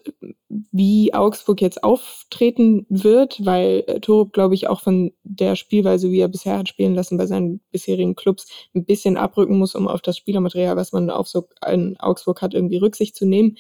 wie 0.50 1.14
Augsburg 1.14 1.62
jetzt 1.62 1.84
auftreten 1.84 2.86
wird, 2.90 3.46
weil 3.46 3.84
äh, 3.88 4.00
Torup, 4.00 4.34
glaube 4.34 4.56
ich, 4.56 4.68
auch 4.68 4.82
von 4.82 5.12
der 5.24 5.56
Spielweise, 5.56 6.12
wie 6.12 6.20
er 6.20 6.28
bisher 6.28 6.58
hat 6.58 6.70
spielen 6.70 6.96
lassen 6.96 7.18
bei 7.18 7.26
seinen 7.26 7.62
bisherigen 7.72 8.16
Clubs, 8.16 8.48
ein 8.76 8.86
bisschen 8.86 9.18
abrücken 9.18 9.58
muss, 9.58 9.76
um 9.76 9.88
auf 9.88 10.02
das 10.02 10.18
Spielermaterial, 10.18 10.76
was 10.76 10.92
man 10.92 11.10
auf 11.10 11.28
so 11.28 11.48
in 11.72 11.98
Augsburg 12.00 12.42
hat, 12.42 12.54
irgendwie 12.54 12.78
Rücksicht 12.78 13.16
zu 13.16 13.26
nehmen. 13.26 13.58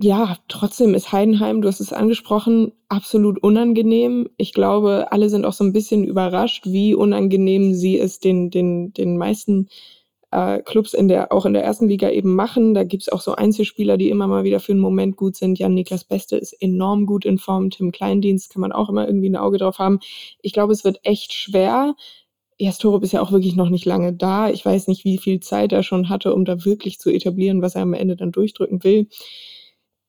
ja, 0.00 0.36
trotzdem 0.48 0.94
ist 0.94 1.12
Heidenheim, 1.12 1.60
du 1.60 1.68
hast 1.68 1.80
es 1.80 1.92
angesprochen, 1.92 2.72
absolut 2.88 3.42
unangenehm. 3.42 4.28
Ich 4.36 4.52
glaube, 4.52 5.10
alle 5.10 5.28
sind 5.28 5.44
auch 5.44 5.52
so 5.52 5.64
ein 5.64 5.72
bisschen 5.72 6.04
überrascht, 6.04 6.66
wie 6.66 6.94
unangenehm 6.94 7.74
sie 7.74 7.98
es 7.98 8.20
den, 8.20 8.50
den, 8.50 8.92
den 8.92 9.16
meisten 9.16 9.68
äh, 10.30 10.60
Clubs 10.62 10.94
in 10.94 11.08
der, 11.08 11.32
auch 11.32 11.46
in 11.46 11.54
der 11.54 11.64
ersten 11.64 11.88
Liga 11.88 12.10
eben 12.10 12.34
machen. 12.34 12.74
Da 12.74 12.84
gibt's 12.84 13.08
auch 13.08 13.20
so 13.20 13.34
Einzelspieler, 13.34 13.96
die 13.96 14.10
immer 14.10 14.26
mal 14.26 14.44
wieder 14.44 14.60
für 14.60 14.72
einen 14.72 14.80
Moment 14.80 15.16
gut 15.16 15.36
sind. 15.36 15.58
Jan-Niklas 15.58 16.04
Beste 16.04 16.36
ist 16.36 16.52
enorm 16.52 17.06
gut 17.06 17.24
in 17.24 17.38
Form. 17.38 17.70
Tim 17.70 17.92
Kleindienst 17.92 18.52
kann 18.52 18.60
man 18.60 18.72
auch 18.72 18.88
immer 18.88 19.06
irgendwie 19.06 19.30
ein 19.30 19.36
Auge 19.36 19.58
drauf 19.58 19.78
haben. 19.78 20.00
Ich 20.42 20.52
glaube, 20.52 20.72
es 20.72 20.84
wird 20.84 21.00
echt 21.02 21.32
schwer. 21.32 21.94
Jastorup 22.58 23.04
ist 23.04 23.12
ja 23.12 23.22
auch 23.22 23.32
wirklich 23.32 23.56
noch 23.56 23.70
nicht 23.70 23.84
lange 23.84 24.12
da. 24.12 24.50
Ich 24.50 24.64
weiß 24.64 24.88
nicht, 24.88 25.04
wie 25.04 25.18
viel 25.18 25.40
Zeit 25.40 25.72
er 25.72 25.82
schon 25.82 26.08
hatte, 26.08 26.34
um 26.34 26.44
da 26.44 26.64
wirklich 26.64 26.98
zu 26.98 27.10
etablieren, 27.10 27.62
was 27.62 27.74
er 27.76 27.82
am 27.82 27.94
Ende 27.94 28.16
dann 28.16 28.32
durchdrücken 28.32 28.82
will. 28.84 29.08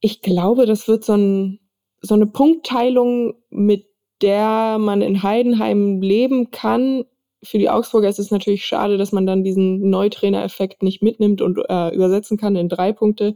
Ich 0.01 0.21
glaube, 0.21 0.65
das 0.65 0.87
wird 0.87 1.05
so, 1.05 1.13
ein, 1.13 1.59
so 2.01 2.15
eine 2.15 2.25
Punktteilung, 2.25 3.35
mit 3.49 3.85
der 4.21 4.77
man 4.79 5.01
in 5.01 5.23
Heidenheim 5.23 6.01
leben 6.01 6.51
kann, 6.51 7.05
für 7.43 7.57
die 7.57 7.69
Augsburger 7.69 8.09
ist 8.09 8.19
es 8.19 8.31
natürlich 8.31 8.65
schade, 8.65 8.97
dass 8.97 9.11
man 9.11 9.25
dann 9.25 9.43
diesen 9.43 9.89
Neutrainer-Effekt 9.89 10.83
nicht 10.83 11.01
mitnimmt 11.01 11.41
und 11.41 11.57
äh, 11.69 11.93
übersetzen 11.95 12.37
kann 12.37 12.55
in 12.55 12.69
drei 12.69 12.91
Punkte. 12.91 13.33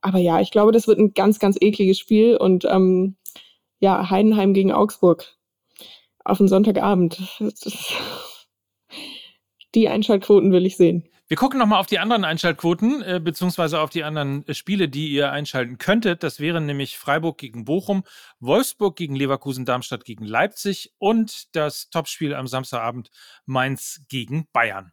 Aber 0.00 0.18
ja, 0.18 0.40
ich 0.40 0.50
glaube, 0.50 0.72
das 0.72 0.86
wird 0.86 0.98
ein 0.98 1.14
ganz, 1.14 1.38
ganz 1.38 1.56
ekliges 1.60 1.98
Spiel 1.98 2.36
und 2.36 2.64
ähm, 2.66 3.16
ja, 3.80 4.10
Heidenheim 4.10 4.54
gegen 4.54 4.72
Augsburg 4.72 5.36
auf 6.24 6.38
den 6.38 6.48
Sonntagabend. 6.48 7.18
Die 9.74 9.88
Einschaltquoten 9.88 10.52
will 10.52 10.66
ich 10.66 10.76
sehen. 10.76 11.08
Wir 11.28 11.36
gucken 11.36 11.58
nochmal 11.58 11.80
auf 11.80 11.88
die 11.88 11.98
anderen 11.98 12.24
Einschaltquoten, 12.24 13.02
äh, 13.02 13.20
beziehungsweise 13.20 13.80
auf 13.80 13.90
die 13.90 14.04
anderen 14.04 14.46
äh, 14.46 14.54
Spiele, 14.54 14.88
die 14.88 15.08
ihr 15.08 15.32
einschalten 15.32 15.76
könntet. 15.76 16.22
Das 16.22 16.38
wären 16.38 16.66
nämlich 16.66 16.98
Freiburg 16.98 17.38
gegen 17.38 17.64
Bochum, 17.64 18.04
Wolfsburg 18.38 18.94
gegen 18.94 19.16
Leverkusen, 19.16 19.64
Darmstadt 19.64 20.04
gegen 20.04 20.24
Leipzig 20.24 20.94
und 20.98 21.56
das 21.56 21.90
Topspiel 21.90 22.32
am 22.32 22.46
Samstagabend 22.46 23.10
Mainz 23.44 24.04
gegen 24.08 24.46
Bayern. 24.52 24.92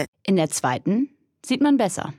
In 0.23 0.35
der 0.35 0.49
zweiten 0.49 1.09
sieht 1.45 1.61
man 1.61 1.77
besser. 1.77 2.13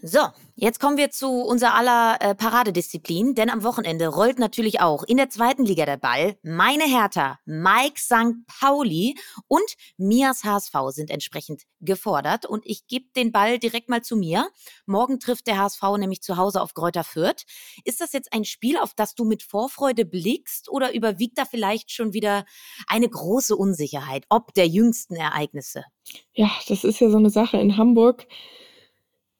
So, 0.00 0.20
jetzt 0.54 0.78
kommen 0.78 0.96
wir 0.96 1.10
zu 1.10 1.28
unser 1.28 1.74
aller 1.74 2.18
äh, 2.20 2.32
Paradedisziplin, 2.36 3.34
denn 3.34 3.50
am 3.50 3.64
Wochenende 3.64 4.06
rollt 4.06 4.38
natürlich 4.38 4.80
auch 4.80 5.02
in 5.02 5.16
der 5.16 5.28
zweiten 5.28 5.64
Liga 5.64 5.86
der 5.86 5.96
Ball. 5.96 6.36
Meine 6.44 6.84
Hertha, 6.84 7.40
Mike 7.46 7.98
St. 7.98 8.46
Pauli 8.46 9.16
und 9.48 9.74
Mias 9.96 10.44
HSV 10.44 10.72
sind 10.90 11.10
entsprechend 11.10 11.62
gefordert 11.80 12.46
und 12.46 12.64
ich 12.64 12.86
gebe 12.86 13.06
den 13.16 13.32
Ball 13.32 13.58
direkt 13.58 13.88
mal 13.88 14.00
zu 14.00 14.14
mir. 14.14 14.48
Morgen 14.86 15.18
trifft 15.18 15.48
der 15.48 15.58
HSV 15.58 15.82
nämlich 15.98 16.22
zu 16.22 16.36
Hause 16.36 16.62
auf 16.62 16.74
Gräuter 16.74 17.02
Fürth. 17.02 17.42
Ist 17.82 18.00
das 18.00 18.12
jetzt 18.12 18.32
ein 18.32 18.44
Spiel, 18.44 18.78
auf 18.78 18.94
das 18.94 19.16
du 19.16 19.24
mit 19.24 19.42
Vorfreude 19.42 20.04
blickst 20.04 20.68
oder 20.68 20.94
überwiegt 20.94 21.38
da 21.38 21.44
vielleicht 21.44 21.90
schon 21.90 22.12
wieder 22.12 22.44
eine 22.86 23.08
große 23.08 23.56
Unsicherheit 23.56 24.26
ob 24.28 24.54
der 24.54 24.68
jüngsten 24.68 25.16
Ereignisse? 25.16 25.82
Ja, 26.34 26.50
das 26.68 26.84
ist 26.84 27.00
ja 27.00 27.10
so 27.10 27.16
eine 27.16 27.30
Sache 27.30 27.56
in 27.56 27.76
Hamburg 27.76 28.28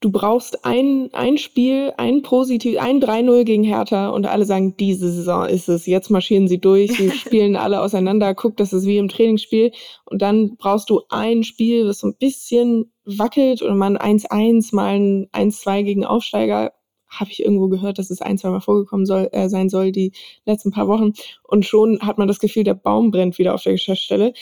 du 0.01 0.13
brauchst 0.13 0.65
ein, 0.65 1.11
ein 1.13 1.39
Spiel, 1.39 1.93
ein 1.97 2.23
positiv, 2.23 2.79
ein 2.79 3.01
3-0 3.01 3.45
gegen 3.45 3.65
Hertha 3.65 4.09
und 4.11 4.27
alle 4.27 4.45
sagen, 4.45 4.77
diese 4.77 5.11
Saison 5.11 5.47
ist 5.47 5.69
es. 5.69 5.87
Jetzt 5.87 6.11
marschieren 6.11 6.49
sie 6.49 6.61
durch, 6.61 6.97
sie 6.97 7.11
spielen 7.19 7.57
alle 7.57 7.81
auseinander, 7.81 8.35
guck, 8.35 8.57
das 8.57 8.73
ist 8.73 8.87
wie 8.87 8.99
im 8.99 9.09
Trainingsspiel. 9.09 9.73
Und 10.05 10.23
dann 10.23 10.57
brauchst 10.57 10.91
du 10.91 11.03
ein 11.09 11.43
Spiel, 11.43 11.87
das 11.87 12.01
so 12.01 12.09
ein 12.09 12.17
bisschen 12.17 12.93
wackelt 13.05 13.63
oder 13.63 13.75
man 13.75 13.97
1-1, 13.97 14.75
mal 14.75 14.95
ein 14.95 15.29
1-2 15.33 15.83
gegen 15.83 16.05
Aufsteiger. 16.05 16.73
Habe 17.09 17.31
ich 17.31 17.43
irgendwo 17.43 17.69
gehört, 17.69 17.99
dass 17.99 18.11
es 18.11 18.21
ein, 18.21 18.37
zwei 18.37 18.51
Mal 18.51 18.61
vorgekommen 18.61 19.07
soll, 19.07 19.31
äh, 19.33 19.49
sein 19.49 19.71
soll, 19.71 19.93
die 19.93 20.13
letzten 20.45 20.71
paar 20.71 20.89
Wochen. 20.89 21.13
Und 21.43 21.65
schon 21.65 22.01
hat 22.01 22.19
man 22.19 22.29
das 22.29 22.39
Gefühl, 22.39 22.65
der 22.65 22.75
Baum 22.75 23.11
brennt 23.11 23.39
wieder 23.39 23.55
auf 23.55 23.63
der 23.63 23.73
Geschäftsstelle 23.73 24.35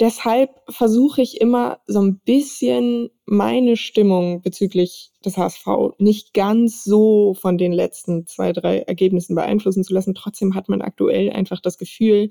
deshalb 0.00 0.50
versuche 0.68 1.22
ich 1.22 1.40
immer 1.40 1.80
so 1.86 2.00
ein 2.00 2.18
bisschen 2.18 3.10
meine 3.26 3.76
Stimmung 3.76 4.42
bezüglich 4.42 5.12
des 5.24 5.36
HSV 5.36 5.66
nicht 5.98 6.34
ganz 6.34 6.82
so 6.84 7.34
von 7.34 7.58
den 7.58 7.72
letzten 7.72 8.26
zwei, 8.26 8.52
drei 8.52 8.80
Ergebnissen 8.80 9.34
beeinflussen 9.34 9.84
zu 9.84 9.92
lassen. 9.92 10.14
Trotzdem 10.14 10.54
hat 10.54 10.68
man 10.68 10.80
aktuell 10.80 11.30
einfach 11.30 11.60
das 11.60 11.78
Gefühl, 11.78 12.30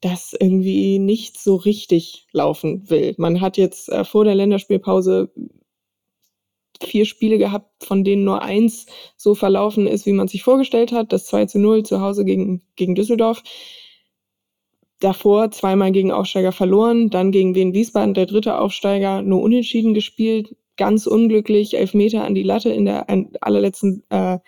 dass 0.00 0.36
irgendwie 0.38 0.98
nicht 0.98 1.40
so 1.40 1.56
richtig 1.56 2.26
laufen 2.32 2.88
will. 2.90 3.14
Man 3.16 3.40
hat 3.40 3.56
jetzt 3.56 3.88
äh, 3.88 4.04
vor 4.04 4.24
der 4.24 4.34
Länderspielpause 4.34 5.32
vier 6.82 7.06
Spiele 7.06 7.38
gehabt, 7.38 7.84
von 7.84 8.04
denen 8.04 8.24
nur 8.24 8.42
eins 8.42 8.84
so 9.16 9.34
verlaufen 9.34 9.86
ist, 9.86 10.04
wie 10.04 10.12
man 10.12 10.28
sich 10.28 10.42
vorgestellt 10.42 10.92
hat. 10.92 11.12
Das 11.12 11.24
2 11.24 11.46
zu 11.46 11.58
0 11.58 11.84
zu 11.84 12.02
Hause 12.02 12.26
gegen, 12.26 12.62
gegen 12.76 12.94
Düsseldorf 12.94 13.42
davor 15.00 15.50
zweimal 15.50 15.92
gegen 15.92 16.12
Aufsteiger 16.12 16.52
verloren, 16.52 17.10
dann 17.10 17.30
gegen 17.30 17.54
Wien 17.54 17.74
Wiesbaden, 17.74 18.14
der 18.14 18.26
dritte 18.26 18.58
Aufsteiger, 18.58 19.22
nur 19.22 19.42
unentschieden 19.42 19.94
gespielt, 19.94 20.56
ganz 20.76 21.06
unglücklich, 21.06 21.76
elf 21.76 21.94
Meter 21.94 22.24
an 22.24 22.34
die 22.34 22.42
Latte 22.42 22.70
in 22.70 22.84
der 22.84 23.06
allerletzten 23.40 24.04
äh, 24.10 24.38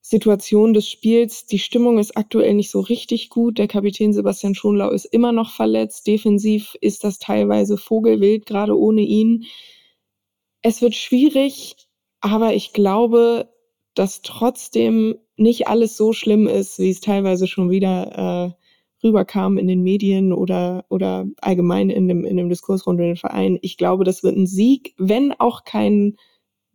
Situation 0.00 0.74
des 0.74 0.88
Spiels. 0.88 1.46
Die 1.46 1.58
Stimmung 1.58 1.98
ist 1.98 2.16
aktuell 2.16 2.54
nicht 2.54 2.70
so 2.70 2.80
richtig 2.80 3.28
gut. 3.30 3.58
Der 3.58 3.68
Kapitän 3.68 4.12
Sebastian 4.12 4.54
Schonlau 4.54 4.90
ist 4.90 5.04
immer 5.04 5.32
noch 5.32 5.50
verletzt. 5.52 6.06
Defensiv 6.06 6.74
ist 6.80 7.04
das 7.04 7.18
teilweise 7.18 7.76
Vogelwild, 7.76 8.46
gerade 8.46 8.76
ohne 8.76 9.02
ihn. 9.02 9.44
Es 10.62 10.82
wird 10.82 10.94
schwierig, 10.94 11.76
aber 12.20 12.54
ich 12.54 12.72
glaube, 12.72 13.50
dass 13.94 14.22
trotzdem 14.22 15.16
nicht 15.36 15.68
alles 15.68 15.96
so 15.96 16.12
schlimm 16.12 16.46
ist, 16.46 16.78
wie 16.78 16.90
es 16.90 17.00
teilweise 17.00 17.46
schon 17.46 17.70
wieder 17.70 18.56
äh, 18.56 18.59
rüberkam 19.02 19.58
in 19.58 19.66
den 19.66 19.82
Medien 19.82 20.32
oder, 20.32 20.84
oder 20.88 21.26
allgemein 21.40 21.90
in 21.90 22.08
dem, 22.08 22.24
in 22.24 22.36
dem 22.36 22.48
Diskurs 22.48 22.86
rund 22.86 23.00
um 23.00 23.06
den 23.06 23.16
Verein. 23.16 23.58
Ich 23.62 23.76
glaube, 23.76 24.04
das 24.04 24.22
wird 24.22 24.36
ein 24.36 24.46
Sieg, 24.46 24.94
wenn 24.98 25.32
auch 25.32 25.64
kein 25.64 26.16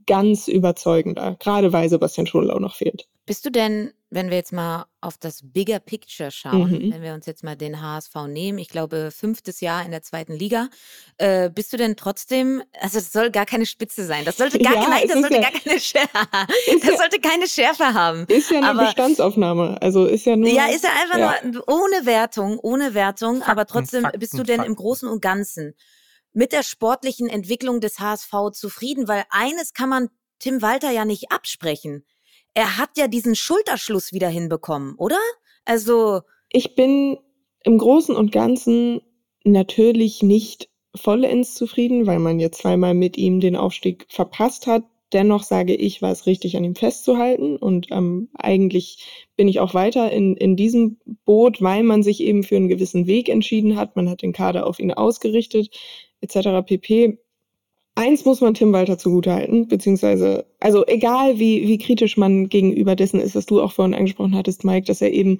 ganz 0.05 0.47
überzeugender, 0.47 1.35
gerade 1.39 1.73
weil 1.73 1.89
Sebastian 1.89 2.27
Schonlau 2.27 2.59
noch 2.59 2.75
fehlt. 2.75 3.07
Bist 3.25 3.43
du 3.43 3.49
denn, 3.49 3.91
wenn 4.11 4.29
wir 4.29 4.37
jetzt 4.37 4.53
mal 4.53 4.85
auf 5.01 5.17
das 5.17 5.41
Bigger 5.43 5.79
Picture 5.79 6.29
schauen, 6.29 6.71
mhm. 6.71 6.93
wenn 6.93 7.01
wir 7.01 7.15
uns 7.15 7.25
jetzt 7.25 7.43
mal 7.43 7.55
den 7.55 7.81
HSV 7.81 8.13
nehmen, 8.27 8.59
ich 8.59 8.69
glaube 8.69 9.09
fünftes 9.11 9.61
Jahr 9.61 9.83
in 9.83 9.89
der 9.89 10.03
zweiten 10.03 10.33
Liga, 10.33 10.69
äh, 11.17 11.49
bist 11.49 11.73
du 11.73 11.77
denn 11.77 11.95
trotzdem, 11.95 12.61
also 12.79 12.99
es 12.99 13.11
soll 13.11 13.31
gar 13.31 13.47
keine 13.47 13.65
Spitze 13.65 14.05
sein, 14.05 14.25
das 14.25 14.37
sollte 14.37 14.59
gar, 14.59 14.75
ja, 14.75 14.87
nein, 14.87 15.07
das 15.07 15.19
sollte 15.19 15.35
ja, 15.35 15.41
gar 15.41 15.51
keine 15.51 15.79
Schärfe, 15.79 16.09
das 16.81 16.91
ja, 16.91 16.97
sollte 16.97 17.19
keine 17.19 17.47
Schärfe 17.47 17.93
haben. 17.93 18.25
Ist 18.27 18.51
ja 18.51 18.59
eine 18.59 18.69
aber, 18.69 18.85
Bestandsaufnahme, 18.85 19.81
also 19.81 20.05
ist 20.05 20.25
ja 20.25 20.35
nur. 20.35 20.49
Ja, 20.49 20.67
ist 20.67 20.83
ja 20.83 20.91
einfach 21.01 21.43
nur 21.43 21.63
ohne 21.67 22.05
Wertung, 22.05 22.59
ohne 22.59 22.93
Wertung, 22.93 23.37
Fakten, 23.37 23.51
aber 23.51 23.65
trotzdem 23.65 24.03
Fakten, 24.03 24.19
bist 24.19 24.33
du 24.33 24.43
denn 24.43 24.57
Fakten. 24.57 24.71
im 24.71 24.75
Großen 24.75 25.09
und 25.09 25.21
Ganzen 25.21 25.73
mit 26.35 26.51
der 26.51 26.61
sportlichen 26.61 27.27
Entwicklung 27.27 27.81
des 27.81 27.99
HSV 27.99 28.51
zufrieden, 28.53 29.07
weil 29.07 29.23
eines 29.29 29.73
kann 29.73 29.89
man 29.89 30.09
Tim 30.37 30.61
Walter 30.61 30.91
ja 30.91 31.05
nicht 31.05 31.31
absprechen 31.31 32.05
er 32.55 32.77
hat 32.77 32.91
ja 32.97 33.07
diesen 33.07 33.35
Schulterschluss 33.35 34.13
wieder 34.13 34.29
hinbekommen, 34.29 34.95
oder? 34.95 35.19
Also. 35.65 36.21
Ich 36.49 36.73
bin 36.73 37.17
im 37.63 37.77
Großen 37.77 38.15
und 38.15 38.31
Ganzen 38.31 39.01
natürlich 39.43 40.23
nicht 40.23 40.69
vollends 40.95 41.53
zufrieden, 41.53 42.07
weil 42.07 42.19
man 42.19 42.39
jetzt 42.39 42.61
zweimal 42.61 42.93
mit 42.93 43.17
ihm 43.17 43.41
den 43.41 43.55
Aufstieg 43.55 44.07
verpasst 44.09 44.65
hat. 44.65 44.83
Dennoch 45.11 45.43
sage 45.43 45.75
ich, 45.75 46.01
war 46.01 46.11
es 46.11 46.25
richtig, 46.25 46.55
an 46.55 46.63
ihm 46.63 46.75
festzuhalten. 46.75 47.57
Und 47.57 47.87
ähm, 47.91 48.29
eigentlich 48.33 49.05
bin 49.35 49.47
ich 49.47 49.59
auch 49.59 49.73
weiter 49.73 50.11
in, 50.11 50.35
in 50.37 50.55
diesem 50.55 50.97
Boot, 51.25 51.61
weil 51.61 51.83
man 51.83 52.03
sich 52.03 52.21
eben 52.21 52.43
für 52.43 52.55
einen 52.55 52.69
gewissen 52.69 53.05
Weg 53.05 53.27
entschieden 53.27 53.75
hat. 53.75 53.95
Man 53.95 54.09
hat 54.09 54.21
den 54.21 54.33
Kader 54.33 54.65
auf 54.65 54.79
ihn 54.79 54.93
ausgerichtet, 54.93 55.69
etc. 56.25 56.65
pp 56.65 57.17
eins 57.95 58.25
muss 58.25 58.41
man 58.41 58.53
Tim 58.53 58.73
Walter 58.73 58.97
zugutehalten, 58.97 59.67
beziehungsweise, 59.67 60.45
also 60.59 60.85
egal 60.85 61.39
wie, 61.39 61.67
wie 61.67 61.77
kritisch 61.77 62.17
man 62.17 62.49
gegenüber 62.49 62.95
dessen 62.95 63.19
ist, 63.19 63.35
was 63.35 63.45
du 63.45 63.61
auch 63.61 63.71
vorhin 63.71 63.95
angesprochen 63.95 64.35
hattest, 64.35 64.63
Mike, 64.65 64.85
dass 64.85 65.01
er 65.01 65.11
eben, 65.11 65.39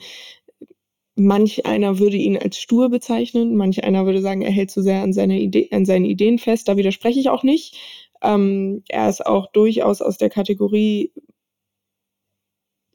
manch 1.18 1.66
einer 1.66 2.00
würde 2.00 2.18
ihn 2.18 2.38
als 2.38 2.60
stur 2.60 2.90
bezeichnen, 2.90 3.56
manch 3.56 3.84
einer 3.84 4.06
würde 4.06 4.22
sagen, 4.22 4.42
er 4.42 4.52
hält 4.52 4.72
zu 4.72 4.82
sehr 4.82 5.02
an, 5.02 5.14
seine 5.14 5.40
Idee, 5.40 5.70
an 5.72 5.86
seinen 5.86 6.06
Ideen 6.06 6.40
fest, 6.40 6.68
da 6.68 6.78
widerspreche 6.78 7.20
ich 7.20 7.30
auch 7.30 7.44
nicht. 7.44 7.78
Ähm, 8.22 8.84
er 8.90 9.10
ist 9.10 9.26
auch 9.26 9.52
durchaus 9.52 10.02
aus 10.02 10.18
der 10.18 10.30
Kategorie 10.30 11.12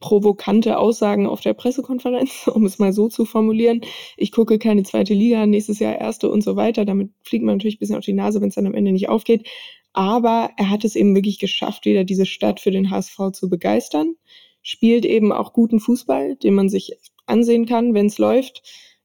provokante 0.01 0.77
Aussagen 0.77 1.27
auf 1.27 1.39
der 1.39 1.53
Pressekonferenz, 1.53 2.47
um 2.53 2.65
es 2.65 2.79
mal 2.79 2.91
so 2.91 3.07
zu 3.07 3.23
formulieren. 3.23 3.81
Ich 4.17 4.33
gucke 4.33 4.59
keine 4.59 4.83
zweite 4.83 5.13
Liga, 5.13 5.45
nächstes 5.45 5.79
Jahr 5.79 5.97
erste 5.97 6.29
und 6.29 6.43
so 6.43 6.57
weiter. 6.57 6.83
Damit 6.83 7.11
fliegt 7.23 7.45
man 7.45 7.55
natürlich 7.55 7.77
ein 7.77 7.79
bisschen 7.79 7.95
auf 7.95 8.03
die 8.03 8.13
Nase, 8.13 8.41
wenn 8.41 8.49
es 8.49 8.55
dann 8.55 8.67
am 8.67 8.73
Ende 8.73 8.91
nicht 8.91 9.07
aufgeht. 9.07 9.47
Aber 9.93 10.51
er 10.57 10.69
hat 10.69 10.83
es 10.83 10.95
eben 10.95 11.15
wirklich 11.15 11.39
geschafft, 11.39 11.85
wieder 11.85 12.03
diese 12.03 12.25
Stadt 12.25 12.59
für 12.59 12.71
den 12.71 12.91
HSV 12.91 13.31
zu 13.31 13.49
begeistern. 13.49 14.15
Spielt 14.61 15.05
eben 15.05 15.31
auch 15.31 15.53
guten 15.53 15.79
Fußball, 15.79 16.35
den 16.35 16.53
man 16.53 16.69
sich 16.69 16.97
ansehen 17.25 17.65
kann, 17.65 17.93
wenn 17.93 18.07
es 18.07 18.17
läuft. 18.17 18.61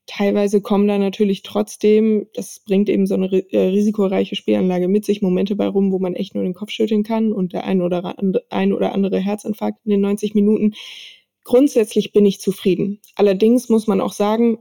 Teilweise 0.06 0.60
kommen 0.60 0.86
da 0.86 0.98
natürlich 0.98 1.42
trotzdem, 1.42 2.26
das 2.34 2.60
bringt 2.60 2.88
eben 2.88 3.06
so 3.06 3.14
eine 3.14 3.26
äh, 3.26 3.68
risikoreiche 3.68 4.36
Spielanlage 4.36 4.86
mit 4.86 5.04
sich, 5.04 5.20
Momente 5.20 5.56
bei 5.56 5.66
rum, 5.66 5.90
wo 5.90 5.98
man 5.98 6.14
echt 6.14 6.34
nur 6.34 6.44
den 6.44 6.54
Kopf 6.54 6.70
schütteln 6.70 7.02
kann 7.02 7.32
und 7.32 7.52
der 7.52 7.64
ein 7.64 7.82
oder, 7.82 8.18
andere, 8.18 8.44
ein 8.50 8.72
oder 8.72 8.92
andere 8.92 9.18
Herzinfarkt 9.18 9.80
in 9.84 9.90
den 9.90 10.00
90 10.00 10.34
Minuten. 10.34 10.74
Grundsätzlich 11.42 12.12
bin 12.12 12.24
ich 12.24 12.40
zufrieden. 12.40 13.00
Allerdings 13.16 13.68
muss 13.68 13.86
man 13.86 14.00
auch 14.00 14.12
sagen, 14.12 14.58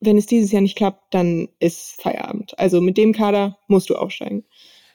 wenn 0.00 0.18
es 0.18 0.26
dieses 0.26 0.52
Jahr 0.52 0.62
nicht 0.62 0.76
klappt, 0.76 1.14
dann 1.14 1.48
ist 1.58 2.00
Feierabend. 2.00 2.58
Also 2.58 2.80
mit 2.80 2.96
dem 2.96 3.12
Kader 3.12 3.58
musst 3.68 3.90
du 3.90 3.96
aufsteigen. 3.96 4.44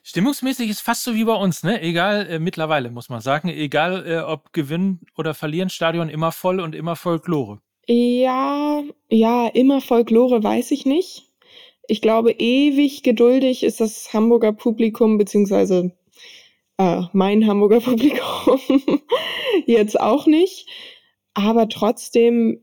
Stimmungsmäßig 0.04 0.70
ist 0.70 0.82
fast 0.82 1.04
so 1.04 1.14
wie 1.14 1.26
bei 1.26 1.36
uns, 1.36 1.64
ne? 1.64 1.80
Egal, 1.82 2.28
äh, 2.28 2.40
mittlerweile 2.40 2.90
muss 2.90 3.10
man 3.10 3.22
sagen, 3.22 3.50
egal 3.50 4.08
äh, 4.08 4.20
ob 4.20 4.52
Gewinn 4.52 5.02
oder 5.16 5.36
Verlieren, 5.36 5.70
Stadion 5.70 6.10
immer 6.10 6.32
voll 6.32 6.60
und 6.60 6.74
immer 6.74 6.96
Folklore. 6.96 7.62
Ja, 7.88 8.84
ja, 9.10 9.48
immer 9.48 9.82
Folklore 9.82 10.44
weiß 10.44 10.72
ich 10.72 10.86
nicht. 10.86 11.28
Ich 11.88 12.02
glaube, 12.02 12.32
ewig 12.32 13.04
geduldig 13.04 13.64
ist 13.64 13.82
das 13.82 14.14
Hamburger 14.14 14.54
Publikum, 14.54 15.18
beziehungsweise 15.18 15.92
äh, 16.78 17.02
mein 17.14 17.48
Hamburger 17.48 17.80
Publikum 17.82 19.02
jetzt 19.66 20.00
auch 20.00 20.26
nicht. 20.28 20.68
Aber 21.34 21.70
trotzdem 21.70 22.62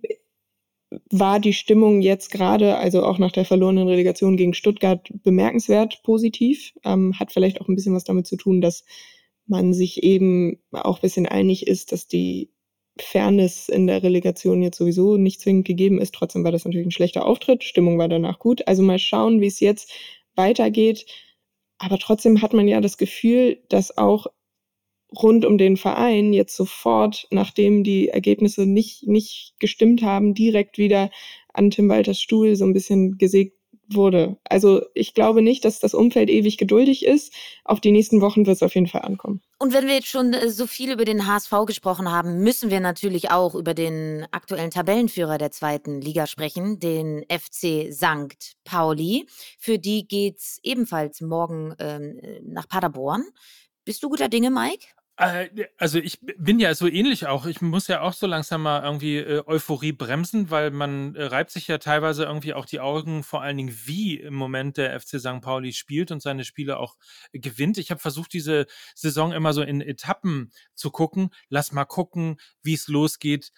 war 1.11 1.41
die 1.41 1.53
Stimmung 1.53 2.01
jetzt 2.01 2.31
gerade, 2.31 2.77
also 2.77 3.05
auch 3.05 3.19
nach 3.19 3.33
der 3.33 3.45
verlorenen 3.45 3.89
Relegation 3.89 4.37
gegen 4.37 4.55
Stuttgart, 4.55 5.09
bemerkenswert 5.23 6.03
positiv. 6.03 6.73
Ähm, 6.85 7.19
hat 7.19 7.33
vielleicht 7.33 7.61
auch 7.61 7.69
ein 7.69 7.75
bisschen 7.75 7.95
was 7.95 8.05
damit 8.05 8.27
zu 8.27 8.37
tun, 8.37 8.61
dass 8.61 8.85
man 9.47 9.73
sich 9.75 10.03
eben 10.03 10.59
auch 10.73 10.99
ein 10.99 11.03
bisschen 11.03 11.27
einig 11.27 11.67
ist, 11.67 11.93
dass 11.93 12.07
die 12.07 12.51
Fairness 13.03 13.69
in 13.69 13.87
der 13.87 14.03
Relegation 14.03 14.63
jetzt 14.63 14.79
sowieso 14.79 15.17
nicht 15.17 15.41
zwingend 15.41 15.67
gegeben 15.67 16.01
ist. 16.01 16.15
Trotzdem 16.15 16.45
war 16.45 16.53
das 16.53 16.65
natürlich 16.65 16.87
ein 16.87 16.93
schlechter 16.93 17.27
Auftritt. 17.27 17.65
Stimmung 17.65 17.99
war 17.99 18.09
danach 18.09 18.39
gut. 18.39 18.67
Also 18.67 18.83
mal 18.83 18.99
schauen, 18.99 19.41
wie 19.41 19.47
es 19.47 19.61
jetzt 19.61 19.91
weitergeht. 20.35 21.07
Aber 21.79 21.99
trotzdem 21.99 22.43
hat 22.43 22.53
man 22.53 22.69
ja 22.69 22.81
das 22.81 22.99
Gefühl, 22.99 23.63
dass 23.69 23.97
auch 23.97 24.27
rund 25.17 25.45
um 25.45 25.59
den 25.59 25.77
Verein 25.77 26.33
jetzt 26.33 26.57
sofort, 26.57 27.27
nachdem 27.31 27.85
die 27.85 28.09
Ergebnisse 28.09 28.67
nicht, 28.67 29.07
nicht 29.07 29.55
gestimmt 29.59 30.03
haben, 30.03 30.35
direkt 30.35 30.79
wieder 30.79 31.11
an 31.53 31.71
Tim 31.71 31.89
Walters 31.89 32.21
Stuhl 32.21 32.57
so 32.57 32.65
ein 32.65 32.73
bisschen 32.73 33.17
gesägt 33.19 33.58
wurde. 33.95 34.37
Also 34.45 34.83
ich 34.95 35.15
glaube 35.15 35.43
nicht, 35.43 35.65
dass 35.65 35.81
das 35.81 35.95
Umfeld 35.95 36.29
ewig 36.31 36.59
geduldig 36.59 37.05
ist. 37.05 37.33
Auf 37.65 37.81
die 37.81 37.93
nächsten 37.93 38.21
Wochen 38.21 38.47
wird 38.47 38.57
es 38.57 38.63
auf 38.63 38.75
jeden 38.75 38.87
Fall 38.87 39.03
ankommen. 39.03 39.41
Und 39.59 39.73
wenn 39.73 39.87
wir 39.87 39.95
jetzt 39.95 40.09
schon 40.09 40.33
äh, 40.33 40.51
so 40.51 40.67
viel 40.67 40.93
über 40.93 41.05
den 41.05 41.27
HSV 41.27 41.53
gesprochen 41.67 42.11
haben, 42.11 42.43
müssen 42.43 42.71
wir 42.71 42.81
natürlich 42.81 43.31
auch 43.31 43.55
über 43.55 43.75
den 43.75 44.27
aktuellen 44.31 44.71
Tabellenführer 44.71 45.39
der 45.39 45.51
zweiten 45.51 46.01
Liga 46.01 46.27
sprechen, 46.27 46.79
den 46.79 47.25
FC 47.29 47.93
St. 47.93 48.55
Pauli. 48.65 49.27
Für 49.59 49.79
die 49.79 50.07
geht's 50.07 50.59
ebenfalls 50.63 51.21
morgen 51.21 51.75
ähm, 51.79 52.21
nach 52.43 52.69
Paderborn. 52.69 53.25
Bist 53.85 54.03
du 54.03 54.11
guter 54.11 54.29
Dinge, 54.29 54.51
Mike? 54.51 54.87
Äh, 55.19 55.49
also 55.79 55.99
ich 55.99 56.21
bin 56.21 56.61
ja 56.61 56.75
so 56.75 56.87
ähnlich 56.87 57.27
auch. 57.27 57.47
Ich 57.47 57.61
muss 57.61 57.89
ja 57.89 58.03
auch 58.03 58.13
so 58.13 58.27
langsam 58.29 58.63
mal 58.63 58.85
irgendwie 58.85 59.17
äh, 59.17 59.43
Euphorie 59.47 59.91
bremsen, 59.91 60.51
weil 60.51 60.71
man 60.71 61.17
äh, 61.17 61.25
reibt 61.25 61.51
sich 61.51 61.67
ja 61.67 61.79
teilweise 61.79 62.25
irgendwie 62.25 62.55
auch 62.55 62.65
die 62.67 62.79
Augen, 62.79 63.25
vor 63.25 63.43
allen 63.43 63.57
Dingen, 63.57 63.77
wie 63.85 64.17
im 64.17 64.35
Moment 64.35 64.77
der 64.77 64.99
FC 64.99 65.19
St. 65.19 65.41
Pauli 65.41 65.73
spielt 65.73 66.13
und 66.13 66.23
seine 66.23 66.45
Spiele 66.45 66.79
auch 66.79 66.97
gewinnt. 67.33 67.79
Ich 67.79 67.91
habe 67.91 68.01
versucht, 68.01 68.33
diese 68.33 68.67
Saison 68.95 69.33
immer 69.33 69.53
so 69.53 69.63
in 69.63 69.81
Etappen 69.81 70.53
zu 70.75 70.93
gucken. 70.93 71.31
Lass 71.49 71.73
mal 71.73 71.85
gucken, 71.85 72.37
wie 72.63 72.75
es 72.75 72.87
losgeht 72.87 73.51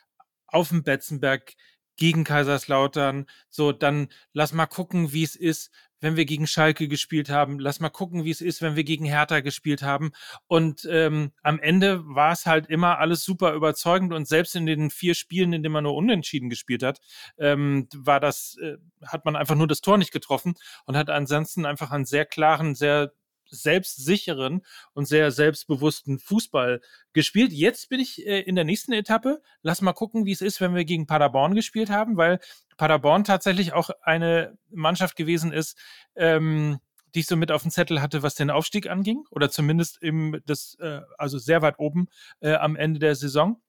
auf 0.47 0.71
dem 0.71 0.83
Betzenberg 0.83 1.53
gegen 2.01 2.24
Kaiserslautern. 2.24 3.26
So, 3.51 3.70
dann 3.72 4.09
lass 4.32 4.53
mal 4.53 4.66
gucken, 4.66 5.12
wie 5.12 5.22
es 5.22 5.36
ist, 5.36 5.70
wenn 6.01 6.16
wir 6.16 6.24
gegen 6.24 6.46
Schalke 6.46 6.88
gespielt 6.88 7.28
haben. 7.28 7.59
Lass 7.59 7.78
mal 7.78 7.90
gucken, 7.90 8.24
wie 8.24 8.30
es 8.30 8.40
ist, 8.40 8.62
wenn 8.62 8.74
wir 8.74 8.84
gegen 8.84 9.05
Hertha 9.05 9.40
gespielt 9.40 9.82
haben. 9.82 10.12
Und 10.46 10.88
ähm, 10.90 11.32
am 11.42 11.61
Ende 11.61 12.03
war 12.07 12.32
es 12.32 12.46
halt 12.46 12.68
immer 12.68 12.98
alles 12.98 13.22
super 13.22 13.53
überzeugend 13.53 14.14
und 14.14 14.26
selbst 14.26 14.57
in 14.57 14.64
den 14.64 14.90
vier 14.90 15.14
Spielen, 15.14 15.53
in 15.53 15.62
denen 15.62 15.74
man 15.74 15.84
nur 15.84 15.94
unentschieden 15.94 16.48
gespielt 16.48 16.82
hat, 16.82 17.01
ähm, 17.38 17.86
war 17.94 18.18
das, 18.18 18.57
äh, 18.62 18.78
hat 19.07 19.26
man 19.26 19.36
einfach 19.36 19.55
nur 19.55 19.68
das 19.68 19.82
Tor 19.82 19.98
nicht 19.98 20.12
getroffen 20.12 20.55
und 20.86 20.96
hat 20.96 21.11
ansonsten 21.11 21.66
einfach 21.66 21.90
einen 21.90 22.07
sehr 22.07 22.24
klaren, 22.24 22.74
sehr 22.74 23.12
selbstsicheren 23.51 24.62
und 24.92 25.07
sehr 25.07 25.30
selbstbewussten 25.30 26.18
Fußball 26.18 26.80
gespielt. 27.12 27.53
Jetzt 27.53 27.88
bin 27.88 28.01
ich 28.01 28.26
äh, 28.26 28.40
in 28.40 28.55
der 28.55 28.64
nächsten 28.64 28.92
Etappe. 28.92 29.42
Lass 29.62 29.80
mal 29.80 29.92
gucken, 29.92 30.24
wie 30.24 30.32
es 30.32 30.40
ist, 30.40 30.61
wenn 30.61 30.74
wir 30.74 30.84
gegen 30.84 31.07
Paderborn 31.07 31.55
gespielt 31.55 31.90
haben, 31.90 32.16
weil 32.16 32.40
Paderborn 32.76 33.24
tatsächlich 33.24 33.72
auch 33.72 33.90
eine 34.03 34.57
Mannschaft 34.70 35.16
gewesen 35.16 35.53
ist, 35.53 35.76
ähm, 36.16 36.80
die 37.14 37.20
ich 37.20 37.26
so 37.26 37.36
mit 37.36 37.53
auf 37.53 37.62
dem 37.62 37.70
Zettel 37.70 38.01
hatte, 38.01 38.22
was 38.22 38.34
den 38.34 38.51
Aufstieg 38.51 38.88
anging, 38.88 39.24
oder 39.30 39.51
zumindest 39.51 40.01
im 40.03 40.40
das, 40.46 40.76
äh, 40.80 41.01
also 41.18 41.38
sehr 41.38 41.62
weit 41.62 41.78
oben 41.78 42.09
äh, 42.40 42.55
am 42.55 42.76
Ende 42.76 43.01
der 43.01 43.14
Saison. 43.14 43.61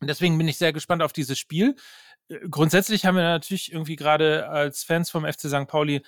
Deswegen 0.00 0.38
bin 0.38 0.48
ich 0.48 0.58
sehr 0.58 0.72
gespannt 0.72 1.02
auf 1.02 1.12
dieses 1.12 1.38
Spiel. 1.38 1.74
Äh, 2.28 2.48
grundsätzlich 2.48 3.04
haben 3.04 3.16
wir 3.16 3.22
natürlich 3.22 3.72
irgendwie 3.72 3.96
gerade 3.96 4.48
als 4.48 4.84
Fans 4.84 5.10
vom 5.10 5.24
FC 5.24 5.48
St. 5.48 5.66
Pauli 5.66 6.02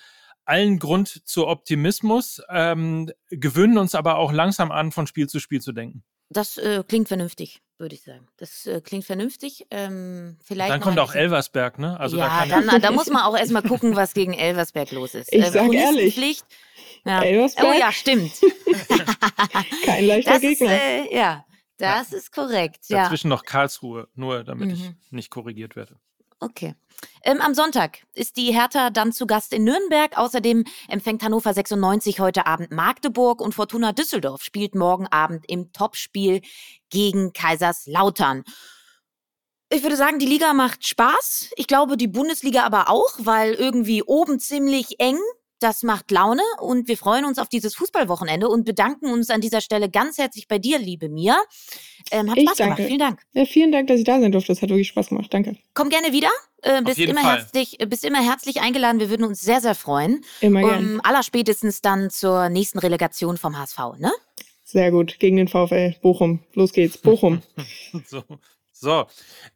allen 0.51 0.79
Grund 0.79 1.25
zu 1.25 1.47
Optimismus, 1.47 2.41
ähm, 2.49 3.09
gewöhnen 3.29 3.77
uns 3.77 3.95
aber 3.95 4.17
auch 4.17 4.33
langsam 4.33 4.69
an, 4.69 4.91
von 4.91 5.07
Spiel 5.07 5.29
zu 5.29 5.39
Spiel 5.39 5.61
zu 5.61 5.71
denken. 5.71 6.03
Das 6.29 6.57
äh, 6.57 6.83
klingt 6.85 7.07
vernünftig, 7.07 7.61
würde 7.77 7.95
ich 7.95 8.03
sagen. 8.03 8.27
Das 8.35 8.65
äh, 8.65 8.81
klingt 8.81 9.05
vernünftig. 9.05 9.65
Ähm, 9.71 10.37
vielleicht 10.43 10.71
dann 10.71 10.81
kommt 10.81 10.99
auch 10.99 11.15
Elversberg, 11.15 11.79
ne? 11.79 11.97
Also 11.97 12.17
ja, 12.17 12.45
da, 12.45 12.61
dann, 12.61 12.81
da 12.81 12.91
muss 12.91 13.07
man 13.07 13.23
auch 13.23 13.37
erstmal 13.37 13.63
gucken, 13.63 13.95
was 13.95 14.13
gegen 14.13 14.33
Elversberg 14.33 14.91
los 14.91 15.15
ist. 15.15 15.31
Ich 15.33 15.41
äh, 15.41 15.51
sag 15.51 15.73
ehrlich. 15.73 16.41
Ja. 17.05 17.21
Elversberg? 17.21 17.67
Oh 17.67 17.79
ja, 17.79 17.91
stimmt. 17.93 18.33
Kein 19.85 20.05
leichter 20.05 20.33
das 20.33 20.41
Gegner. 20.41 20.73
Ist, 20.73 21.11
äh, 21.11 21.15
ja, 21.15 21.45
das 21.77 22.11
ja. 22.11 22.17
ist 22.17 22.33
korrekt. 22.33 22.85
Dazwischen 22.89 23.29
noch 23.29 23.45
Karlsruhe, 23.45 24.09
nur 24.15 24.43
damit 24.43 24.67
mhm. 24.67 24.73
ich 24.73 25.11
nicht 25.11 25.29
korrigiert 25.29 25.77
werde. 25.77 25.97
Okay. 26.41 26.75
Ähm, 27.23 27.39
am 27.39 27.53
Sonntag 27.53 27.99
ist 28.15 28.35
die 28.35 28.51
Hertha 28.51 28.89
dann 28.89 29.11
zu 29.11 29.27
Gast 29.27 29.53
in 29.53 29.63
Nürnberg. 29.63 30.17
Außerdem 30.17 30.65
empfängt 30.87 31.21
Hannover 31.23 31.53
96 31.53 32.19
heute 32.19 32.47
Abend 32.47 32.71
Magdeburg 32.71 33.41
und 33.41 33.53
Fortuna 33.53 33.93
Düsseldorf 33.93 34.43
spielt 34.43 34.73
morgen 34.73 35.07
Abend 35.07 35.45
im 35.47 35.71
Topspiel 35.71 36.41
gegen 36.89 37.31
Kaiserslautern. 37.33 38.43
Ich 39.69 39.83
würde 39.83 39.95
sagen, 39.95 40.19
die 40.19 40.25
Liga 40.25 40.53
macht 40.53 40.85
Spaß. 40.85 41.51
Ich 41.55 41.67
glaube, 41.67 41.95
die 41.95 42.07
Bundesliga 42.07 42.63
aber 42.63 42.89
auch, 42.89 43.13
weil 43.19 43.53
irgendwie 43.53 44.03
oben 44.03 44.39
ziemlich 44.39 44.99
eng 44.99 45.19
das 45.61 45.83
macht 45.83 46.11
Laune 46.11 46.43
und 46.59 46.87
wir 46.87 46.97
freuen 46.97 47.25
uns 47.25 47.39
auf 47.39 47.47
dieses 47.47 47.75
Fußballwochenende 47.75 48.47
und 48.47 48.65
bedanken 48.65 49.07
uns 49.07 49.29
an 49.29 49.41
dieser 49.41 49.61
Stelle 49.61 49.89
ganz 49.89 50.17
herzlich 50.17 50.47
bei 50.47 50.59
dir, 50.59 50.79
liebe 50.79 51.09
Mia. 51.09 51.37
Ähm, 52.11 52.29
hat 52.29 52.37
ich 52.37 52.43
Spaß 52.43 52.57
danke. 52.57 52.75
gemacht. 52.75 52.87
Vielen 52.87 52.99
Dank. 52.99 53.21
Ja, 53.33 53.45
vielen 53.45 53.71
Dank, 53.71 53.87
dass 53.87 53.99
ich 53.99 54.05
da 54.05 54.19
sein 54.19 54.31
durfte. 54.31 54.51
Das 54.51 54.61
hat 54.61 54.69
wirklich 54.69 54.87
Spaß 54.87 55.09
gemacht. 55.09 55.33
Danke. 55.33 55.57
Komm 55.73 55.89
gerne 55.89 56.11
wieder. 56.11 56.29
Äh, 56.63 56.81
bist, 56.83 56.99
immer 56.99 57.23
herzlich, 57.23 57.77
bist 57.87 58.05
immer 58.05 58.23
herzlich 58.23 58.61
eingeladen. 58.61 58.99
Wir 58.99 59.09
würden 59.09 59.25
uns 59.25 59.41
sehr, 59.41 59.61
sehr 59.61 59.75
freuen. 59.75 60.23
Immer 60.41 60.61
gerne. 60.61 60.93
Um, 60.95 61.01
allerspätestens 61.03 61.81
dann 61.81 62.09
zur 62.09 62.49
nächsten 62.49 62.79
Relegation 62.79 63.37
vom 63.37 63.57
HSV, 63.57 63.79
ne? 63.97 64.11
Sehr 64.63 64.91
gut. 64.91 65.19
Gegen 65.19 65.37
den 65.37 65.47
VfL 65.47 65.95
Bochum. 66.01 66.39
Los 66.53 66.71
geht's. 66.71 66.97
Bochum. 66.97 67.41
so. 68.05 68.23
So, 68.81 69.05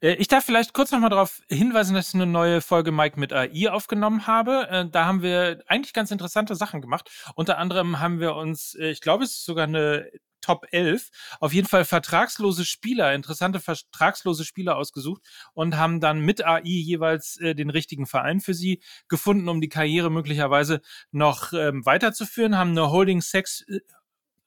äh, 0.01 0.13
ich 0.13 0.27
darf 0.27 0.45
vielleicht 0.45 0.73
kurz 0.73 0.91
nochmal 0.91 1.09
darauf 1.09 1.41
hinweisen, 1.49 1.95
dass 1.95 2.09
ich 2.09 2.13
eine 2.13 2.27
neue 2.27 2.61
Folge 2.61 2.91
Mike 2.91 3.19
mit 3.19 3.33
AI 3.33 3.71
aufgenommen 3.71 4.27
habe. 4.27 4.67
Äh, 4.69 4.85
da 4.87 5.05
haben 5.05 5.23
wir 5.23 5.63
eigentlich 5.65 5.93
ganz 5.93 6.11
interessante 6.11 6.55
Sachen 6.55 6.79
gemacht. 6.79 7.09
Unter 7.33 7.57
anderem 7.57 7.99
haben 7.99 8.19
wir 8.19 8.35
uns, 8.35 8.75
äh, 8.75 8.91
ich 8.91 9.01
glaube, 9.01 9.23
es 9.23 9.31
ist 9.31 9.45
sogar 9.45 9.65
eine 9.65 10.11
Top 10.41 10.67
11, 10.69 11.09
auf 11.39 11.53
jeden 11.53 11.67
Fall 11.67 11.85
vertragslose 11.85 12.65
Spieler, 12.65 13.15
interessante 13.15 13.59
vertragslose 13.59 14.45
Spieler 14.45 14.77
ausgesucht 14.77 15.23
und 15.53 15.75
haben 15.75 15.99
dann 15.99 16.19
mit 16.19 16.45
AI 16.45 16.61
jeweils 16.63 17.39
den 17.41 17.71
richtigen 17.71 18.05
Verein 18.05 18.41
für 18.41 18.53
sie 18.53 18.79
gefunden, 19.07 19.49
um 19.49 19.59
die 19.59 19.69
Karriere 19.69 20.11
möglicherweise 20.11 20.81
noch 21.11 21.51
ähm, 21.53 21.83
weiterzuführen, 21.87 22.59
haben 22.59 22.71
eine 22.71 22.91
Holding 22.91 23.21
Sex 23.21 23.65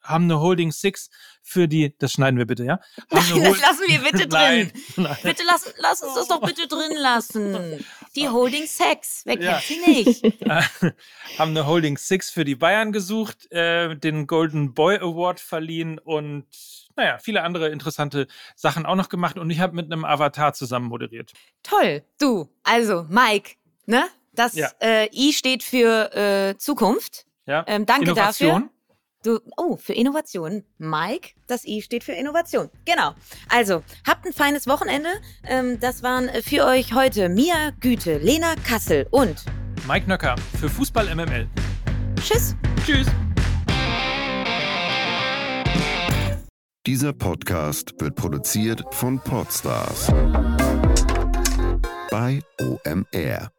haben 0.09 0.24
eine 0.24 0.40
Holding 0.40 0.72
Six 0.72 1.11
für 1.42 1.68
die, 1.68 1.94
das 1.98 2.12
schneiden 2.12 2.38
wir 2.38 2.46
bitte, 2.46 2.64
ja? 2.64 2.80
Nein, 3.11 3.22
das 3.42 3.61
lassen 3.61 3.82
wir 3.86 3.98
bitte 4.00 4.26
drin. 4.28 4.28
Nein, 4.30 4.72
nein. 4.96 5.16
Bitte 5.22 5.42
lass, 5.46 5.72
lass 5.78 6.02
uns 6.02 6.14
das 6.14 6.28
doch 6.28 6.40
bitte 6.40 6.66
drin 6.66 6.96
lassen. 6.96 7.84
Die 8.16 8.28
Holding 8.28 8.66
Sex, 8.66 9.22
wer 9.24 9.36
kennt 9.38 9.62
sie 9.62 9.78
nicht? 9.78 10.22
haben 11.38 11.50
eine 11.50 11.66
Holding 11.66 11.96
Six 11.98 12.30
für 12.30 12.44
die 12.44 12.54
Bayern 12.56 12.92
gesucht, 12.92 13.50
äh, 13.52 13.94
den 13.96 14.26
Golden 14.26 14.74
Boy 14.74 14.96
Award 14.98 15.40
verliehen 15.40 15.98
und 15.98 16.46
naja, 16.96 17.18
viele 17.18 17.42
andere 17.42 17.68
interessante 17.68 18.26
Sachen 18.56 18.84
auch 18.84 18.96
noch 18.96 19.09
gemacht 19.09 19.38
und 19.38 19.48
ich 19.50 19.61
habe 19.61 19.76
mit 19.76 19.86
einem 19.92 20.04
Avatar 20.04 20.52
zusammen 20.52 20.88
moderiert. 20.88 21.32
Toll. 21.62 22.02
Du, 22.18 22.48
also 22.64 23.06
Mike, 23.09 23.54
ne? 23.86 24.04
Das 24.32 24.54
Ja. 24.54 24.70
äh, 24.80 25.09
I 25.12 25.32
steht 25.32 25.62
für 25.62 26.14
äh, 26.14 26.56
Zukunft. 26.59 27.26
Ja? 27.46 27.64
Ähm, 27.66 27.86
danke 27.86 28.04
Innovation. 28.11 28.62
dafür. 28.62 28.70
Du, 29.25 29.41
oh, 29.57 29.77
für 29.77 29.95
Innovation. 29.95 30.62
Mike, 30.79 31.31
das 31.49 31.64
I 31.64 31.83
steht 31.83 32.05
für 32.05 32.12
Innovation. 32.12 32.71
Genau. 32.85 33.14
Also, 33.49 33.83
habt 34.07 34.25
ein 34.25 34.33
feines 34.33 34.69
Wochenende. 34.69 35.09
Ähm, 35.43 35.81
das 35.81 36.05
waren 36.05 36.29
äh, 36.29 36.41
für 36.41 36.64
euch 36.64 36.95
heute 36.95 37.29
Mia 37.29 37.71
Güte, 37.81 38.19
Lena 38.19 38.55
Kassel 38.64 39.09
und 39.11 39.45
Mike 39.89 40.09
Nöcker 40.09 40.37
für 40.61 40.69
Fußball 40.69 41.12
MML. 41.12 41.49
Tschüss. 42.23 42.55
Tschüss. 42.87 43.09
Dieser 46.87 47.12
Podcast 47.12 47.95
wird 47.99 48.14
produziert 48.14 48.85
von 48.95 49.19
Podstars 49.19 50.07
bei 52.11 52.41
OMR. 52.61 53.51